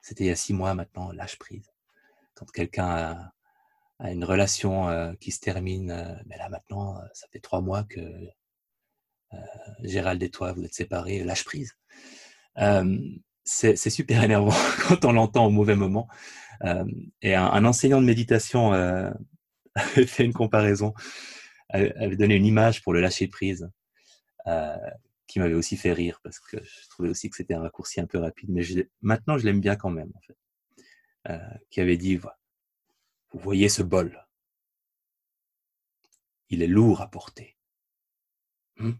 C'était 0.00 0.24
il 0.24 0.26
y 0.28 0.30
a 0.30 0.36
six 0.36 0.52
mois 0.52 0.74
maintenant, 0.74 1.12
lâche 1.12 1.38
prise. 1.38 1.70
Quand 2.34 2.50
quelqu'un 2.50 3.32
a, 3.98 4.10
une 4.10 4.24
relation 4.24 4.88
euh, 4.88 5.12
qui 5.20 5.30
se 5.30 5.40
termine, 5.40 5.90
euh, 5.90 6.14
mais 6.26 6.38
là 6.38 6.48
maintenant, 6.48 6.96
euh, 6.98 7.06
ça 7.12 7.26
fait 7.30 7.40
trois 7.40 7.60
mois 7.60 7.84
que 7.84 8.00
Gérald 9.84 10.20
et 10.22 10.30
toi, 10.30 10.52
vous 10.52 10.64
êtes 10.64 10.74
séparés, 10.74 11.22
lâche 11.22 11.44
prise. 11.44 11.76
c'est 13.44 13.76
super 13.76 14.24
énervant 14.24 14.50
quand 14.88 15.04
on 15.04 15.12
l'entend 15.12 15.46
au 15.46 15.50
mauvais 15.50 15.76
moment. 15.76 16.08
et 17.22 17.34
un, 17.36 17.64
enseignant 17.64 18.00
de 18.00 18.06
méditation 18.06 18.72
avait 19.74 20.06
fait 20.06 20.24
une 20.24 20.32
comparaison, 20.32 20.94
avait 21.68 22.16
donné 22.16 22.34
une 22.34 22.46
image 22.46 22.82
pour 22.82 22.92
le 22.92 23.00
lâcher 23.00 23.28
prise 23.28 23.70
qui 25.30 25.38
m'avait 25.38 25.54
aussi 25.54 25.76
fait 25.76 25.92
rire 25.92 26.18
parce 26.24 26.40
que 26.40 26.56
je 26.60 26.88
trouvais 26.88 27.08
aussi 27.08 27.30
que 27.30 27.36
c'était 27.36 27.54
un 27.54 27.60
raccourci 27.60 28.00
un 28.00 28.06
peu 28.06 28.18
rapide. 28.18 28.50
Mais 28.50 28.62
maintenant, 29.00 29.38
je 29.38 29.44
l'aime 29.44 29.60
bien 29.60 29.76
quand 29.76 29.90
même, 29.90 30.10
en 30.16 30.20
fait. 30.22 30.36
Euh, 31.28 31.54
qui 31.70 31.80
avait 31.80 31.96
dit, 31.96 32.16
vous 32.16 32.30
voyez 33.34 33.68
ce 33.68 33.84
bol, 33.84 34.26
il 36.48 36.62
est 36.62 36.66
lourd 36.66 37.00
à 37.00 37.08
porter. 37.08 37.56
Hmm? 38.78 38.94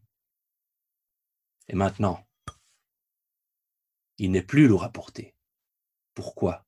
Et 1.66 1.74
maintenant, 1.74 2.24
il 4.18 4.30
n'est 4.30 4.42
plus 4.42 4.68
lourd 4.68 4.84
à 4.84 4.92
porter. 4.92 5.34
Pourquoi? 6.14 6.64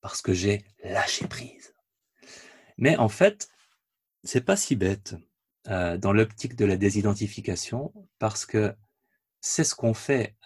Parce 0.00 0.20
que 0.20 0.32
j'ai 0.32 0.64
lâché 0.82 1.28
prise. 1.28 1.76
Mais 2.76 2.96
en 2.96 3.08
fait, 3.08 3.48
c'est 4.24 4.44
pas 4.44 4.56
si 4.56 4.74
bête 4.74 5.14
euh, 5.68 5.96
dans 5.96 6.12
l'optique 6.12 6.56
de 6.56 6.64
la 6.64 6.76
désidentification, 6.76 7.92
parce 8.18 8.44
que 8.46 8.74
c'est 9.46 9.64
ce 9.64 9.74
qu'on 9.74 9.94
fait 9.94 10.36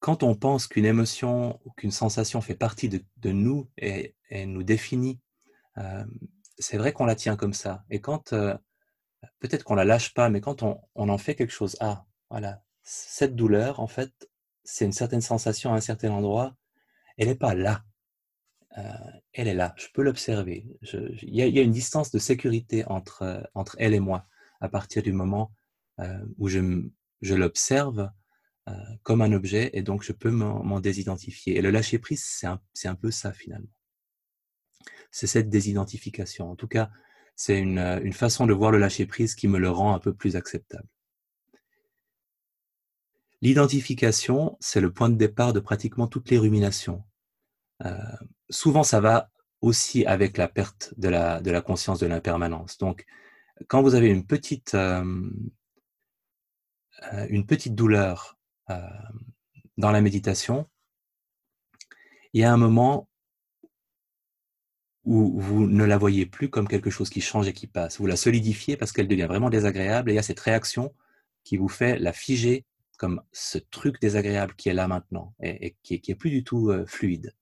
quand 0.00 0.22
on 0.22 0.34
pense 0.34 0.66
qu'une 0.68 0.84
émotion 0.84 1.60
ou 1.64 1.72
qu'une 1.72 1.90
sensation 1.90 2.40
fait 2.40 2.54
partie 2.54 2.88
de, 2.88 3.30
nous 3.30 3.68
et, 3.76 4.14
nous 4.30 4.62
définit, 4.62 5.20
c'est 6.58 6.76
vrai 6.76 6.92
qu'on 6.92 7.06
la 7.06 7.16
tient 7.16 7.36
comme 7.36 7.52
ça. 7.52 7.84
Et 7.90 8.00
quand, 8.00 8.30
peut-être 8.30 9.64
qu'on 9.64 9.74
la 9.74 9.84
lâche 9.84 10.14
pas, 10.14 10.28
mais 10.28 10.40
quand 10.40 10.62
on, 10.62 10.80
on, 10.94 11.08
en 11.08 11.18
fait 11.18 11.34
quelque 11.34 11.52
chose, 11.52 11.76
ah, 11.80 12.06
voilà, 12.30 12.62
cette 12.82 13.34
douleur, 13.34 13.80
en 13.80 13.88
fait, 13.88 14.12
c'est 14.62 14.84
une 14.84 14.92
certaine 14.92 15.20
sensation 15.20 15.72
à 15.72 15.76
un 15.76 15.80
certain 15.80 16.10
endroit, 16.10 16.54
elle 17.16 17.28
n'est 17.28 17.34
pas 17.34 17.54
là. 17.54 17.84
Elle 19.32 19.48
est 19.48 19.54
là, 19.54 19.74
je 19.76 19.86
peux 19.92 20.02
l'observer. 20.02 20.66
Il 21.22 21.34
y, 21.34 21.58
a 21.58 21.62
une 21.62 21.72
distance 21.72 22.10
de 22.10 22.18
sécurité 22.18 22.84
entre, 22.86 23.48
elle 23.78 23.94
et 23.94 24.00
moi 24.00 24.26
à 24.60 24.68
partir 24.68 25.02
du 25.02 25.12
moment 25.12 25.52
où 26.36 26.48
je, 26.48 26.84
l'observe 27.22 28.10
comme 29.02 29.22
un 29.22 29.32
objet 29.32 29.70
et 29.72 29.82
donc 29.82 30.02
je 30.02 30.12
peux 30.12 30.30
m'en 30.30 30.80
désidentifier. 30.80 31.56
Et 31.56 31.62
le 31.62 31.70
lâcher 31.70 31.98
prise, 31.98 32.24
c'est 32.24 32.88
un, 32.88 32.94
peu 32.94 33.10
ça 33.10 33.32
finalement. 33.32 33.72
C'est 35.10 35.26
cette 35.26 35.48
désidentification. 35.48 36.50
En 36.50 36.56
tout 36.56 36.68
cas, 36.68 36.90
c'est 37.34 37.58
une, 37.58 37.78
une, 37.78 38.12
façon 38.12 38.46
de 38.46 38.52
voir 38.52 38.70
le 38.70 38.78
lâcher 38.78 39.06
prise 39.06 39.34
qui 39.34 39.48
me 39.48 39.58
le 39.58 39.70
rend 39.70 39.94
un 39.94 39.98
peu 39.98 40.12
plus 40.12 40.36
acceptable. 40.36 40.88
L'identification, 43.40 44.56
c'est 44.58 44.80
le 44.80 44.92
point 44.92 45.08
de 45.08 45.14
départ 45.14 45.52
de 45.52 45.60
pratiquement 45.60 46.08
toutes 46.08 46.30
les 46.30 46.38
ruminations. 46.38 47.04
Euh, 47.84 47.96
souvent, 48.50 48.82
ça 48.82 49.00
va 49.00 49.30
aussi 49.60 50.06
avec 50.06 50.36
la 50.36 50.48
perte 50.48 50.94
de 50.96 51.08
la, 51.08 51.40
de 51.40 51.50
la 51.50 51.60
conscience 51.60 52.00
de 52.00 52.06
l'impermanence. 52.06 52.78
Donc, 52.78 53.04
quand 53.68 53.82
vous 53.82 53.94
avez 53.94 54.08
une 54.08 54.26
petite, 54.26 54.74
euh, 54.74 55.30
euh, 57.12 57.26
une 57.28 57.46
petite 57.46 57.74
douleur 57.74 58.36
dans 59.78 59.90
la 59.90 60.02
méditation, 60.02 60.68
il 62.34 62.42
y 62.42 62.44
a 62.44 62.52
un 62.52 62.58
moment 62.58 63.08
où 65.04 65.40
vous 65.40 65.66
ne 65.66 65.84
la 65.84 65.96
voyez 65.96 66.26
plus 66.26 66.50
comme 66.50 66.68
quelque 66.68 66.90
chose 66.90 67.08
qui 67.08 67.22
change 67.22 67.48
et 67.48 67.54
qui 67.54 67.66
passe. 67.66 67.98
Vous 67.98 68.06
la 68.06 68.16
solidifiez 68.16 68.76
parce 68.76 68.92
qu'elle 68.92 69.08
devient 69.08 69.22
vraiment 69.26 69.48
désagréable 69.48 70.10
et 70.10 70.12
il 70.12 70.16
y 70.16 70.18
a 70.18 70.22
cette 70.22 70.40
réaction 70.40 70.94
qui 71.44 71.56
vous 71.56 71.68
fait 71.68 71.98
la 71.98 72.12
figer 72.12 72.66
comme 72.98 73.22
ce 73.32 73.56
truc 73.56 74.02
désagréable 74.02 74.54
qui 74.54 74.68
est 74.68 74.74
là 74.74 74.86
maintenant 74.86 75.34
et, 75.40 75.76
qui, 75.82 75.94
est, 75.94 76.14
plus 76.14 76.30
du 76.30 76.44
tout 76.44 76.70
fluide. 76.86 77.32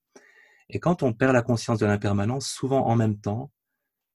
Et 0.69 0.81
quand 0.81 1.03
on 1.03 1.13
perd 1.13 1.33
la 1.33 1.43
conscience 1.43 1.79
de 1.79 1.87
l'impermanence, 1.87 2.49
souvent 2.49 2.87
en 2.87 2.97
même 2.97 3.19
temps, 3.19 3.53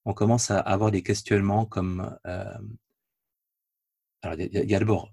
on 0.06 0.14
commence 0.14 0.52
à 0.52 0.60
avoir 0.60 0.92
des 0.92 1.04
questionnements 1.04 1.66
comme 1.66 2.18
alors 4.24 4.40
il 4.40 4.70
y 4.70 4.76
a, 4.76 4.80
d'abord 4.80 5.12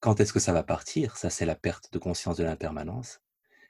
quand 0.00 0.18
est-ce 0.20 0.32
que 0.32 0.40
ça 0.40 0.52
va 0.52 0.62
partir? 0.62 1.16
Ça 1.16 1.30
c'est 1.30 1.46
la 1.46 1.54
perte 1.54 1.92
de 1.92 1.98
conscience 1.98 2.36
de 2.38 2.44
l'impermanence. 2.44 3.20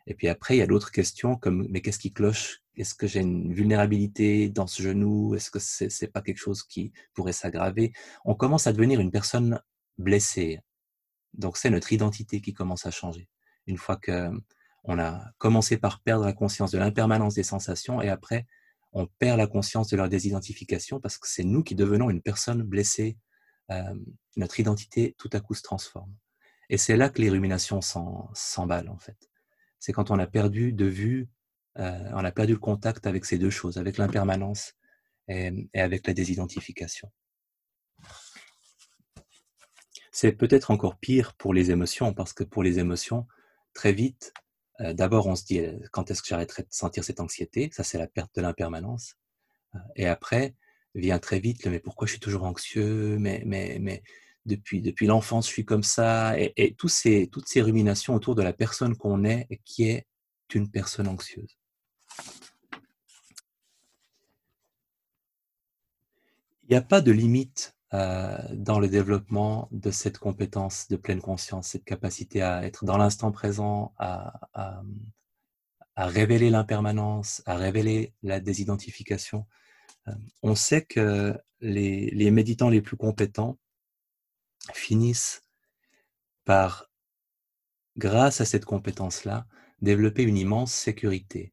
Et 0.06 0.14
puis 0.14 0.28
après 0.28 0.56
il 0.56 0.58
y 0.58 0.62
a 0.62 0.66
d'autres 0.66 0.92
questions 0.92 1.36
comme 1.36 1.66
mais 1.70 1.80
qu'est-ce 1.82 1.98
qui 1.98 2.12
cloche? 2.12 2.62
Est-ce 2.76 2.94
que 2.94 3.06
j'ai 3.06 3.20
une 3.20 3.52
vulnérabilité 3.52 4.48
dans 4.48 4.66
ce 4.66 4.82
genou? 4.82 5.34
Est-ce 5.34 5.50
que 5.50 5.58
c'est 5.58 5.88
n'est 6.00 6.08
pas 6.08 6.22
quelque 6.22 6.38
chose 6.38 6.62
qui 6.62 6.92
pourrait 7.12 7.32
s'aggraver? 7.32 7.92
On 8.24 8.34
commence 8.34 8.66
à 8.66 8.72
devenir 8.72 9.00
une 9.00 9.10
personne 9.10 9.60
blessée, 9.98 10.60
donc 11.34 11.56
c'est 11.58 11.70
notre 11.70 11.92
identité 11.92 12.40
qui 12.40 12.54
commence 12.54 12.86
à 12.86 12.90
changer. 12.90 13.28
Une 13.66 13.76
fois 13.76 13.96
que 13.96 14.30
on 14.84 14.98
a 14.98 15.32
commencé 15.38 15.76
par 15.76 16.00
perdre 16.00 16.24
la 16.24 16.32
conscience 16.32 16.70
de 16.70 16.78
l'impermanence 16.78 17.34
des 17.34 17.42
sensations 17.42 18.00
et 18.00 18.08
après 18.08 18.46
on 18.92 19.06
perd 19.06 19.38
la 19.38 19.46
conscience 19.46 19.88
de 19.88 19.96
leur 19.96 20.08
désidentification 20.08 21.00
parce 21.00 21.18
que 21.18 21.28
c'est 21.28 21.44
nous 21.44 21.62
qui 21.62 21.74
devenons 21.74 22.10
une 22.10 22.22
personne 22.22 22.62
blessée. 22.62 23.18
Euh, 23.70 23.94
notre 24.36 24.58
identité 24.58 25.14
tout 25.18 25.30
à 25.32 25.40
coup 25.40 25.54
se 25.54 25.62
transforme. 25.62 26.12
Et 26.70 26.76
c'est 26.76 26.96
là 26.96 27.08
que 27.08 27.20
les 27.20 27.30
ruminations 27.30 27.80
s'emballent 27.80 28.88
en 28.88 28.98
fait. 28.98 29.30
C'est 29.78 29.92
quand 29.92 30.10
on 30.10 30.18
a 30.18 30.26
perdu 30.26 30.72
de 30.72 30.86
vue, 30.86 31.28
euh, 31.78 32.10
on 32.12 32.24
a 32.24 32.32
perdu 32.32 32.54
le 32.54 32.58
contact 32.58 33.06
avec 33.06 33.24
ces 33.24 33.38
deux 33.38 33.50
choses, 33.50 33.78
avec 33.78 33.96
l'impermanence 33.96 34.74
et 35.28 35.68
avec 35.74 36.06
la 36.06 36.14
désidentification. 36.14 37.10
C'est 40.12 40.32
peut-être 40.32 40.70
encore 40.70 40.98
pire 40.98 41.34
pour 41.34 41.54
les 41.54 41.70
émotions, 41.70 42.12
parce 42.12 42.32
que 42.32 42.42
pour 42.42 42.62
les 42.62 42.78
émotions, 42.80 43.26
très 43.74 43.92
vite, 43.92 44.32
euh, 44.80 44.92
d'abord 44.92 45.26
on 45.26 45.36
se 45.36 45.44
dit 45.44 45.60
euh, 45.60 45.78
quand 45.92 46.10
est-ce 46.10 46.22
que 46.22 46.28
j'arrêterai 46.28 46.62
de 46.62 46.68
sentir 46.70 47.04
cette 47.04 47.20
anxiété? 47.20 47.70
Ça, 47.72 47.84
c'est 47.84 47.98
la 47.98 48.06
perte 48.06 48.34
de 48.34 48.42
l'impermanence. 48.42 49.16
Euh, 49.74 49.78
et 49.96 50.06
après 50.06 50.54
vient 50.94 51.18
très 51.20 51.38
vite 51.38 51.64
le 51.64 51.70
mais 51.70 51.78
pourquoi 51.80 52.06
je 52.06 52.12
suis 52.12 52.20
toujours 52.20 52.44
anxieux? 52.44 53.16
Mais, 53.18 53.42
mais, 53.46 53.78
mais 53.80 54.02
depuis, 54.46 54.80
depuis 54.80 55.06
l'enfance, 55.06 55.46
je 55.46 55.52
suis 55.52 55.64
comme 55.64 55.84
ça. 55.84 56.34
Et, 56.38 56.74
tous 56.76 56.88
ces, 56.88 57.28
toutes 57.28 57.48
ces 57.48 57.62
ruminations 57.62 58.14
autour 58.14 58.34
de 58.34 58.42
la 58.42 58.52
personne 58.52 58.96
qu'on 58.96 59.24
est 59.24 59.46
qui 59.64 59.88
est 59.88 60.06
une 60.54 60.70
personne 60.70 61.08
anxieuse. 61.08 61.56
Il 66.64 66.70
n'y 66.70 66.76
a 66.76 66.82
pas 66.82 67.00
de 67.00 67.12
limite 67.12 67.74
euh, 67.92 68.38
dans 68.52 68.78
le 68.78 68.88
développement 68.88 69.68
de 69.72 69.90
cette 69.90 70.18
compétence 70.18 70.88
de 70.88 70.96
pleine 70.96 71.20
conscience, 71.20 71.68
cette 71.68 71.84
capacité 71.84 72.42
à 72.42 72.64
être 72.64 72.84
dans 72.84 72.96
l'instant 72.96 73.32
présent, 73.32 73.94
à, 73.98 74.32
révéler 75.96 76.48
l'impermanence, 76.48 77.42
à 77.44 77.56
révéler 77.56 78.14
la 78.22 78.40
désidentification. 78.40 79.46
Euh, 80.08 80.12
on 80.42 80.54
sait 80.54 80.82
que 80.82 81.38
les, 81.60 82.10
les, 82.10 82.30
méditants 82.30 82.70
les 82.70 82.80
plus 82.80 82.96
compétents 82.96 83.58
finissent 84.72 85.42
par, 86.44 86.90
grâce 87.98 88.40
à 88.40 88.44
cette 88.46 88.64
compétence-là, 88.64 89.46
développer 89.82 90.22
une 90.22 90.38
immense 90.38 90.72
sécurité 90.72 91.52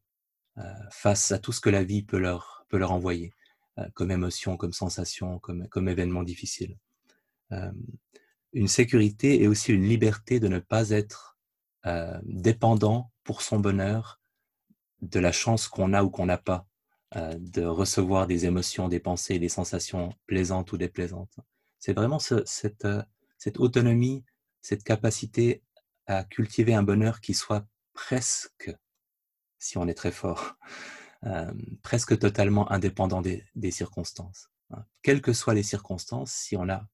euh, 0.58 0.74
face 0.92 1.32
à 1.32 1.40
tout 1.40 1.52
ce 1.52 1.62
que 1.62 1.70
la 1.70 1.84
vie 1.84 2.04
peut 2.04 2.18
leur, 2.18 2.66
peut 2.70 2.78
leur 2.78 2.92
envoyer. 2.92 3.32
Euh, 3.80 3.86
comme 3.94 4.12
émotion, 4.12 4.58
comme 4.58 4.74
sensation, 4.74 5.40
comme, 5.40 5.88
événement 5.88 6.24
difficile. 6.24 6.78
Euh, 7.52 7.72
une 8.54 8.68
sécurité 8.68 9.42
et 9.42 9.48
aussi 9.48 9.72
une 9.72 9.88
liberté 9.88 10.40
de 10.40 10.48
ne 10.48 10.60
pas 10.60 10.90
être 10.90 11.38
euh, 11.86 12.18
dépendant 12.24 13.12
pour 13.24 13.42
son 13.42 13.60
bonheur 13.60 14.20
de 15.02 15.20
la 15.20 15.32
chance 15.32 15.68
qu'on 15.68 15.94
a 15.94 16.04
ou 16.04 16.10
qu'on 16.10 16.26
n'a 16.26 16.38
pas 16.38 16.66
de 17.16 17.64
recevoir 17.64 18.28
des 18.28 18.46
émotions, 18.46 18.90
des 18.90 19.00
pensées, 19.00 19.40
des 19.40 19.48
sensations 19.48 20.10
plaisantes 20.26 20.74
ou 20.74 20.78
déplaisantes. 20.78 21.38
C'est 21.80 21.94
vraiment 21.94 22.20
cette 22.20 23.60
autonomie, 23.60 24.26
cette 24.62 24.84
capacité 24.84 25.64
à 26.06 26.26
cultiver 26.26 26.74
un 26.74 26.84
bonheur 26.84 27.22
qui 27.22 27.34
soit 27.34 27.66
presque, 27.94 28.76
si 29.58 29.78
on 29.78 29.88
est 29.88 29.94
très 29.94 30.12
fort, 30.12 30.58
presque 31.82 32.18
totalement 32.18 32.72
indépendant 32.72 33.22
des, 33.22 33.72
circonstances. 33.72 34.50
Hein. 34.72 34.86
Quelles 35.02 35.22
que 35.22 35.34
soient 35.34 35.54
les 35.54 35.64
circonstances, 35.64 36.32
si 36.32 36.56
on, 36.56 36.70
a, 36.70 36.88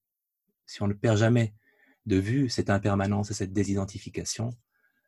si 0.65 0.81
on 0.81 0.87
ne 0.87 0.93
perd 0.93 1.17
jamais 1.17 1.53
de 2.05 2.17
vue 2.17 2.49
cette 2.49 2.69
impermanence 2.69 3.31
et 3.31 3.33
cette 3.33 3.53
désidentification, 3.53 4.51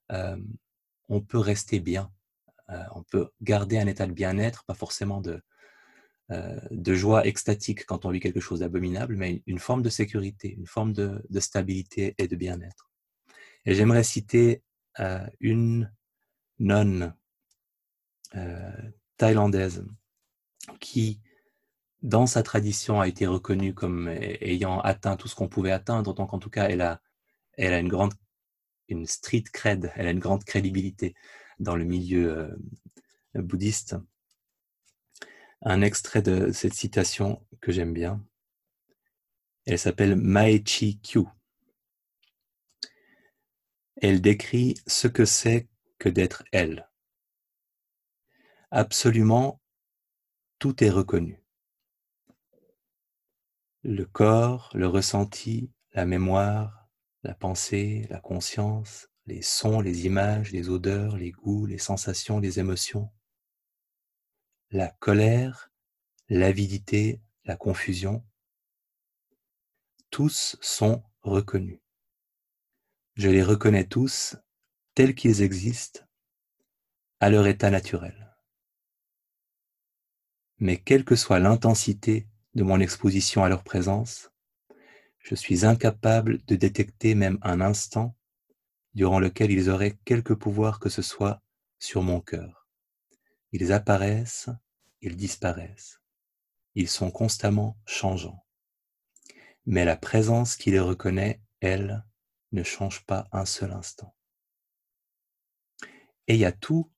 on 0.10 1.22
peut 1.22 1.40
rester 1.40 1.80
bien. 1.80 2.12
On 2.94 3.04
peut 3.04 3.30
garder 3.42 3.78
un 3.78 3.88
état 3.88 4.08
de 4.08 4.14
bien-être, 4.14 4.64
pas 4.66 4.74
forcément 4.74 5.22
de, 5.22 5.42
de 6.30 6.94
joie 6.94 7.26
extatique 7.26 7.86
quand 7.86 8.06
on 8.06 8.12
vit 8.12 8.20
quelque 8.20 8.40
chose 8.40 8.60
d'abominable, 8.60 9.16
mais 9.16 9.44
une 9.46 9.60
forme 9.60 9.82
de 9.82 9.90
sécurité, 9.90 10.54
une 10.54 10.68
forme 10.68 10.94
de, 10.94 11.24
de 11.30 11.40
stabilité 11.40 12.16
et 12.18 12.28
de 12.28 12.36
bien-être. 12.36 12.90
Et 13.66 13.76
j'aimerais 13.76 14.04
citer 14.04 14.64
une 15.40 15.92
nonne 16.60 17.14
thaïlandaise 19.18 19.86
qui, 20.80 21.20
dans 22.02 22.28
sa 22.28 22.44
tradition, 22.44 23.02
a 23.02 23.08
été 23.08 23.26
reconnue 23.28 23.74
comme 23.74 24.08
ayant 24.08 24.80
atteint 24.82 25.16
tout 25.16 25.28
ce 25.28 25.36
qu'on 25.36 25.48
pouvait 25.48 25.72
atteindre, 25.72 26.14
donc 26.14 26.34
en 26.34 26.40
tout 26.40 26.50
cas, 26.50 26.68
elle 26.70 26.82
a, 26.82 27.00
une 27.58 27.88
grande, 27.88 28.14
une 28.90 29.06
street 29.06 29.46
cred, 29.52 29.92
elle 29.96 30.08
a 30.08 30.12
une 30.12 30.20
grande 30.20 30.44
crédibilité 30.44 31.16
dans 31.60 31.76
le 31.76 31.86
milieu 31.86 32.38
euh, 33.36 33.42
bouddhiste. 33.42 33.96
Un 35.62 35.82
extrait 35.82 36.22
de 36.22 36.52
cette 36.52 36.74
citation 36.74 37.46
que 37.62 37.72
j'aime 37.72 37.94
bien. 37.94 38.24
Elle 39.66 39.80
s'appelle 39.80 40.16
Maechi 40.16 41.00
Kyu. 41.00 41.24
Elle 43.96 44.22
décrit 44.22 44.76
ce 44.86 45.08
que 45.08 45.26
c'est 45.26 45.68
que 45.98 46.10
d'être 46.10 46.44
elle 46.52 46.88
absolument 48.76 49.62
tout 50.60 50.84
est 50.84 50.90
reconnu. 50.90 51.42
Le 53.84 54.04
corps, 54.04 54.70
le 54.74 54.86
ressenti, 54.86 55.72
la 55.94 56.06
mémoire, 56.06 56.90
la 57.24 57.34
pensée, 57.34 58.06
la 58.10 58.20
conscience, 58.20 59.08
les 59.28 59.42
sons, 59.42 59.80
les 59.80 60.06
images, 60.06 60.52
les 60.52 60.68
odeurs, 60.68 61.16
les 61.16 61.32
goûts, 61.32 61.66
les 61.66 61.78
sensations, 61.78 62.42
les 62.42 62.60
émotions, 62.60 63.10
la 64.72 64.90
colère, 64.90 65.72
l'avidité, 66.28 67.22
la 67.46 67.56
confusion, 67.56 68.26
tous 70.10 70.58
sont 70.60 71.02
reconnus. 71.22 71.80
Je 73.16 73.30
les 73.30 73.44
reconnais 73.44 73.88
tous 73.88 74.36
tels 74.96 75.16
qu'ils 75.16 75.42
existent 75.42 76.02
à 77.22 77.30
leur 77.30 77.48
état 77.48 77.70
naturel. 77.70 78.35
Mais 80.60 80.78
quelle 80.78 81.04
que 81.04 81.16
soit 81.16 81.40
l'intensité 81.40 82.28
de 82.54 82.64
mon 82.64 82.80
exposition 82.80 83.44
à 83.44 83.50
leur 83.50 83.64
présence, 83.64 84.32
je 85.20 85.36
suis 85.36 85.66
incapable 85.66 86.44
de 86.46 86.56
détecter 86.56 87.16
même 87.16 87.40
un 87.42 87.60
instant 87.60 88.16
durant 88.94 89.20
lequel 89.20 89.52
ils 89.52 89.70
auraient 89.70 89.98
quelque 90.06 90.34
pouvoir 90.34 90.80
que 90.80 90.90
ce 90.90 91.02
soit 91.02 91.42
sur 91.80 92.04
mon 92.04 92.22
cœur. 92.22 92.68
Ils 93.52 93.74
apparaissent, 93.74 94.50
ils 95.02 95.16
disparaissent. 95.16 96.00
Ils 96.76 96.90
sont 96.90 97.12
constamment 97.12 97.78
changeants. 97.86 98.46
Mais 99.66 99.84
la 99.84 99.98
présence 99.98 100.56
qui 100.56 100.72
les 100.72 100.80
reconnaît, 100.80 101.42
elle, 101.60 102.06
ne 102.52 102.64
change 102.64 103.06
pas 103.06 103.28
un 103.32 103.46
seul 103.46 103.72
instant. 103.72 104.16
Et 106.28 106.36
il 106.36 106.40
y 106.40 106.46
a 106.46 106.52
tout 106.52 106.92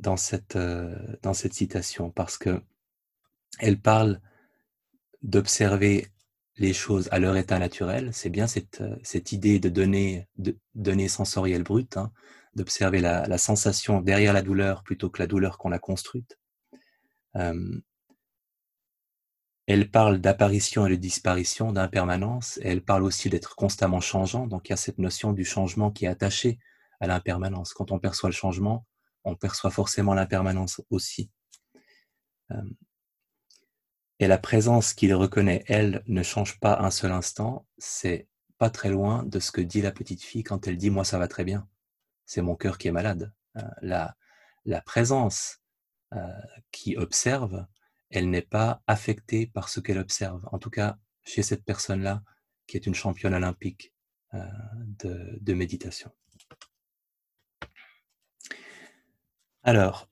dans 0.00 0.16
cette, 0.16 0.56
euh, 0.56 1.16
dans 1.22 1.34
cette 1.34 1.54
citation 1.54 2.10
parce 2.10 2.36
que 2.36 2.62
elle 3.58 3.80
parle 3.80 4.20
d'observer 5.22 6.08
les 6.56 6.72
choses 6.72 7.08
à 7.10 7.18
leur 7.18 7.36
état 7.36 7.58
naturel. 7.58 8.10
C'est 8.12 8.30
bien 8.30 8.46
cette, 8.46 8.80
euh, 8.80 9.20
idée 9.32 9.58
de 9.58 9.68
données, 9.68 10.28
de 10.36 10.56
données 10.74 11.08
sensorielles 11.08 11.64
brutes, 11.64 11.96
hein, 11.96 12.12
d'observer 12.54 13.00
la, 13.00 13.38
sensation 13.38 14.00
derrière 14.00 14.32
la 14.32 14.42
douleur 14.42 14.84
plutôt 14.84 15.10
que 15.10 15.20
la 15.20 15.26
douleur 15.26 15.58
qu'on 15.58 15.72
a 15.72 15.78
construite. 15.78 16.38
Euh, 17.36 17.80
elle 19.66 19.90
parle 19.90 20.18
d'apparition 20.18 20.86
et 20.86 20.90
de 20.90 20.96
disparition, 20.96 21.72
d'impermanence, 21.72 22.60
elle 22.62 22.84
parle 22.84 23.02
aussi 23.02 23.30
d'être 23.30 23.56
constamment 23.56 24.00
changeant. 24.00 24.46
Donc 24.46 24.68
il 24.68 24.72
y 24.72 24.74
a 24.74 24.76
cette 24.76 24.98
notion 24.98 25.32
du 25.32 25.44
changement 25.44 25.90
qui 25.90 26.04
est 26.04 26.08
attachée 26.08 26.58
à 27.00 27.06
l'impermanence. 27.06 27.72
Quand 27.72 27.90
on 27.90 27.98
perçoit 27.98 28.28
le 28.28 28.34
changement, 28.34 28.86
on 29.24 29.36
perçoit 29.36 29.70
forcément 29.70 30.12
l'impermanence 30.12 30.82
aussi. 30.90 31.30
Euh, 32.50 32.62
et 34.24 34.26
la 34.26 34.38
présence 34.38 34.94
qu'il 34.94 35.14
reconnaît, 35.14 35.64
elle, 35.66 36.02
ne 36.06 36.22
change 36.22 36.58
pas 36.58 36.80
un 36.80 36.90
seul 36.90 37.12
instant. 37.12 37.66
C'est 37.76 38.26
pas 38.56 38.70
très 38.70 38.88
loin 38.88 39.22
de 39.22 39.38
ce 39.38 39.52
que 39.52 39.60
dit 39.60 39.82
la 39.82 39.92
petite 39.92 40.22
fille 40.22 40.42
quand 40.42 40.66
elle 40.66 40.78
dit 40.78 40.88
Moi, 40.88 41.04
ça 41.04 41.18
va 41.18 41.28
très 41.28 41.44
bien. 41.44 41.68
C'est 42.24 42.40
mon 42.40 42.56
cœur 42.56 42.78
qui 42.78 42.88
est 42.88 42.90
malade. 42.90 43.34
Euh, 43.58 44.14
la, 44.64 44.80
présence 44.80 45.60
euh, 46.14 46.26
qui 46.72 46.96
observe, 46.96 47.66
elle 48.08 48.30
n'est 48.30 48.40
pas 48.40 48.82
affectée 48.86 49.46
par 49.46 49.68
ce 49.68 49.78
qu'elle 49.80 49.98
observe. 49.98 50.48
En 50.52 50.58
tout 50.58 50.70
cas, 50.70 50.96
chez 51.22 51.42
cette 51.42 51.62
personne-là, 51.62 52.22
qui 52.66 52.78
est 52.78 52.86
une 52.86 52.94
championne 52.94 53.34
olympique 53.34 53.92
euh, 54.32 54.38
de, 55.42 55.52
méditation. 55.52 56.10
Alors, 59.62 60.08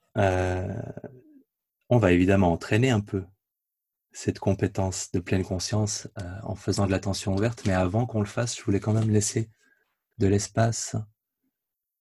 on 1.88 1.96
va 1.96 2.12
évidemment 2.12 2.52
entraîner 2.52 2.90
un 2.90 3.00
peu 3.00 3.24
cette 4.12 4.38
compétence 4.38 5.10
de 5.12 5.20
pleine 5.20 5.44
conscience 5.44 6.08
euh, 6.20 6.38
en 6.42 6.54
faisant 6.54 6.86
de 6.86 6.90
l'attention 6.90 7.34
ouverte, 7.34 7.64
mais 7.66 7.72
avant 7.72 8.06
qu'on 8.06 8.20
le 8.20 8.26
fasse, 8.26 8.56
je 8.56 8.62
voulais 8.62 8.80
quand 8.80 8.92
même 8.92 9.10
laisser 9.10 9.50
de 10.18 10.26
l'espace 10.26 10.96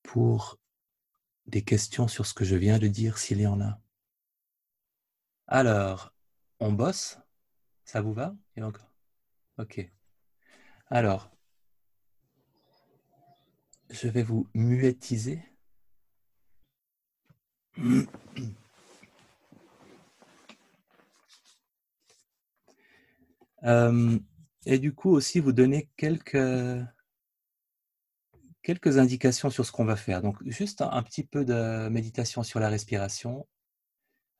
pour 0.03 0.59
des 1.47 1.63
questions 1.63 2.07
sur 2.07 2.25
ce 2.25 2.33
que 2.33 2.45
je 2.45 2.55
viens 2.55 2.79
de 2.79 2.87
dire, 2.87 3.17
s'il 3.17 3.41
y 3.41 3.47
en 3.47 3.61
a. 3.61 3.79
Alors, 5.47 6.13
on 6.59 6.71
bosse? 6.71 7.17
Ça 7.85 8.01
vous 8.01 8.13
va? 8.13 8.35
Et 8.55 8.63
encore? 8.63 8.91
Ok. 9.57 9.89
Alors, 10.89 11.31
je 13.89 14.07
vais 14.07 14.23
vous 14.23 14.47
muetiser. 14.53 15.43
Euh, 23.63 24.17
et 24.65 24.79
du 24.79 24.93
coup 24.93 25.11
aussi 25.11 25.39
vous 25.39 25.51
donner 25.51 25.89
quelques, 25.97 26.83
quelques 28.63 28.97
indications 28.97 29.49
sur 29.49 29.65
ce 29.65 29.71
qu'on 29.71 29.85
va 29.85 29.95
faire. 29.95 30.21
Donc 30.21 30.37
juste 30.45 30.81
un 30.81 31.03
petit 31.03 31.23
peu 31.23 31.45
de 31.45 31.87
méditation 31.89 32.43
sur 32.43 32.59
la 32.59 32.69
respiration 32.69 33.47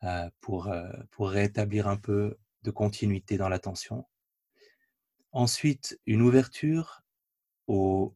euh, 0.04 0.30
pour, 0.42 0.68
euh, 0.68 0.92
pour 1.12 1.30
rétablir 1.30 1.88
un 1.88 1.98
peu 1.98 2.38
de 2.64 2.72
continuité 2.72 3.38
dans 3.38 3.50
l'attention. 3.50 4.06
Ensuite, 5.32 6.00
une 6.06 6.22
ouverture 6.22 7.04
aux 7.68 8.16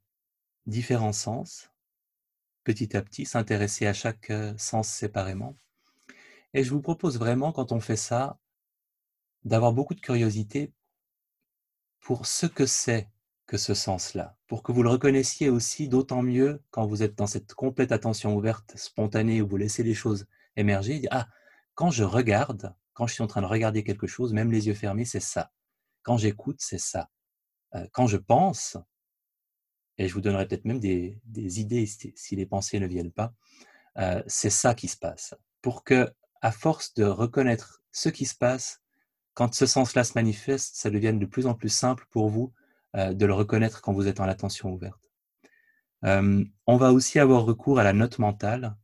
différents 0.65 1.13
sens, 1.13 1.71
petit 2.63 2.97
à 2.97 3.01
petit, 3.01 3.25
s'intéresser 3.25 3.87
à 3.87 3.93
chaque 3.93 4.31
sens 4.57 4.89
séparément. 4.89 5.55
Et 6.53 6.63
je 6.63 6.71
vous 6.71 6.81
propose 6.81 7.17
vraiment, 7.17 7.51
quand 7.51 7.71
on 7.71 7.79
fait 7.79 7.95
ça, 7.95 8.37
d'avoir 9.45 9.71
beaucoup 9.71 9.93
de 9.93 10.01
curiosité 10.01 10.73
pour 12.05 12.27
ce 12.27 12.45
que 12.45 12.67
c'est 12.67 13.09
que 13.47 13.57
ce 13.57 13.73
sens-là, 13.73 14.37
pour 14.45 14.61
que 14.61 14.71
vous 14.71 14.83
le 14.83 14.89
reconnaissiez 14.89 15.49
aussi 15.49 15.89
d'autant 15.89 16.21
mieux 16.21 16.61
quand 16.69 16.85
vous 16.85 17.01
êtes 17.01 17.15
dans 17.15 17.25
cette 17.25 17.55
complète 17.55 17.91
attention 17.91 18.35
ouverte, 18.35 18.77
spontanée, 18.77 19.41
où 19.41 19.47
vous 19.47 19.57
laissez 19.57 19.81
les 19.81 19.95
choses 19.95 20.27
émerger. 20.55 21.01
Ah, 21.09 21.27
quand 21.73 21.89
je 21.89 22.03
regarde, 22.03 22.75
quand 22.93 23.07
je 23.07 23.15
suis 23.15 23.23
en 23.23 23.27
train 23.27 23.41
de 23.41 23.47
regarder 23.47 23.83
quelque 23.83 24.05
chose, 24.05 24.33
même 24.33 24.51
les 24.51 24.67
yeux 24.67 24.75
fermés, 24.75 25.03
c'est 25.03 25.19
ça. 25.19 25.51
Quand 26.03 26.17
j'écoute, 26.17 26.57
c'est 26.59 26.77
ça. 26.77 27.09
Euh, 27.73 27.87
quand 27.91 28.05
je 28.05 28.17
pense, 28.17 28.77
et 29.97 30.07
je 30.07 30.13
vous 30.13 30.21
donnerai 30.21 30.47
peut-être 30.47 30.65
même 30.65 30.79
des, 30.79 31.19
idées 31.59 31.87
si, 31.87 32.35
les 32.35 32.45
pensées 32.45 32.79
ne 32.79 32.85
viennent 32.85 33.11
pas, 33.11 33.33
euh, 33.97 34.21
c'est 34.27 34.51
ça 34.51 34.75
qui 34.75 34.89
se 34.89 34.97
passe. 34.97 35.33
Pour 35.63 35.83
que, 35.83 36.13
à 36.43 36.51
force 36.51 36.93
de 36.93 37.03
reconnaître 37.03 37.81
ce 37.91 38.09
qui 38.09 38.27
se 38.27 38.35
passe, 38.35 38.83
quand 39.35 39.53
ce 39.53 39.67
sens-là 39.67 40.03
se 40.03 40.13
manifeste, 40.15 40.75
ça 40.75 40.89
devienne 40.89 41.19
de 41.19 41.25
plus 41.27 41.45
en 41.45 41.53
plus 41.53 41.69
simple 41.69 42.07
pour 42.09 42.29
vous 42.29 42.51
euh, 42.95 43.13
de 43.13 43.25
le 43.27 43.33
reconnaître 43.33 43.81
quand 43.81 43.93
vous 43.93 44.07
êtes 44.07 44.19
en 44.19 44.27
attention 44.27 44.73
ouverte. 44.73 45.11
on 46.01 46.77
va 46.77 46.91
aussi 46.91 47.19
avoir 47.19 47.45
recours 47.45 47.79
à 47.79 47.83
la 47.83 47.93
note 47.93 48.17
mentale. 48.17 48.75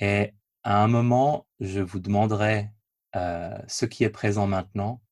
Et 0.00 0.34
à 0.62 0.82
un 0.82 0.88
moment, 0.88 1.46
je 1.60 1.80
vous 1.80 2.00
demanderai 2.00 2.70
euh, 3.16 3.58
ce 3.66 3.86
qui 3.86 4.04
est 4.04 4.10
présent 4.10 4.46
maintenant. 4.46 5.02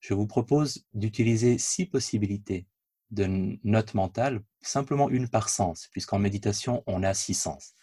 Je 0.00 0.14
vous 0.14 0.26
propose 0.26 0.84
d'utiliser 0.94 1.58
six 1.58 1.86
possibilités 1.86 2.66
de 3.10 3.58
notes 3.62 3.94
mentales, 3.94 4.42
simplement 4.60 5.08
une 5.10 5.28
par 5.28 5.48
sens, 5.48 5.88
puisqu'en 5.92 6.18
méditation, 6.18 6.82
on 6.86 7.02
a 7.02 7.14
six 7.14 7.34
sens. 7.34 7.74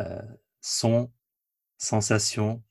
Euh, 0.00 0.22
son, 0.60 1.12
sensation, 1.76 2.62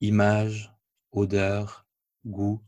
image, 0.00 0.72
odeur, 1.12 1.86
goût 2.26 2.62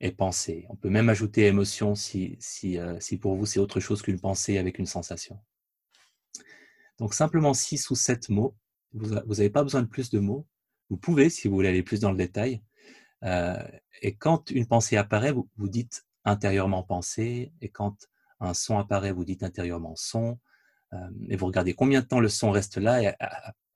et 0.00 0.12
pensée. 0.12 0.66
On 0.68 0.76
peut 0.76 0.90
même 0.90 1.08
ajouter 1.08 1.46
émotion 1.46 1.94
si, 1.94 2.36
si, 2.40 2.78
euh, 2.78 2.98
si 3.00 3.16
pour 3.16 3.36
vous 3.36 3.46
c'est 3.46 3.60
autre 3.60 3.80
chose 3.80 4.02
qu'une 4.02 4.20
pensée 4.20 4.58
avec 4.58 4.78
une 4.78 4.86
sensation. 4.86 5.38
Donc 6.98 7.14
simplement 7.14 7.54
six 7.54 7.90
ou 7.90 7.94
sept 7.94 8.28
mots 8.28 8.56
vous 8.94 9.08
n'avez 9.08 9.50
pas 9.50 9.62
besoin 9.62 9.82
de 9.82 9.88
plus 9.88 10.10
de 10.10 10.20
mots. 10.20 10.46
Vous 10.88 10.96
pouvez, 10.96 11.28
si 11.28 11.48
vous 11.48 11.54
voulez 11.54 11.68
aller 11.68 11.82
plus 11.82 12.00
dans 12.00 12.10
le 12.10 12.16
détail. 12.16 12.62
Euh, 13.24 13.62
et 14.02 14.14
quand 14.14 14.50
une 14.50 14.66
pensée 14.66 14.96
apparaît, 14.96 15.32
vous, 15.32 15.48
vous 15.56 15.68
dites 15.68 16.06
intérieurement 16.24 16.82
pensée. 16.82 17.52
Et 17.60 17.70
quand 17.70 17.96
un 18.40 18.54
son 18.54 18.78
apparaît, 18.78 19.12
vous 19.12 19.24
dites 19.24 19.42
intérieurement 19.42 19.96
son. 19.96 20.38
Euh, 20.92 21.10
et 21.28 21.36
vous 21.36 21.46
regardez 21.46 21.74
combien 21.74 22.00
de 22.00 22.06
temps 22.06 22.20
le 22.20 22.28
son 22.28 22.50
reste 22.50 22.76
là 22.76 23.02
et 23.02 23.12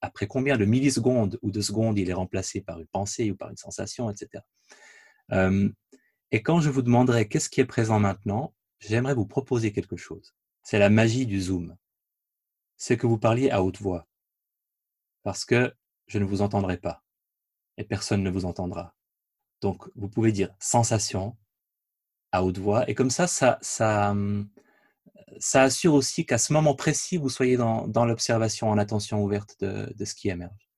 après 0.00 0.26
combien 0.26 0.56
de 0.56 0.64
millisecondes 0.64 1.38
ou 1.42 1.50
de 1.50 1.60
secondes 1.60 1.98
il 1.98 2.08
est 2.10 2.14
remplacé 2.14 2.60
par 2.60 2.78
une 2.78 2.86
pensée 2.86 3.30
ou 3.30 3.36
par 3.36 3.50
une 3.50 3.56
sensation, 3.56 4.10
etc. 4.10 4.44
Et 6.30 6.42
quand 6.42 6.60
je 6.60 6.70
vous 6.70 6.82
demanderai 6.82 7.26
qu'est-ce 7.28 7.48
qui 7.48 7.60
est 7.60 7.66
présent 7.66 7.98
maintenant, 7.98 8.54
j'aimerais 8.80 9.14
vous 9.14 9.26
proposer 9.26 9.72
quelque 9.72 9.96
chose. 9.96 10.34
C'est 10.62 10.78
la 10.78 10.90
magie 10.90 11.26
du 11.26 11.40
zoom. 11.40 11.76
C'est 12.76 12.96
que 12.96 13.06
vous 13.06 13.18
parliez 13.18 13.50
à 13.50 13.62
haute 13.62 13.80
voix 13.80 14.06
parce 15.22 15.44
que 15.44 15.74
je 16.06 16.18
ne 16.18 16.24
vous 16.24 16.42
entendrai 16.42 16.76
pas 16.76 17.02
et 17.76 17.84
personne 17.84 18.22
ne 18.22 18.30
vous 18.30 18.44
entendra. 18.44 18.94
Donc, 19.60 19.88
vous 19.96 20.08
pouvez 20.08 20.32
dire 20.32 20.54
sensation 20.60 21.36
à 22.30 22.44
haute 22.44 22.58
voix 22.58 22.88
et 22.88 22.94
comme 22.94 23.10
ça, 23.10 23.26
ça, 23.26 23.58
ça, 23.62 24.14
ça 25.38 25.62
assure 25.62 25.94
aussi 25.94 26.26
qu'à 26.26 26.38
ce 26.38 26.52
moment 26.52 26.74
précis, 26.74 27.16
vous 27.16 27.28
soyez 27.28 27.56
dans, 27.56 28.04
l'observation 28.04 28.68
en 28.70 28.78
attention 28.78 29.22
ouverte 29.22 29.56
de, 29.60 30.04
ce 30.04 30.14
qui 30.14 30.28
émerge. 30.28 30.68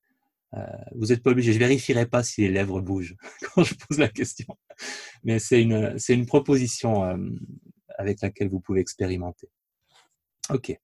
Euh, 0.55 0.67
vous 0.97 1.07
n'êtes 1.07 1.23
pas 1.23 1.31
obligé, 1.31 1.53
je 1.53 1.59
vérifierai 1.59 2.07
pas 2.07 2.25
si 2.25 2.41
les 2.41 2.51
lèvres 2.51 2.81
bougent 2.81 3.15
quand 3.55 3.63
je 3.63 3.75
pose 3.75 3.99
la 3.99 4.09
question, 4.09 4.59
mais 5.23 5.39
c'est 5.39 5.63
une, 5.63 5.97
c'est 5.97 6.15
une 6.15 6.27
proposition 6.27 7.05
euh, 7.05 7.17
avec 7.99 8.21
laquelle 8.21 8.49
vous 8.49 8.61
pouvez 8.61 8.81
expérimenter. 8.81 9.49
Ok. 10.49 10.77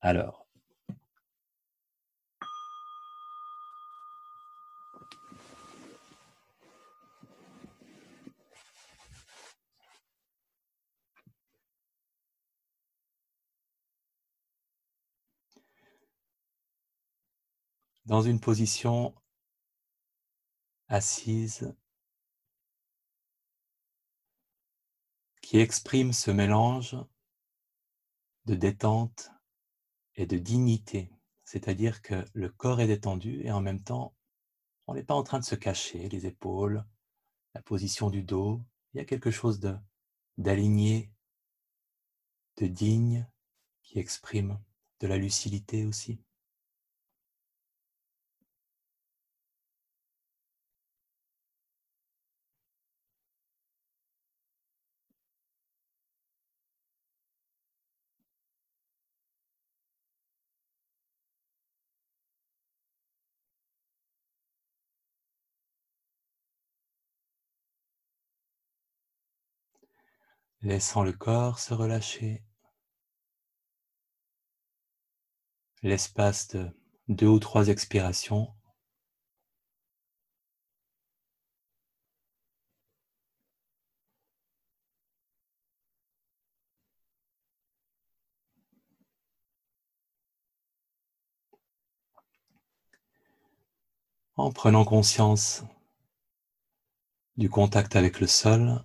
Alors, 0.00 0.39
dans 18.10 18.22
une 18.22 18.40
position 18.40 19.14
assise 20.88 21.72
qui 25.40 25.60
exprime 25.60 26.12
ce 26.12 26.32
mélange 26.32 26.96
de 28.46 28.56
détente 28.56 29.30
et 30.16 30.26
de 30.26 30.38
dignité, 30.38 31.12
c'est-à-dire 31.44 32.02
que 32.02 32.24
le 32.34 32.48
corps 32.48 32.80
est 32.80 32.88
détendu 32.88 33.42
et 33.42 33.52
en 33.52 33.60
même 33.60 33.80
temps, 33.80 34.16
on 34.88 34.94
n'est 34.94 35.04
pas 35.04 35.14
en 35.14 35.22
train 35.22 35.38
de 35.38 35.44
se 35.44 35.54
cacher 35.54 36.08
les 36.08 36.26
épaules, 36.26 36.84
la 37.54 37.62
position 37.62 38.10
du 38.10 38.24
dos, 38.24 38.60
il 38.92 38.96
y 38.96 39.00
a 39.00 39.04
quelque 39.04 39.30
chose 39.30 39.60
de 39.60 39.76
d'aligné, 40.36 41.12
de 42.56 42.66
digne 42.66 43.24
qui 43.84 44.00
exprime 44.00 44.58
de 44.98 45.06
la 45.06 45.16
lucidité 45.16 45.86
aussi. 45.86 46.20
Laissant 70.62 71.04
le 71.04 71.12
corps 71.12 71.58
se 71.58 71.72
relâcher. 71.72 72.44
L'espace 75.82 76.48
de 76.48 76.70
deux 77.08 77.26
ou 77.28 77.38
trois 77.38 77.68
expirations. 77.68 78.54
En 94.36 94.52
prenant 94.52 94.84
conscience 94.84 95.64
du 97.38 97.48
contact 97.48 97.96
avec 97.96 98.20
le 98.20 98.26
sol, 98.26 98.84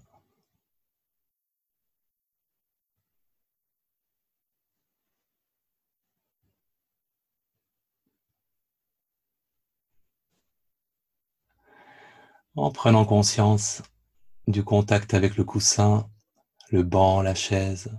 en 12.56 12.72
prenant 12.72 13.06
conscience 13.06 13.84
du 14.48 14.64
contact 14.64 15.14
avec 15.14 15.36
le 15.36 15.44
coussin, 15.44 16.10
le 16.72 16.84
banc, 16.84 17.22
la 17.22 17.36
chaise. 17.36 17.92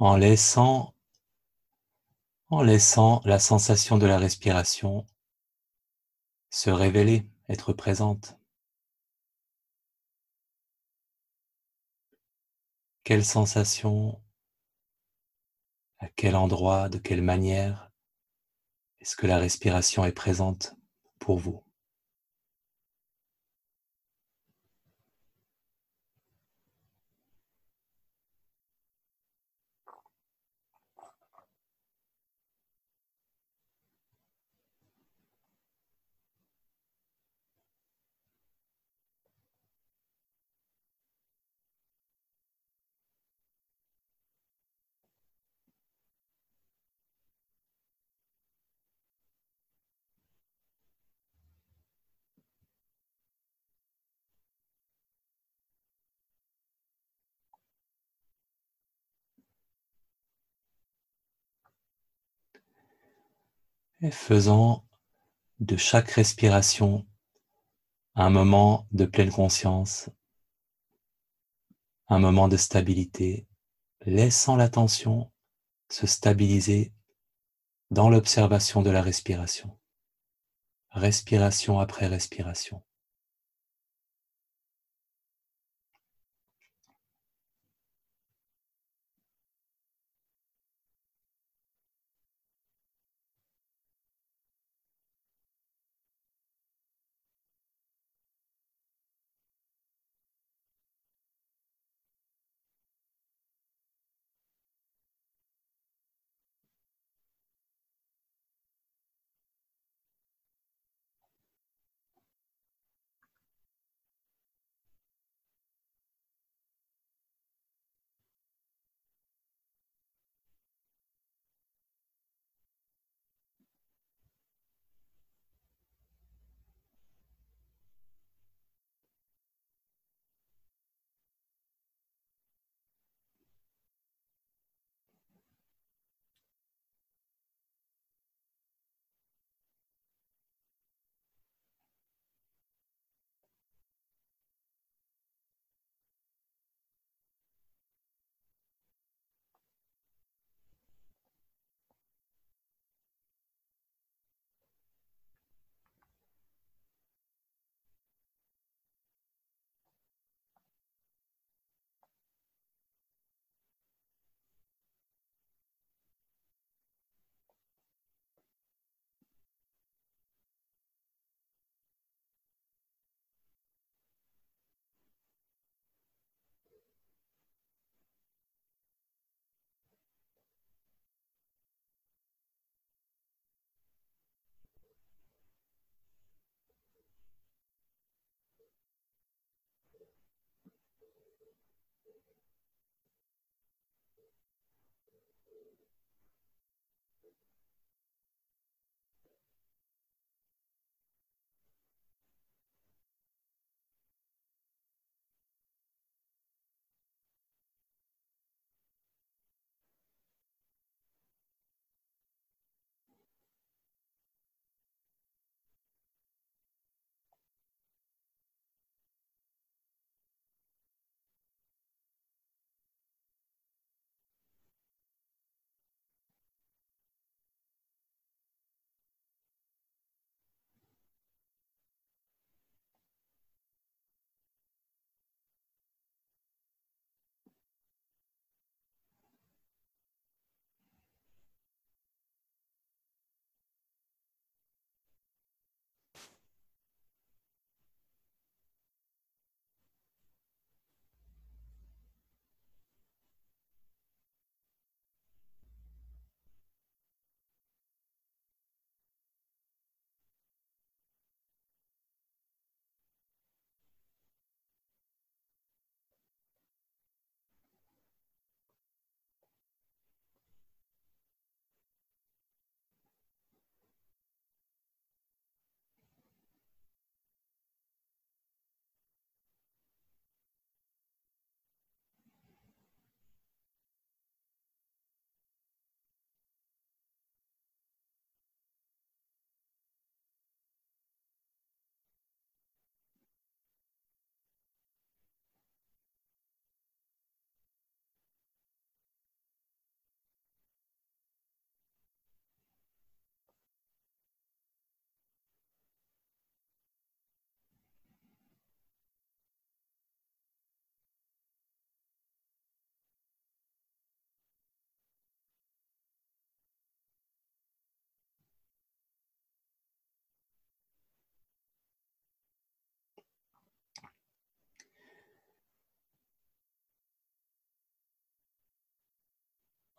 En 0.00 0.16
laissant, 0.16 0.94
en 2.48 2.62
laissant 2.62 3.20
la 3.26 3.38
sensation 3.38 3.98
de 3.98 4.06
la 4.06 4.18
respiration 4.18 5.06
se 6.48 6.70
révéler, 6.70 7.28
être 7.50 7.74
présente. 7.74 8.38
Quelle 13.04 13.24
sensation, 13.26 14.22
à 15.98 16.08
quel 16.08 16.34
endroit, 16.34 16.88
de 16.88 16.96
quelle 16.96 17.22
manière 17.22 17.90
est-ce 19.00 19.16
que 19.16 19.26
la 19.26 19.38
respiration 19.38 20.06
est 20.06 20.12
présente 20.12 20.74
pour 21.18 21.38
vous? 21.38 21.62
Et 64.02 64.10
faisant 64.10 64.84
de 65.58 65.76
chaque 65.76 66.10
respiration 66.12 67.06
un 68.14 68.30
moment 68.30 68.86
de 68.92 69.04
pleine 69.04 69.30
conscience, 69.30 70.10
un 72.08 72.18
moment 72.18 72.48
de 72.48 72.56
stabilité, 72.56 73.46
laissant 74.06 74.56
l'attention 74.56 75.30
se 75.90 76.06
stabiliser 76.06 76.92
dans 77.90 78.08
l'observation 78.08 78.82
de 78.82 78.90
la 78.90 79.02
respiration, 79.02 79.78
respiration 80.90 81.78
après 81.78 82.06
respiration. 82.06 82.82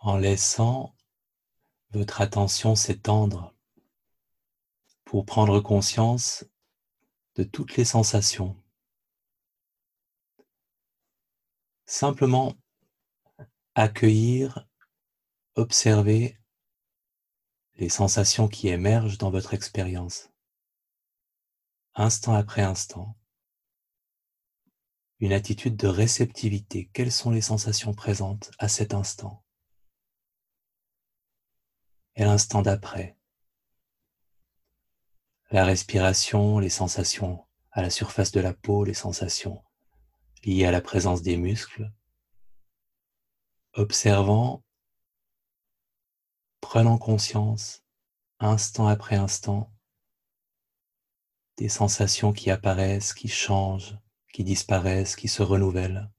En 0.02 0.18
laissant 0.18 0.96
votre 1.92 2.22
attention 2.22 2.76
s'étendre 2.76 3.54
pour 5.06 5.26
prendre 5.26 5.60
conscience 5.60 6.44
de 7.36 7.44
toutes 7.44 7.78
les 7.78 7.86
sensations. 7.86 8.58
Simplement 11.86 12.56
accueillir, 13.76 14.68
observer 15.56 16.38
les 17.76 17.90
sensations 17.90 18.48
qui 18.48 18.70
émergent 18.70 19.20
dans 19.20 19.30
votre 19.30 19.54
expérience, 19.54 20.30
instant 21.94 22.34
après 22.34 22.64
instant. 22.64 23.16
Une 25.20 25.34
attitude 25.34 25.78
de 25.78 25.88
réceptivité. 25.88 26.90
Quelles 26.94 27.12
sont 27.12 27.30
les 27.30 27.42
sensations 27.42 27.94
présentes 27.94 28.52
à 28.58 28.68
cet 28.68 28.96
instant? 28.96 29.44
Et 32.16 32.24
l'instant 32.24 32.62
d'après. 32.62 33.18
La 35.52 35.66
respiration, 35.66 36.60
les 36.60 36.70
sensations 36.70 37.46
à 37.72 37.82
la 37.82 37.90
surface 37.90 38.32
de 38.32 38.40
la 38.40 38.54
peau, 38.54 38.84
les 38.84 38.94
sensations 38.94 39.64
liées 40.44 40.66
à 40.66 40.72
la 40.72 40.82
présence 40.82 41.22
des 41.22 41.38
muscles. 41.38 41.92
Observant, 43.74 44.64
prenant 46.60 46.98
conscience, 46.98 47.84
instant 48.40 48.88
après 48.88 49.16
instant, 49.16 49.72
des 51.58 51.70
sensations 51.70 52.34
qui 52.34 52.50
apparaissent, 52.50 53.14
qui 53.14 53.28
changent, 53.28 53.98
qui 54.34 54.44
disparaissent, 54.44 55.16
qui 55.16 55.28
se 55.28 55.44
renouvellent. 55.44 56.10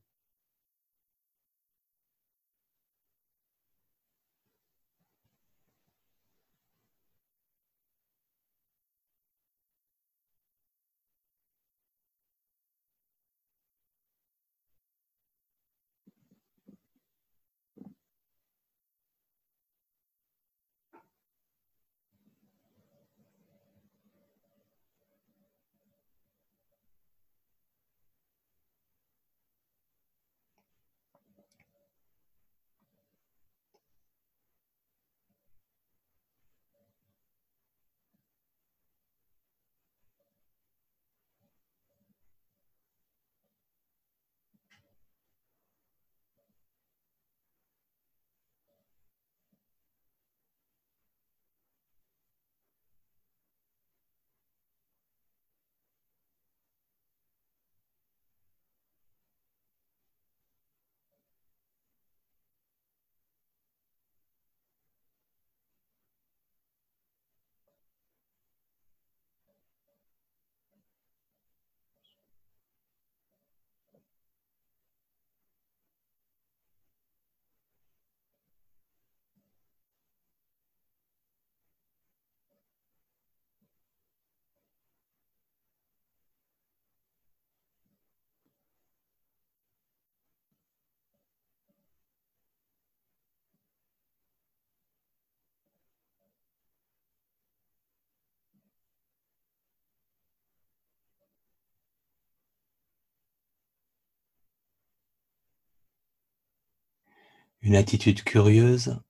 Une 107.62 107.76
attitude 107.76 108.24
curieuse 108.24 109.00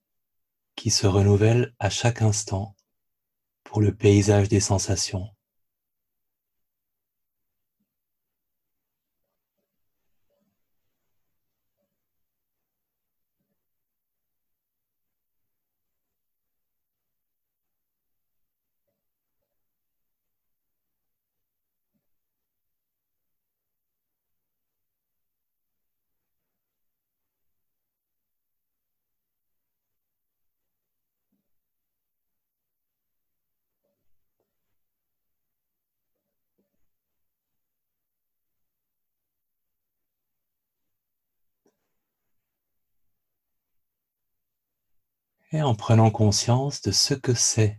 qui 0.77 0.91
se 0.91 1.07
renouvelle 1.07 1.75
à 1.79 1.91
chaque 1.91 2.23
instant 2.23 2.77
pour 3.65 3.81
le 3.81 3.95
paysage 3.95 4.49
des 4.49 4.61
sensations. 4.61 5.29
Et 45.53 45.63
en 45.63 45.75
prenant 45.75 46.11
conscience 46.11 46.81
de 46.83 46.93
ce 46.93 47.15
que 47.15 47.35
c'est 47.35 47.79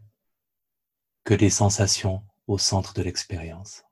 que 1.23 1.33
les 1.33 1.49
sensations 1.49 2.23
au 2.47 2.57
centre 2.57 2.93
de 2.93 3.01
l'expérience. 3.01 3.83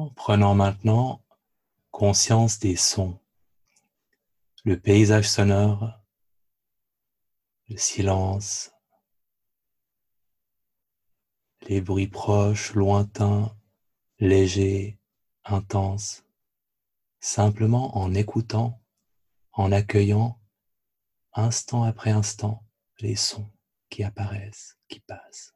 En 0.00 0.08
prenant 0.08 0.54
maintenant 0.54 1.22
conscience 1.90 2.58
des 2.58 2.74
sons, 2.74 3.20
le 4.64 4.80
paysage 4.80 5.28
sonore, 5.28 5.92
le 7.68 7.76
silence, 7.76 8.72
les 11.68 11.82
bruits 11.82 12.06
proches, 12.06 12.72
lointains, 12.72 13.54
légers, 14.20 14.98
intenses, 15.44 16.24
simplement 17.20 17.98
en 17.98 18.14
écoutant, 18.14 18.82
en 19.52 19.70
accueillant 19.70 20.40
instant 21.34 21.82
après 21.82 22.12
instant 22.12 22.64
les 23.00 23.16
sons 23.16 23.50
qui 23.90 24.02
apparaissent, 24.02 24.78
qui 24.88 25.00
passent. 25.00 25.54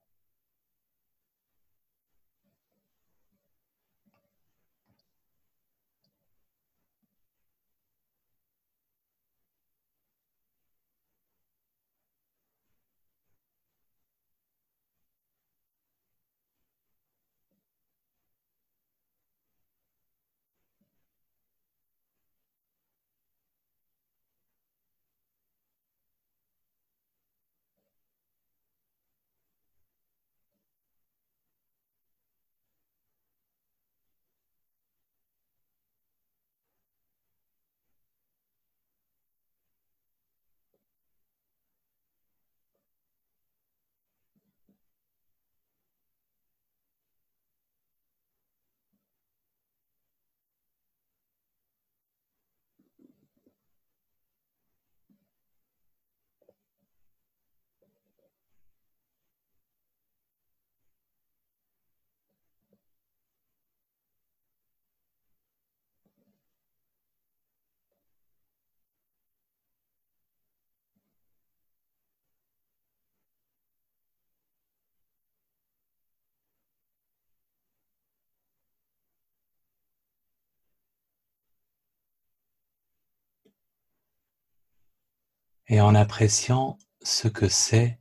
Et 85.67 85.81
en 85.81 85.95
appréciant 85.95 86.79
ce 87.03 87.29
que 87.29 87.49
c'est 87.49 87.99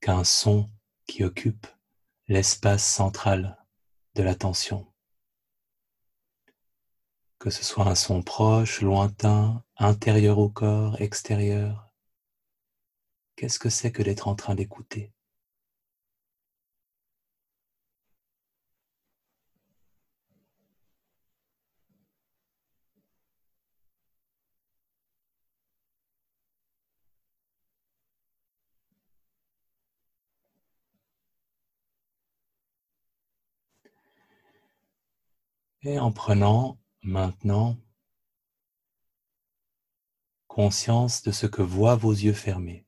qu'un 0.00 0.24
son 0.24 0.70
qui 1.06 1.24
occupe 1.24 1.66
l'espace 2.28 2.84
central 2.84 3.58
de 4.14 4.22
l'attention. 4.22 4.86
Que 7.38 7.50
ce 7.50 7.64
soit 7.64 7.88
un 7.88 7.94
son 7.94 8.22
proche, 8.22 8.82
lointain, 8.82 9.64
intérieur 9.76 10.38
au 10.38 10.48
corps, 10.48 11.00
extérieur. 11.00 11.90
Qu'est-ce 13.36 13.58
que 13.58 13.70
c'est 13.70 13.90
que 13.90 14.02
d'être 14.02 14.28
en 14.28 14.36
train 14.36 14.54
d'écouter? 14.54 15.12
Et 35.84 35.98
en 35.98 36.12
prenant 36.12 36.78
maintenant 37.02 37.76
conscience 40.46 41.22
de 41.22 41.32
ce 41.32 41.46
que 41.46 41.62
voient 41.62 41.96
vos 41.96 42.12
yeux 42.12 42.32
fermés, 42.32 42.86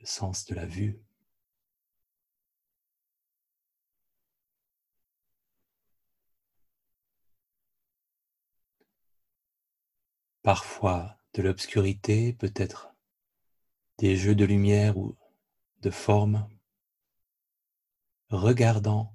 le 0.00 0.06
sens 0.06 0.46
de 0.46 0.54
la 0.54 0.64
vue. 0.64 0.98
Parfois 10.42 11.18
de 11.34 11.42
l'obscurité, 11.42 12.32
peut-être 12.32 12.94
des 13.98 14.16
jeux 14.16 14.34
de 14.34 14.46
lumière 14.46 14.96
ou 14.96 15.16
de 15.82 15.90
forme, 15.90 16.48
regardant 18.30 19.14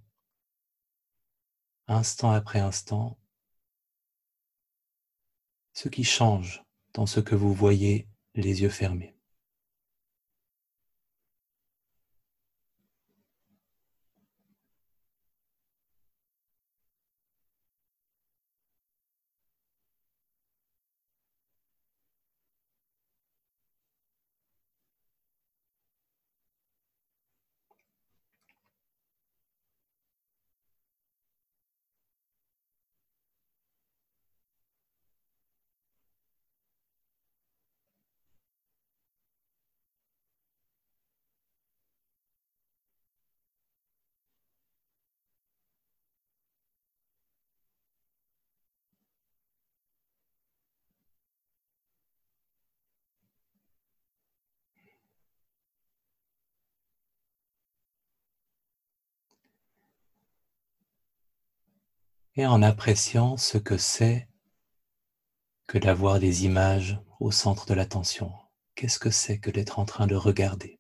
instant 1.90 2.32
après 2.32 2.60
instant, 2.60 3.18
ce 5.74 5.90
qui 5.90 6.04
change 6.04 6.64
dans 6.94 7.06
ce 7.06 7.20
que 7.20 7.36
vous 7.36 7.54
voyez 7.54 8.08
les 8.36 8.62
yeux 8.62 8.70
fermés. 8.70 9.18
Et 62.40 62.46
en 62.46 62.62
appréciant 62.62 63.36
ce 63.36 63.58
que 63.58 63.78
c'est 63.78 64.30
que 65.68 65.78
d'avoir 65.78 66.22
des 66.22 66.46
images 66.46 66.98
au 67.20 67.32
centre 67.32 67.66
de 67.66 67.74
l'attention. 67.74 68.32
Qu'est-ce 68.76 68.98
que 68.98 69.10
c'est 69.10 69.40
que 69.40 69.52
d'être 69.52 69.78
en 69.78 69.84
train 69.84 70.08
de 70.08 70.16
regarder? 70.16 70.79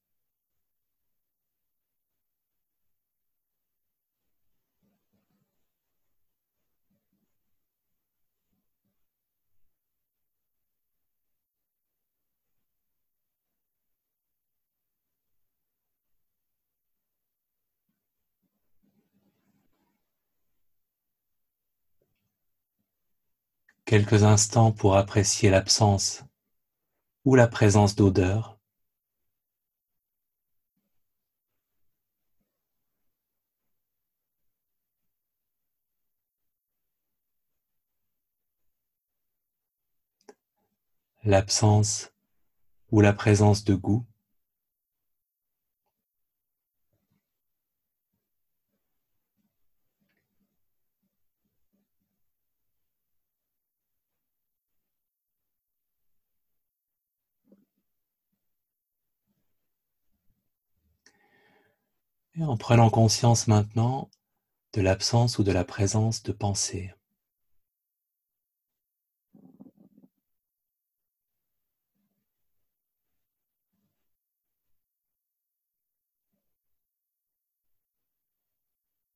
Quelques 23.89 24.23
instants 24.23 24.71
pour 24.71 24.95
apprécier 24.97 25.49
l'absence 25.49 26.23
ou 27.25 27.33
la 27.33 27.47
présence 27.47 27.95
d'odeur. 27.95 28.59
L'absence 41.23 42.13
ou 42.91 43.01
la 43.01 43.13
présence 43.13 43.63
de 43.63 43.73
goût. 43.73 44.05
En 62.41 62.55
prenant 62.57 62.89
conscience 62.89 63.47
maintenant 63.47 64.09
de 64.73 64.81
l'absence 64.81 65.39
ou 65.39 65.43
de 65.43 65.51
la 65.51 65.65
présence 65.65 66.23
de 66.23 66.31
pensée. 66.31 66.93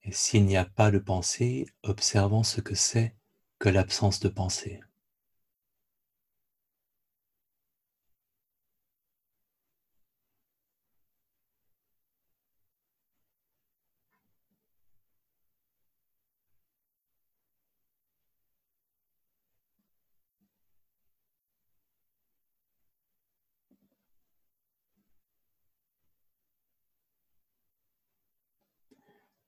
Et 0.04 0.12
s'il 0.12 0.46
n'y 0.46 0.58
a 0.58 0.66
pas 0.66 0.92
de 0.92 1.00
pensée, 1.00 1.66
observons 1.84 2.44
ce 2.44 2.62
que 2.62 2.76
c'est 2.76 3.16
que 3.58 3.70
l'absence 3.70 4.20
de 4.20 4.28
pensée. 4.30 4.82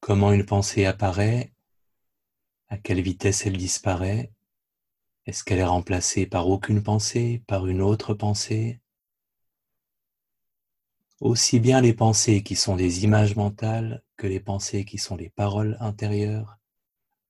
Comment 0.06 0.32
une 0.32 0.46
pensée 0.46 0.86
apparaît, 0.86 1.52
à 2.68 2.78
quelle 2.78 3.02
vitesse 3.02 3.48
elle 3.48 3.58
disparaît, 3.58 4.32
est-ce 5.26 5.44
qu'elle 5.44 5.58
est 5.58 5.64
remplacée 5.66 6.28
par 6.28 6.48
aucune 6.48 6.84
pensée, 6.84 7.44
par 7.48 7.66
une 7.66 7.82
autre 7.82 8.14
pensée? 8.14 8.80
Aussi 11.22 11.60
bien 11.60 11.82
les 11.82 11.96
pensées 11.96 12.44
qui 12.44 12.56
sont 12.56 12.76
des 12.76 13.04
images 13.04 13.36
mentales 13.36 14.04
que 14.16 14.28
les 14.28 14.40
pensées 14.40 14.86
qui 14.86 15.00
sont 15.00 15.16
les 15.16 15.32
paroles 15.32 15.76
intérieures, 15.80 16.56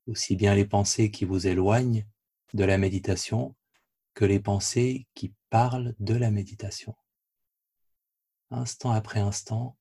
aussi 0.05 0.36
bien 0.36 0.53
les 0.53 0.65
pensées 0.65 1.11
qui 1.11 1.23
vous 1.23 1.47
éloignent 1.47 2.05
de 2.53 2.65
la 2.65 2.78
méditation 2.78 3.55
que 4.13 4.26
les 4.26 4.41
pensées 4.41 5.07
qui 5.13 5.34
parlent 5.49 5.95
de 5.99 6.15
la 6.15 6.30
méditation. 6.30 6.93
Instant 8.51 8.91
après 8.91 9.21
instant, 9.21 9.78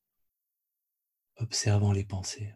observant 1.39 1.91
les 1.91 2.05
pensées. 2.05 2.55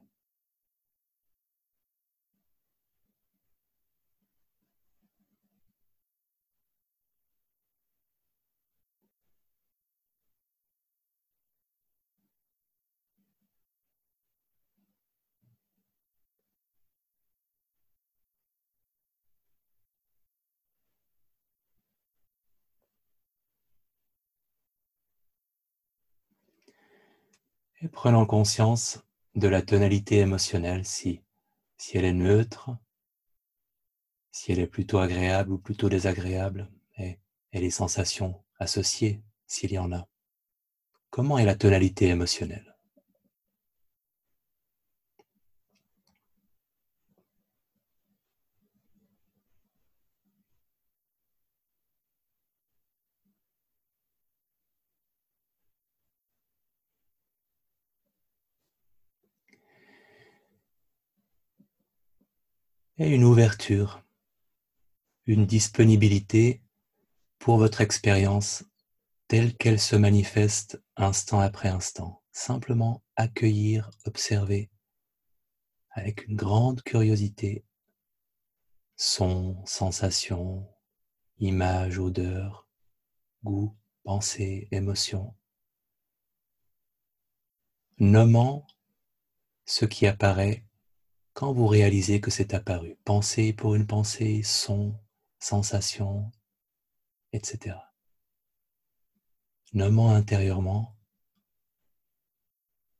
Et 27.80 27.88
prenons 27.88 28.26
conscience 28.26 29.04
de 29.36 29.46
la 29.46 29.62
tonalité 29.62 30.18
émotionnelle, 30.18 30.84
si, 30.84 31.22
si 31.76 31.96
elle 31.96 32.06
est 32.06 32.12
neutre, 32.12 32.70
si 34.32 34.50
elle 34.50 34.58
est 34.58 34.66
plutôt 34.66 34.98
agréable 34.98 35.52
ou 35.52 35.58
plutôt 35.58 35.88
désagréable, 35.88 36.68
et, 36.96 37.20
et 37.52 37.60
les 37.60 37.70
sensations 37.70 38.42
associées, 38.58 39.22
s'il 39.46 39.70
y 39.70 39.78
en 39.78 39.92
a. 39.92 40.08
Comment 41.10 41.38
est 41.38 41.44
la 41.44 41.54
tonalité 41.54 42.08
émotionnelle? 42.08 42.67
Et 62.98 63.08
une 63.08 63.22
ouverture, 63.22 64.02
une 65.26 65.46
disponibilité 65.46 66.62
pour 67.38 67.56
votre 67.56 67.80
expérience 67.80 68.64
telle 69.28 69.56
qu'elle 69.56 69.78
se 69.78 69.94
manifeste 69.94 70.82
instant 70.96 71.38
après 71.38 71.68
instant. 71.68 72.22
Simplement 72.32 73.04
accueillir, 73.14 73.90
observer 74.04 74.70
avec 75.90 76.26
une 76.26 76.36
grande 76.36 76.82
curiosité 76.82 77.64
son, 78.96 79.64
sensation, 79.64 80.68
image, 81.38 81.98
odeur, 81.98 82.68
goût, 83.44 83.76
pensée, 84.02 84.66
émotion, 84.72 85.36
nommant 87.98 88.66
ce 89.66 89.84
qui 89.84 90.06
apparaît 90.06 90.67
quand 91.38 91.52
vous 91.52 91.68
réalisez 91.68 92.20
que 92.20 92.32
c'est 92.32 92.52
apparu. 92.52 92.96
Pensée 93.04 93.52
pour 93.52 93.76
une 93.76 93.86
pensée, 93.86 94.42
son, 94.42 94.98
sensation, 95.38 96.32
etc. 97.32 97.76
Nommant 99.72 100.10
intérieurement, 100.10 100.96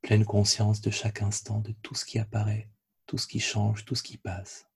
pleine 0.01 0.23
conscience 0.23 0.79
de 0.79 0.89
chaque 0.89 1.21
instant, 1.21 1.59
de 1.59 1.73
tout 1.81 1.95
ce 1.95 2.05
qui 2.05 2.17
apparaît, 2.17 2.71
tout 3.07 3.17
ce 3.17 3.27
qui 3.27 3.41
change, 3.41 3.83
tout 3.83 3.95
ce 3.95 4.03
qui 4.03 4.17
passe. 4.17 4.68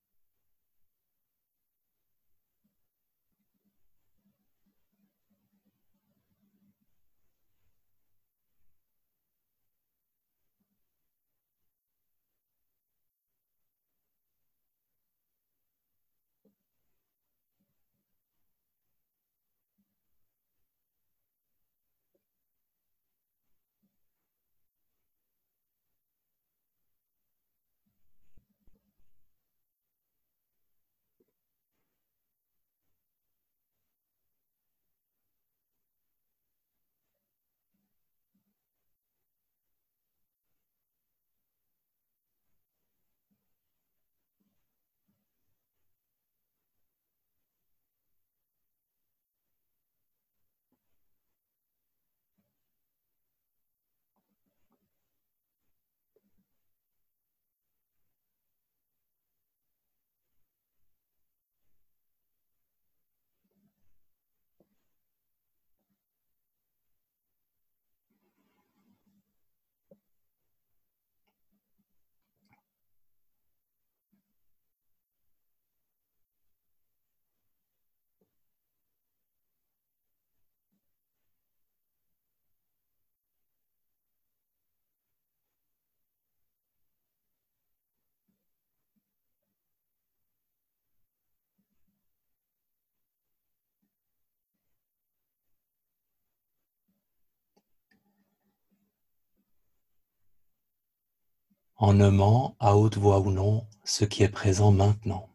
En 101.83 101.95
nommant 101.95 102.55
à 102.61 102.77
haute 102.77 102.97
voix 102.97 103.19
ou 103.19 103.29
non 103.29 103.67
ce 103.83 104.05
qui 104.05 104.23
est 104.23 104.29
présent 104.29 104.71
maintenant. 104.71 105.29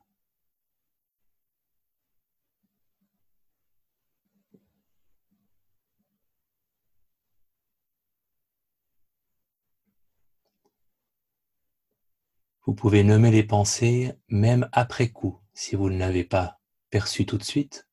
Vous 12.64 12.74
pouvez 12.74 13.05
nommer 13.05 13.30
les 13.30 13.42
pensées 13.42 14.14
même 14.28 14.70
après 14.72 15.11
coup. 15.11 15.38
Si 15.53 15.76
vous 15.76 15.90
ne 15.90 15.99
l'avez 15.99 16.24
pas 16.24 16.61
perçue 16.88 17.26
tout 17.26 17.36
de 17.36 17.44
suite, 17.44 17.86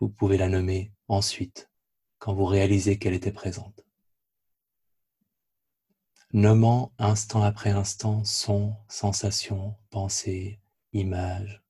vous 0.00 0.10
pouvez 0.10 0.36
la 0.36 0.50
nommer 0.50 0.92
ensuite, 1.08 1.70
quand 2.18 2.34
vous 2.34 2.44
réalisez 2.44 2.98
qu'elle 2.98 3.14
était 3.14 3.32
présente 3.32 3.86
nommant 6.32 6.92
instant 6.98 7.42
après 7.42 7.70
instant 7.70 8.24
son, 8.24 8.76
sensation, 8.88 9.76
pensée, 9.90 10.60
image, 10.92 11.62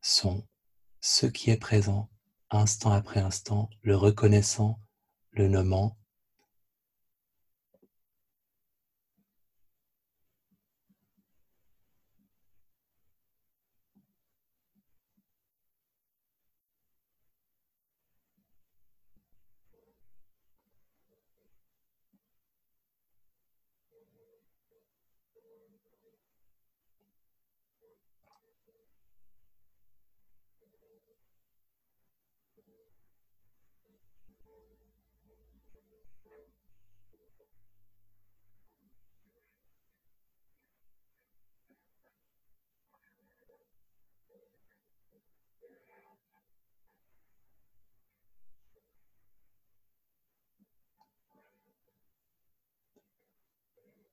son, 0.00 0.46
ce 1.00 1.26
qui 1.26 1.50
est 1.50 1.56
présent 1.56 2.08
instant 2.50 2.92
après 2.92 3.20
instant, 3.20 3.68
le 3.82 3.94
reconnaissant, 3.94 4.80
le 5.32 5.48
nommant, 5.48 5.97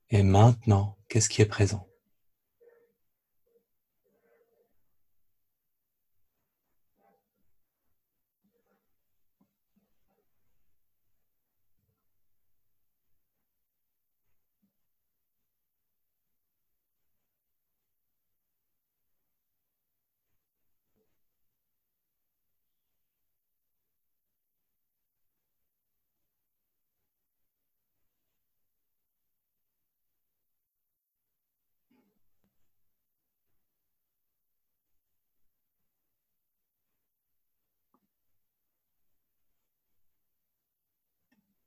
Et 0.10 0.24
maintenant, 0.24 0.98
qu'est-ce 1.10 1.30
qui 1.30 1.42
est 1.42 1.48
présent? 1.48 1.88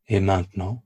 Et 0.08 0.20
maintenant, 0.20 0.82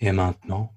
Et 0.00 0.12
maintenant, 0.12 0.72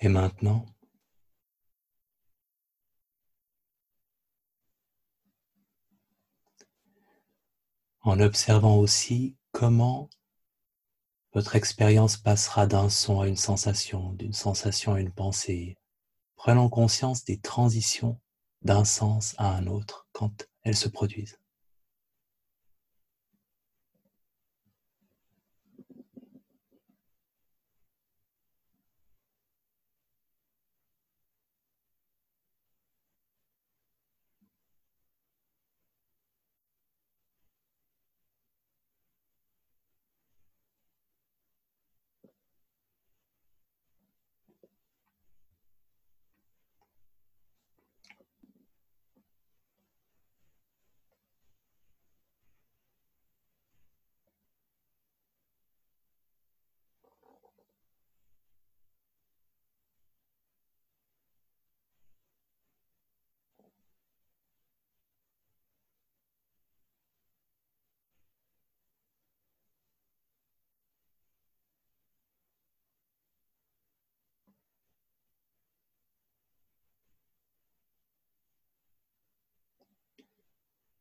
et 0.00 0.08
maintenant, 0.08 0.64
en 8.02 8.18
observant 8.20 8.76
aussi 8.76 9.36
comment 9.52 10.08
votre 11.32 11.54
expérience 11.54 12.16
passera 12.16 12.66
d'un 12.66 12.88
son 12.88 13.20
à 13.20 13.28
une 13.28 13.36
sensation, 13.36 14.12
d'une 14.14 14.32
sensation 14.32 14.94
à 14.94 15.00
une 15.00 15.12
pensée, 15.12 15.76
prenant 16.34 16.68
conscience 16.68 17.24
des 17.24 17.38
transitions 17.38 18.18
d'un 18.62 18.84
sens 18.84 19.34
à 19.38 19.54
un 19.54 19.66
autre 19.66 20.08
quand 20.12 20.48
elles 20.62 20.76
se 20.76 20.88
produisent. 20.88 21.38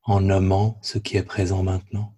En 0.09 0.21
nommant 0.21 0.79
ce 0.81 0.97
qui 0.97 1.17
est 1.17 1.23
présent 1.23 1.61
maintenant. 1.61 2.15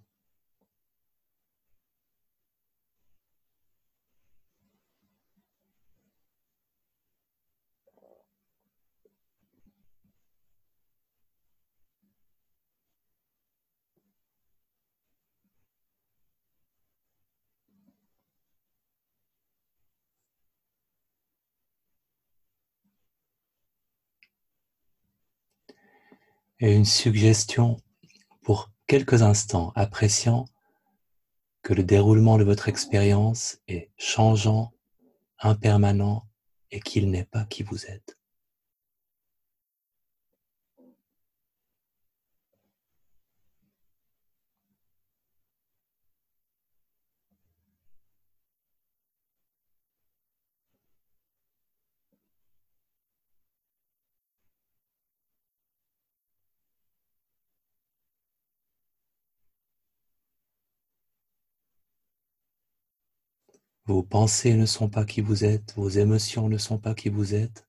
Et 26.62 26.74
une 26.74 26.86
suggestion 26.86 27.78
pour 28.44 28.72
quelques 28.88 29.24
instants, 29.24 29.72
appréciant 29.76 30.46
que 31.64 31.74
le 31.74 31.84
déroulement 31.84 32.38
de 32.38 32.44
votre 32.44 32.70
expérience 32.70 33.60
est 33.68 33.90
changeant, 33.98 34.72
impermanent 35.40 36.24
et 36.70 36.80
qu'il 36.80 37.10
n'est 37.10 37.26
pas 37.26 37.46
qui 37.46 37.64
vous 37.64 37.86
êtes. 37.88 38.18
Vos 63.92 64.04
pensées 64.04 64.54
ne 64.54 64.66
sont 64.66 64.88
pas 64.88 65.04
qui 65.04 65.20
vous 65.20 65.44
êtes, 65.44 65.74
vos 65.76 65.90
émotions 65.90 66.48
ne 66.48 66.58
sont 66.58 66.78
pas 66.78 66.96
qui 66.96 67.10
vous 67.10 67.36
êtes, 67.36 67.68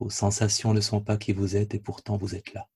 vos 0.00 0.10
sensations 0.10 0.74
ne 0.74 0.82
sont 0.82 1.00
pas 1.00 1.16
qui 1.16 1.32
vous 1.32 1.56
êtes 1.56 1.74
et 1.74 1.78
pourtant 1.78 2.18
vous 2.18 2.34
êtes 2.34 2.52
là. 2.52 2.68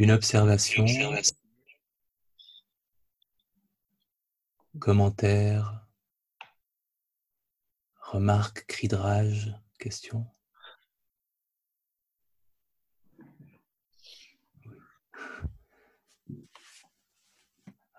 Une 0.00 0.12
observation, 0.12 0.86
commentaire, 4.78 5.86
remarque, 8.00 8.64
cri 8.66 8.88
de 8.88 8.96
rage, 8.96 9.54
question. 9.78 10.26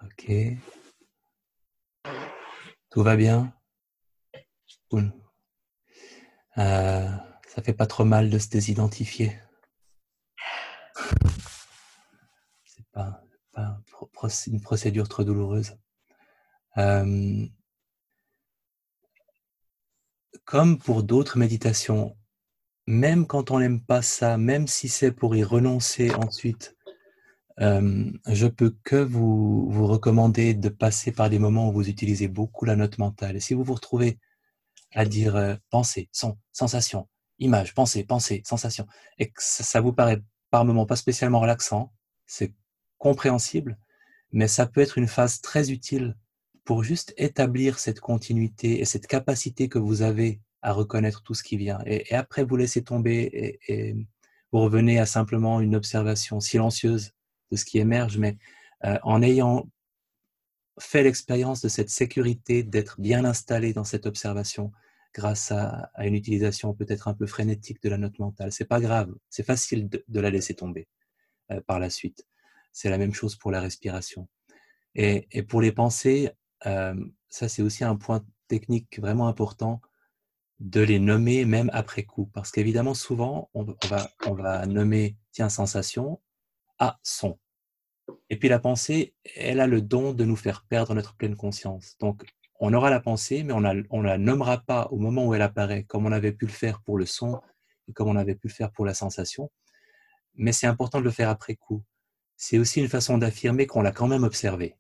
Ok. 0.02 0.32
Tout 2.90 3.04
va 3.04 3.16
bien? 3.16 3.54
Euh, 6.58 7.08
Ça 7.48 7.62
fait 7.64 7.74
pas 7.74 7.86
trop 7.86 8.06
mal 8.06 8.32
de 8.32 8.40
se 8.40 8.50
désidentifier. 8.50 9.40
C'est 12.66 12.81
pas, 12.92 13.24
une 14.48 14.62
procédure 14.62 15.08
trop 15.10 15.24
douloureuse. 15.24 15.76
comme 20.46 20.78
pour 20.80 21.04
d'autres 21.04 21.38
méditations, 21.38 22.18
même 22.88 23.28
quand 23.28 23.52
on 23.52 23.60
n'aime 23.60 23.82
pas 23.82 24.02
ça, 24.02 24.38
même 24.38 24.68
si 24.68 24.90
c'est 24.90 25.12
pour 25.12 25.36
y 25.36 25.44
renoncer 25.44 26.14
ensuite, 26.14 26.76
je 27.58 28.48
peux 28.48 28.76
que 28.84 28.96
vous, 28.96 29.70
vous 29.70 29.88
recommander 29.88 30.54
de 30.54 30.70
passer 30.70 31.12
par 31.12 31.30
des 31.30 31.40
moments 31.40 31.70
où 31.70 31.74
vous 31.74 31.90
utilisez 31.90 32.28
beaucoup 32.28 32.66
la 32.66 32.76
note 32.76 32.98
mentale. 32.98 33.36
Et 33.36 33.40
si 33.40 33.54
vous 33.54 33.64
vous 33.64 33.76
retrouvez 33.76 34.20
à 34.94 35.06
dire 35.06 35.58
pensée, 35.70 36.10
son, 36.12 36.38
sensation, 36.52 37.08
image, 37.40 37.74
pensée, 37.74 38.04
pensée, 38.04 38.42
sensation, 38.46 38.88
et 39.20 39.30
que 39.30 39.42
ça, 39.42 39.80
vous 39.82 39.94
paraît 39.94 40.22
par 40.50 40.66
moments 40.66 40.86
pas 40.86 40.96
spécialement 40.96 41.40
relaxant, 41.40 41.94
c'est 42.26 42.54
compréhensible, 43.02 43.80
mais 44.32 44.48
ça 44.48 44.68
peut 44.68 44.80
être 44.80 45.00
une 45.00 45.08
phase 45.08 45.42
très 45.42 45.72
utile 45.72 46.16
pour 46.66 46.84
juste 46.84 47.16
établir 47.18 47.80
cette 47.80 48.00
continuité 48.00 48.80
et 48.80 48.86
cette 48.86 49.08
capacité 49.08 49.70
que 49.70 49.80
vous 49.80 50.04
avez 50.04 50.40
à 50.62 50.72
reconnaître 50.72 51.24
tout 51.24 51.34
ce 51.34 51.42
qui 51.42 51.58
vient. 51.58 51.80
Et, 51.88 52.14
après, 52.14 52.44
vous 52.44 52.56
laissez 52.56 52.84
tomber 52.84 53.60
et, 53.68 53.96
vous 54.52 54.60
revenez 54.60 55.00
à 55.00 55.06
simplement 55.06 55.62
une 55.62 55.76
observation 55.76 56.40
silencieuse 56.40 57.14
de 57.52 57.58
ce 57.58 57.66
qui 57.66 57.80
émerge, 57.80 58.18
mais 58.18 58.38
euh, 58.86 59.00
en 59.02 59.22
ayant 59.24 59.68
fait 60.80 61.04
l'expérience 61.04 61.62
de 61.62 61.70
cette 61.70 61.90
sécurité, 61.90 62.62
d'être 62.62 63.00
bien 63.02 63.26
installé 63.26 63.74
dans 63.74 63.84
cette 63.84 64.06
observation 64.06 64.72
grâce 65.14 65.52
à, 65.52 65.90
une 66.00 66.16
utilisation 66.16 66.74
peut-être 66.74 67.08
un 67.08 67.14
peu 67.14 67.26
frénétique 67.26 67.82
de 67.82 67.90
la 67.90 67.98
note 67.98 68.20
mentale. 68.20 68.52
C'est 68.52 68.66
pas 68.66 68.80
grave, 68.80 69.12
c'est 69.30 69.46
facile 69.46 69.90
de, 69.90 70.20
la 70.20 70.30
laisser 70.30 70.54
tomber 70.54 70.88
euh, 71.52 71.62
par 71.66 71.80
la 71.80 71.90
suite. 71.90 72.26
C'est 72.72 72.90
la 72.90 72.98
même 72.98 73.14
chose 73.14 73.36
pour 73.36 73.52
la 73.52 73.62
respiration. 73.62 74.28
Et, 74.96 75.44
pour 75.44 75.62
les 75.62 75.72
pensées, 75.72 76.30
euh, 76.66 76.96
ça 77.30 77.48
c'est 77.48 77.62
aussi 77.62 77.84
un 77.84 77.96
point 77.96 78.24
technique 78.48 79.00
vraiment 79.00 79.28
important 79.28 79.82
de 80.60 80.82
les 80.82 81.00
nommer 81.00 81.46
même 81.46 81.70
après 81.74 82.04
coup. 82.04 82.28
Parce 82.34 82.52
qu'évidemment, 82.52 82.94
souvent, 82.94 83.50
on, 83.54 83.66
va, 84.34 84.66
nommer, 84.66 85.18
tiens, 85.32 85.50
sensation, 85.50 86.22
à 86.78 87.00
son. 87.04 87.40
Et 88.30 88.38
puis 88.38 88.50
la 88.50 88.60
pensée, 88.60 89.16
elle 89.36 89.60
a 89.60 89.68
le 89.68 89.82
don 89.82 90.14
de 90.14 90.24
nous 90.24 90.36
faire 90.36 90.66
perdre 90.70 90.94
notre 90.94 91.16
pleine 91.16 91.36
conscience. 91.36 91.98
Donc, 92.00 92.26
on 92.60 92.74
aura 92.74 92.92
la 92.92 93.00
pensée, 93.00 93.44
mais 93.44 93.54
on 93.54 93.62
ne 93.62 94.08
la 94.08 94.18
nommera 94.20 94.60
pas 94.60 94.88
au 94.92 94.98
moment 94.98 95.26
où 95.26 95.34
elle 95.34 95.42
apparaît, 95.42 95.84
comme 95.84 96.06
on 96.06 96.12
avait 96.12 96.32
pu 96.32 96.46
le 96.46 96.52
faire 96.52 96.82
pour 96.82 96.98
le 96.98 97.08
son 97.08 97.42
et 97.88 97.94
comme 97.94 98.08
on 98.08 98.16
avait 98.16 98.36
pu 98.36 98.50
le 98.50 98.54
faire 98.54 98.72
pour 98.72 98.86
la 98.86 98.94
sensation. 98.94 99.52
Mais 100.36 100.52
c'est 100.52 100.68
important 100.68 101.00
de 101.00 101.04
le 101.04 101.12
faire 101.12 101.30
après 101.30 101.56
coup. 101.56 101.84
C'est 102.44 102.58
aussi 102.58 102.80
une 102.80 102.90
façon 102.90 103.18
d'affirmer 103.18 103.68
qu'on 103.68 103.82
l'a 103.82 103.92
quand 103.92 104.08
même 104.08 104.24
observé 104.24 104.76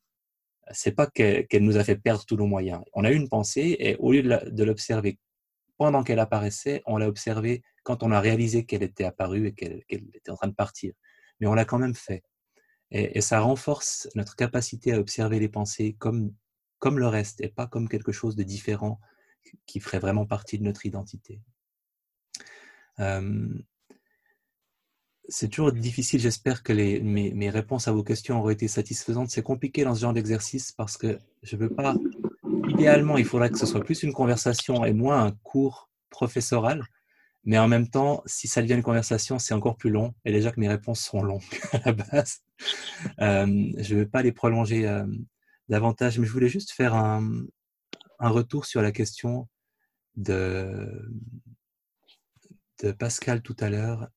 c'est 0.73 0.91
pas 0.91 1.07
qu'elle 1.07 1.63
nous 1.63 1.77
a 1.77 1.83
fait 1.83 1.95
perdre 1.95 2.25
tous 2.25 2.35
nos 2.35 2.47
moyens. 2.47 2.81
On 2.93 3.03
a 3.03 3.11
eu 3.11 3.15
une 3.15 3.29
pensée 3.29 3.75
et 3.79 3.95
au 3.97 4.11
lieu 4.11 4.23
de 4.23 4.63
l'observer 4.63 5.19
pendant 5.77 6.03
qu'elle 6.03 6.19
apparaissait, 6.19 6.83
on 6.85 6.97
l'a 6.97 7.07
observée 7.07 7.63
quand 7.83 8.03
on 8.03 8.11
a 8.11 8.19
réalisé 8.19 8.65
qu'elle 8.65 8.83
était 8.83 9.03
apparue 9.03 9.47
et 9.47 9.53
qu'elle 9.53 9.81
était 9.89 10.29
en 10.29 10.35
train 10.35 10.47
de 10.47 10.53
partir. 10.53 10.93
Mais 11.39 11.47
on 11.47 11.53
l'a 11.53 11.65
quand 11.65 11.79
même 11.79 11.95
fait. 11.95 12.23
Et, 12.91 13.21
ça 13.21 13.39
renforce 13.39 14.07
notre 14.15 14.35
capacité 14.35 14.93
à 14.93 14.99
observer 14.99 15.39
les 15.39 15.49
pensées 15.49 15.95
comme, 15.97 16.35
comme 16.77 16.99
le 16.99 17.07
reste 17.07 17.41
et 17.41 17.49
pas 17.49 17.65
comme 17.65 17.89
quelque 17.89 18.11
chose 18.11 18.35
de 18.35 18.43
différent 18.43 18.99
qui 19.65 19.79
ferait 19.79 19.99
vraiment 19.99 20.27
partie 20.27 20.59
de 20.59 20.63
notre 20.63 20.85
identité. 20.85 21.41
Euh, 22.99 23.49
c'est 25.31 25.47
toujours 25.47 25.71
difficile. 25.71 26.19
J'espère 26.19 26.61
que 26.61 26.73
mes, 26.73 27.49
réponses 27.49 27.87
à 27.87 27.93
vos 27.93 28.03
questions 28.03 28.39
auront 28.39 28.49
été 28.49 28.67
satisfaisantes. 28.67 29.29
C'est 29.29 29.41
compliqué 29.41 29.83
dans 29.85 29.95
ce 29.95 30.01
genre 30.01 30.13
d'exercice 30.13 30.73
parce 30.73 30.97
que 30.97 31.17
je 31.41 31.55
ne 31.55 31.61
veux 31.61 31.69
pas. 31.69 31.95
Idéalement, 32.67 33.17
il 33.17 33.25
faudrait 33.25 33.49
que 33.49 33.57
ce 33.57 33.65
soit 33.65 33.83
plus 33.83 34.03
une 34.03 34.11
conversation 34.11 34.83
et 34.83 34.91
moins 34.91 35.23
un 35.23 35.31
cours 35.43 35.89
professoral. 36.09 36.83
Mais 37.45 37.57
en 37.57 37.69
même 37.69 37.87
temps, 37.87 38.21
si 38.25 38.47
ça 38.49 38.61
devient 38.61 38.73
une 38.73 38.83
conversation, 38.83 39.39
c'est 39.39 39.53
encore 39.53 39.77
plus 39.77 39.89
long. 39.89 40.13
Et 40.25 40.33
déjà 40.33 40.51
que 40.51 40.59
mes 40.59 40.67
réponses 40.67 40.99
sont 40.99 41.23
longues 41.23 41.41
à 41.71 41.79
la 41.85 41.93
base. 41.93 42.41
Euh, 43.21 43.71
je 43.77 43.95
ne 43.95 43.99
veux 43.99 44.09
pas 44.09 44.21
les 44.21 44.33
prolonger 44.33 44.85
euh, 44.85 45.07
davantage, 45.69 46.19
mais 46.19 46.27
je 46.27 46.31
voulais 46.31 46.49
juste 46.49 46.71
faire 46.71 46.93
un, 46.93 47.45
retour 48.19 48.65
sur 48.65 48.81
la 48.81 48.91
question 48.91 49.47
de 50.15 51.09
Pascal 52.99 53.41
tout 53.41 53.55
à 53.59 53.69
l'heure 53.69 54.09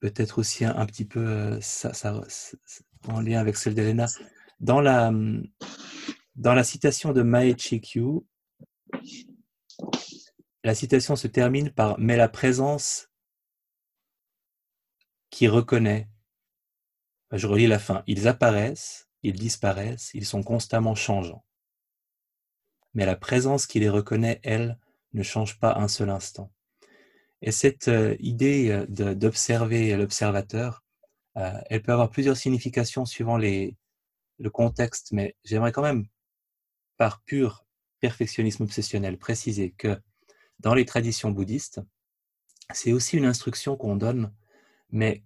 peut-être 0.00 0.38
aussi 0.38 0.64
un, 0.64 0.86
petit 0.86 1.04
peu 1.04 1.58
ça, 1.60 1.92
en 3.08 3.20
lien 3.20 3.40
avec 3.40 3.56
celle 3.56 3.74
d'Elena. 3.74 4.06
Dans 4.60 4.80
la, 4.80 5.12
dans 6.36 6.54
la 6.54 6.64
citation 6.64 7.12
de 7.12 7.22
Mae 7.22 7.56
Chikyu, 7.56 8.20
la 10.64 10.74
citation 10.74 11.16
se 11.16 11.26
termine 11.26 11.70
par 11.70 11.98
Mais 11.98 12.16
la 12.16 12.28
présence 12.28 13.08
qui 15.30 15.48
reconnaît. 15.48 16.08
Je 17.32 17.46
relis 17.46 17.66
la 17.66 17.78
fin. 17.78 18.04
Ils 18.06 18.28
apparaissent, 18.28 19.08
ils 19.22 19.38
disparaissent, 19.38 20.10
ils 20.14 20.26
sont 20.26 20.42
constamment 20.42 20.94
changeants. 20.94 21.44
Mais 22.94 23.06
la 23.06 23.16
présence 23.16 23.66
qui 23.66 23.80
les 23.80 23.88
reconnaît, 23.88 24.40
elle, 24.44 24.78
ne 25.14 25.22
change 25.22 25.58
pas 25.58 25.76
un 25.78 25.88
seul 25.88 26.10
instant. 26.10 26.52
Et 27.42 27.50
cette 27.50 27.88
euh, 27.88 28.16
idée 28.20 28.70
euh, 28.70 29.14
d'observer 29.14 29.96
l'observateur, 29.96 30.84
euh, 31.36 31.52
elle 31.68 31.82
peut 31.82 31.92
avoir 31.92 32.08
plusieurs 32.08 32.36
significations 32.36 33.04
suivant 33.04 33.36
le 33.36 34.50
contexte, 34.50 35.12
mais 35.12 35.36
j'aimerais 35.44 35.72
quand 35.72 35.82
même, 35.82 36.06
par 36.96 37.20
pur 37.22 37.66
perfectionnisme 38.00 38.62
obsessionnel, 38.62 39.18
préciser 39.18 39.72
que 39.72 40.00
dans 40.60 40.74
les 40.74 40.84
traditions 40.84 41.30
bouddhistes, 41.30 41.80
c'est 42.72 42.92
aussi 42.92 43.16
une 43.16 43.24
instruction 43.24 43.76
qu'on 43.76 43.96
donne, 43.96 44.32
mais 44.90 45.24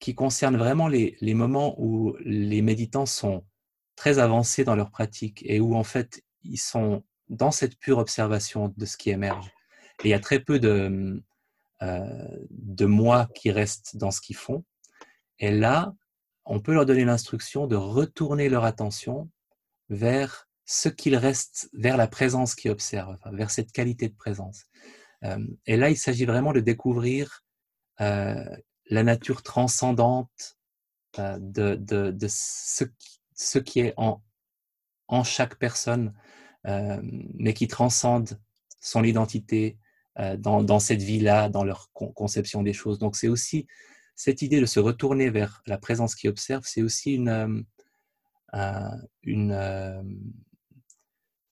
qui 0.00 0.14
concerne 0.14 0.56
vraiment 0.56 0.88
les, 0.88 1.16
moments 1.34 1.74
où 1.78 2.16
les 2.20 2.62
méditants 2.62 3.06
sont 3.06 3.44
très 3.96 4.18
avancés 4.18 4.64
dans 4.64 4.76
leur 4.76 4.90
pratique 4.90 5.42
et 5.46 5.60
où 5.60 5.76
en 5.76 5.84
fait 5.84 6.22
ils 6.42 6.58
sont 6.58 7.04
dans 7.28 7.50
cette 7.50 7.78
pure 7.78 7.98
observation 7.98 8.74
de 8.76 8.86
ce 8.86 8.96
qui 8.96 9.10
émerge. 9.10 9.50
Il 10.04 10.10
y 10.10 10.14
a 10.14 10.20
très 10.20 10.40
peu 10.40 10.58
de, 10.58 11.22
euh, 11.82 12.38
de 12.50 12.86
moi 12.86 13.28
qui 13.34 13.50
restent 13.50 13.96
dans 13.96 14.10
ce 14.10 14.20
qu'ils 14.20 14.36
font. 14.36 14.64
Et 15.38 15.50
là, 15.50 15.94
on 16.44 16.60
peut 16.60 16.72
leur 16.72 16.86
donner 16.86 17.04
l'instruction 17.04 17.66
de 17.66 17.76
retourner 17.76 18.48
leur 18.48 18.64
attention 18.64 19.30
vers 19.88 20.48
ce 20.64 20.88
qu'il 20.88 21.16
reste, 21.16 21.68
vers 21.72 21.96
la 21.96 22.06
présence 22.06 22.54
qui 22.54 22.68
observe, 22.68 23.18
vers 23.32 23.50
cette 23.50 23.72
qualité 23.72 24.08
de 24.08 24.14
présence. 24.14 24.66
Euh, 25.24 25.44
et 25.66 25.76
là, 25.76 25.90
il 25.90 25.96
s'agit 25.96 26.24
vraiment 26.24 26.52
de 26.52 26.60
découvrir 26.60 27.44
euh, 28.00 28.44
la 28.86 29.02
nature 29.02 29.42
transcendante 29.42 30.58
de, 31.16 31.74
de, 31.74 32.10
de 32.10 32.26
ce, 32.28 32.84
qui, 32.84 33.20
ce, 33.34 33.58
qui, 33.58 33.80
est 33.80 33.94
en, 33.96 34.22
en 35.08 35.24
chaque 35.24 35.56
personne, 35.56 36.14
mais 36.64 37.52
qui 37.52 37.66
transcende 37.66 38.38
son 38.80 39.02
identité, 39.02 39.76
euh, 40.20 40.36
dans, 40.36 40.80
cette 40.80 41.00
vie-là, 41.00 41.48
dans 41.48 41.64
leur 41.64 41.90
conception 41.92 42.62
des 42.62 42.74
choses. 42.74 42.98
Donc 42.98 43.16
c'est 43.16 43.28
aussi 43.28 43.66
cette 44.16 44.42
idée 44.42 44.60
de 44.60 44.66
se 44.66 44.78
retourner 44.78 45.30
vers 45.30 45.62
la 45.66 45.78
présence 45.78 46.14
qui 46.14 46.28
observe, 46.28 46.62
c'est 46.66 46.82
aussi 46.82 47.24
euh, 47.26 47.62
euh, 48.54 50.02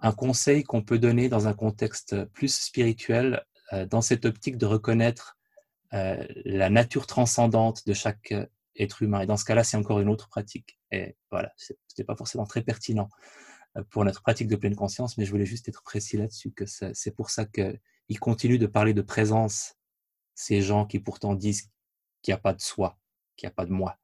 un 0.01 0.13
conseil 0.13 0.65
qu'on 0.65 0.83
peut 0.83 0.99
donner 0.99 1.31
dans 1.31 1.49
un 1.49 1.55
contexte 1.55 2.25
plus 2.27 2.55
spirituel, 2.55 3.43
dans 3.91 4.01
cette 4.01 4.25
optique 4.25 4.57
de 4.57 4.67
reconnaître 4.67 5.39
la 5.93 6.71
nature 6.71 7.07
transcendante 7.07 7.87
de 7.87 7.93
chaque 7.93 8.35
être 8.77 9.03
humain. 9.03 9.21
Et 9.21 9.27
dans 9.27 9.37
ce 9.37 9.45
cas-là, 9.45 9.65
c'est 9.65 9.77
encore 9.77 10.01
une 10.01 10.09
autre 10.09 10.29
pratique. 10.29 10.79
Et 10.91 11.17
voilà, 11.31 11.53
ce 11.57 11.73
n'était 11.73 12.05
pas 12.05 12.17
forcément 12.17 12.47
très 12.47 12.63
pertinent 12.63 13.09
pour 13.91 14.05
notre 14.05 14.23
pratique 14.23 14.49
de 14.49 14.57
pleine 14.57 14.77
conscience, 14.77 15.19
mais 15.19 15.25
je 15.27 15.31
voulais 15.31 15.47
juste 15.47 15.69
être 15.69 15.83
précis 15.83 16.17
là-dessus, 16.17 16.53
que 16.53 16.65
c'est 16.67 17.15
pour 17.15 17.31
ça 17.31 17.45
que 17.45 17.79
ils 18.09 18.21
continuent 18.21 18.59
de 18.59 18.67
parler 18.67 18.95
de 18.95 19.03
présence, 19.03 19.75
ces 20.35 20.63
gens 20.63 20.87
qui 20.87 20.99
pourtant 20.99 21.35
disent 21.35 21.71
qu'il 22.23 22.33
n'y 22.33 22.39
a 22.39 22.41
pas 22.41 22.55
de 22.55 22.61
soi, 22.61 22.99
qu'il 23.37 23.47
n'y 23.47 23.53
a 23.53 23.55
pas 23.55 23.67
de 23.67 23.73
moi. 23.73 23.99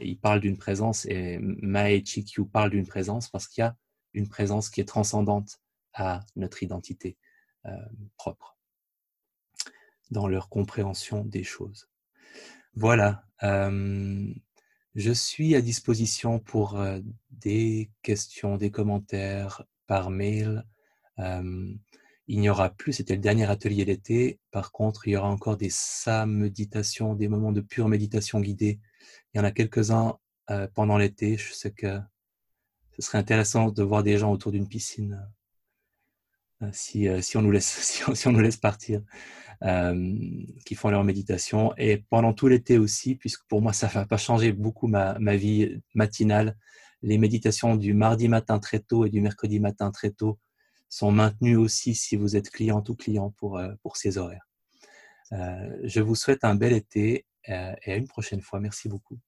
Et 0.00 0.08
ils 0.08 0.18
parlent 0.18 0.40
d'une 0.40 0.58
présence, 0.58 1.06
et 1.06 1.38
Mae 1.40 2.04
Chikyu 2.04 2.46
parle 2.46 2.70
d'une 2.70 2.86
présence 2.86 3.28
parce 3.28 3.48
qu'il 3.48 3.62
y 3.62 3.64
a 3.64 3.76
une 4.14 4.28
présence 4.28 4.70
qui 4.70 4.80
est 4.80 4.84
transcendante 4.84 5.60
à 5.94 6.20
notre 6.36 6.62
identité 6.62 7.16
euh, 7.66 7.70
propre 8.16 8.56
dans 10.10 10.28
leur 10.28 10.48
compréhension 10.48 11.24
des 11.24 11.44
choses. 11.44 11.88
Voilà, 12.74 13.26
euh, 13.42 14.32
je 14.94 15.12
suis 15.12 15.54
à 15.54 15.60
disposition 15.60 16.38
pour 16.38 16.76
euh, 16.76 17.00
des 17.30 17.90
questions, 18.02 18.56
des 18.56 18.70
commentaires 18.70 19.64
par 19.86 20.10
mail. 20.10 20.64
Il 22.28 22.40
n'y 22.40 22.50
aura 22.50 22.70
plus, 22.70 22.92
c'était 22.92 23.14
le 23.14 23.20
dernier 23.20 23.50
atelier 23.50 23.84
d'été. 23.84 24.38
Par 24.50 24.70
contre, 24.70 25.08
il 25.08 25.12
y 25.12 25.16
aura 25.16 25.28
encore 25.28 25.56
des 25.56 25.70
méditations, 26.26 27.14
des 27.14 27.26
moments 27.26 27.52
de 27.52 27.62
pure 27.62 27.88
méditation 27.88 28.40
guidée. 28.40 28.78
Il 29.32 29.38
y 29.38 29.40
en 29.40 29.44
a 29.44 29.50
quelques-uns 29.50 30.18
euh, 30.50 30.68
pendant 30.74 30.98
l'été. 30.98 31.38
Je 31.38 31.52
sais 31.52 31.70
que 31.70 31.98
ce 32.92 33.02
serait 33.02 33.18
intéressant 33.18 33.70
de 33.70 33.82
voir 33.82 34.02
des 34.02 34.18
gens 34.18 34.30
autour 34.30 34.52
d'une 34.52 34.68
piscine 34.68 35.26
si, 36.72 37.08
on 37.36 37.42
nous 37.42 37.50
laisse, 37.50 38.56
partir, 38.60 39.02
qui 40.64 40.74
font 40.74 40.90
leur 40.90 41.04
méditation. 41.04 41.72
Et 41.76 42.04
pendant 42.10 42.32
tout 42.32 42.48
l'été 42.48 42.78
aussi, 42.78 43.14
puisque 43.14 43.44
pour 43.48 43.62
moi, 43.62 43.72
ça 43.72 43.86
ne 43.88 43.92
va 43.92 44.06
pas 44.06 44.16
changer 44.16 44.52
beaucoup 44.52 44.86
ma, 44.86 45.36
vie 45.36 45.80
matinale. 45.94 46.56
Les 47.02 47.18
méditations 47.18 47.76
du 47.76 47.94
mardi 47.94 48.28
matin 48.28 48.58
très 48.58 48.80
tôt 48.80 49.06
et 49.06 49.10
du 49.10 49.20
mercredi 49.20 49.60
matin 49.60 49.90
très 49.92 50.10
tôt 50.10 50.38
sont 50.88 51.12
maintenues 51.12 51.56
aussi 51.56 51.94
si 51.94 52.16
vous 52.16 52.36
êtes 52.36 52.50
client 52.50 52.82
ou 52.88 52.94
client 52.94 53.30
pour, 53.30 53.60
pour 53.82 53.96
ces 53.96 54.18
horaires. 54.18 54.46
je 55.30 56.00
vous 56.00 56.14
souhaite 56.14 56.44
un 56.44 56.54
bel 56.54 56.72
été 56.72 57.26
et 57.46 57.92
à 57.92 57.96
une 57.96 58.08
prochaine 58.08 58.40
fois. 58.42 58.60
Merci 58.60 58.88
beaucoup. 58.88 59.18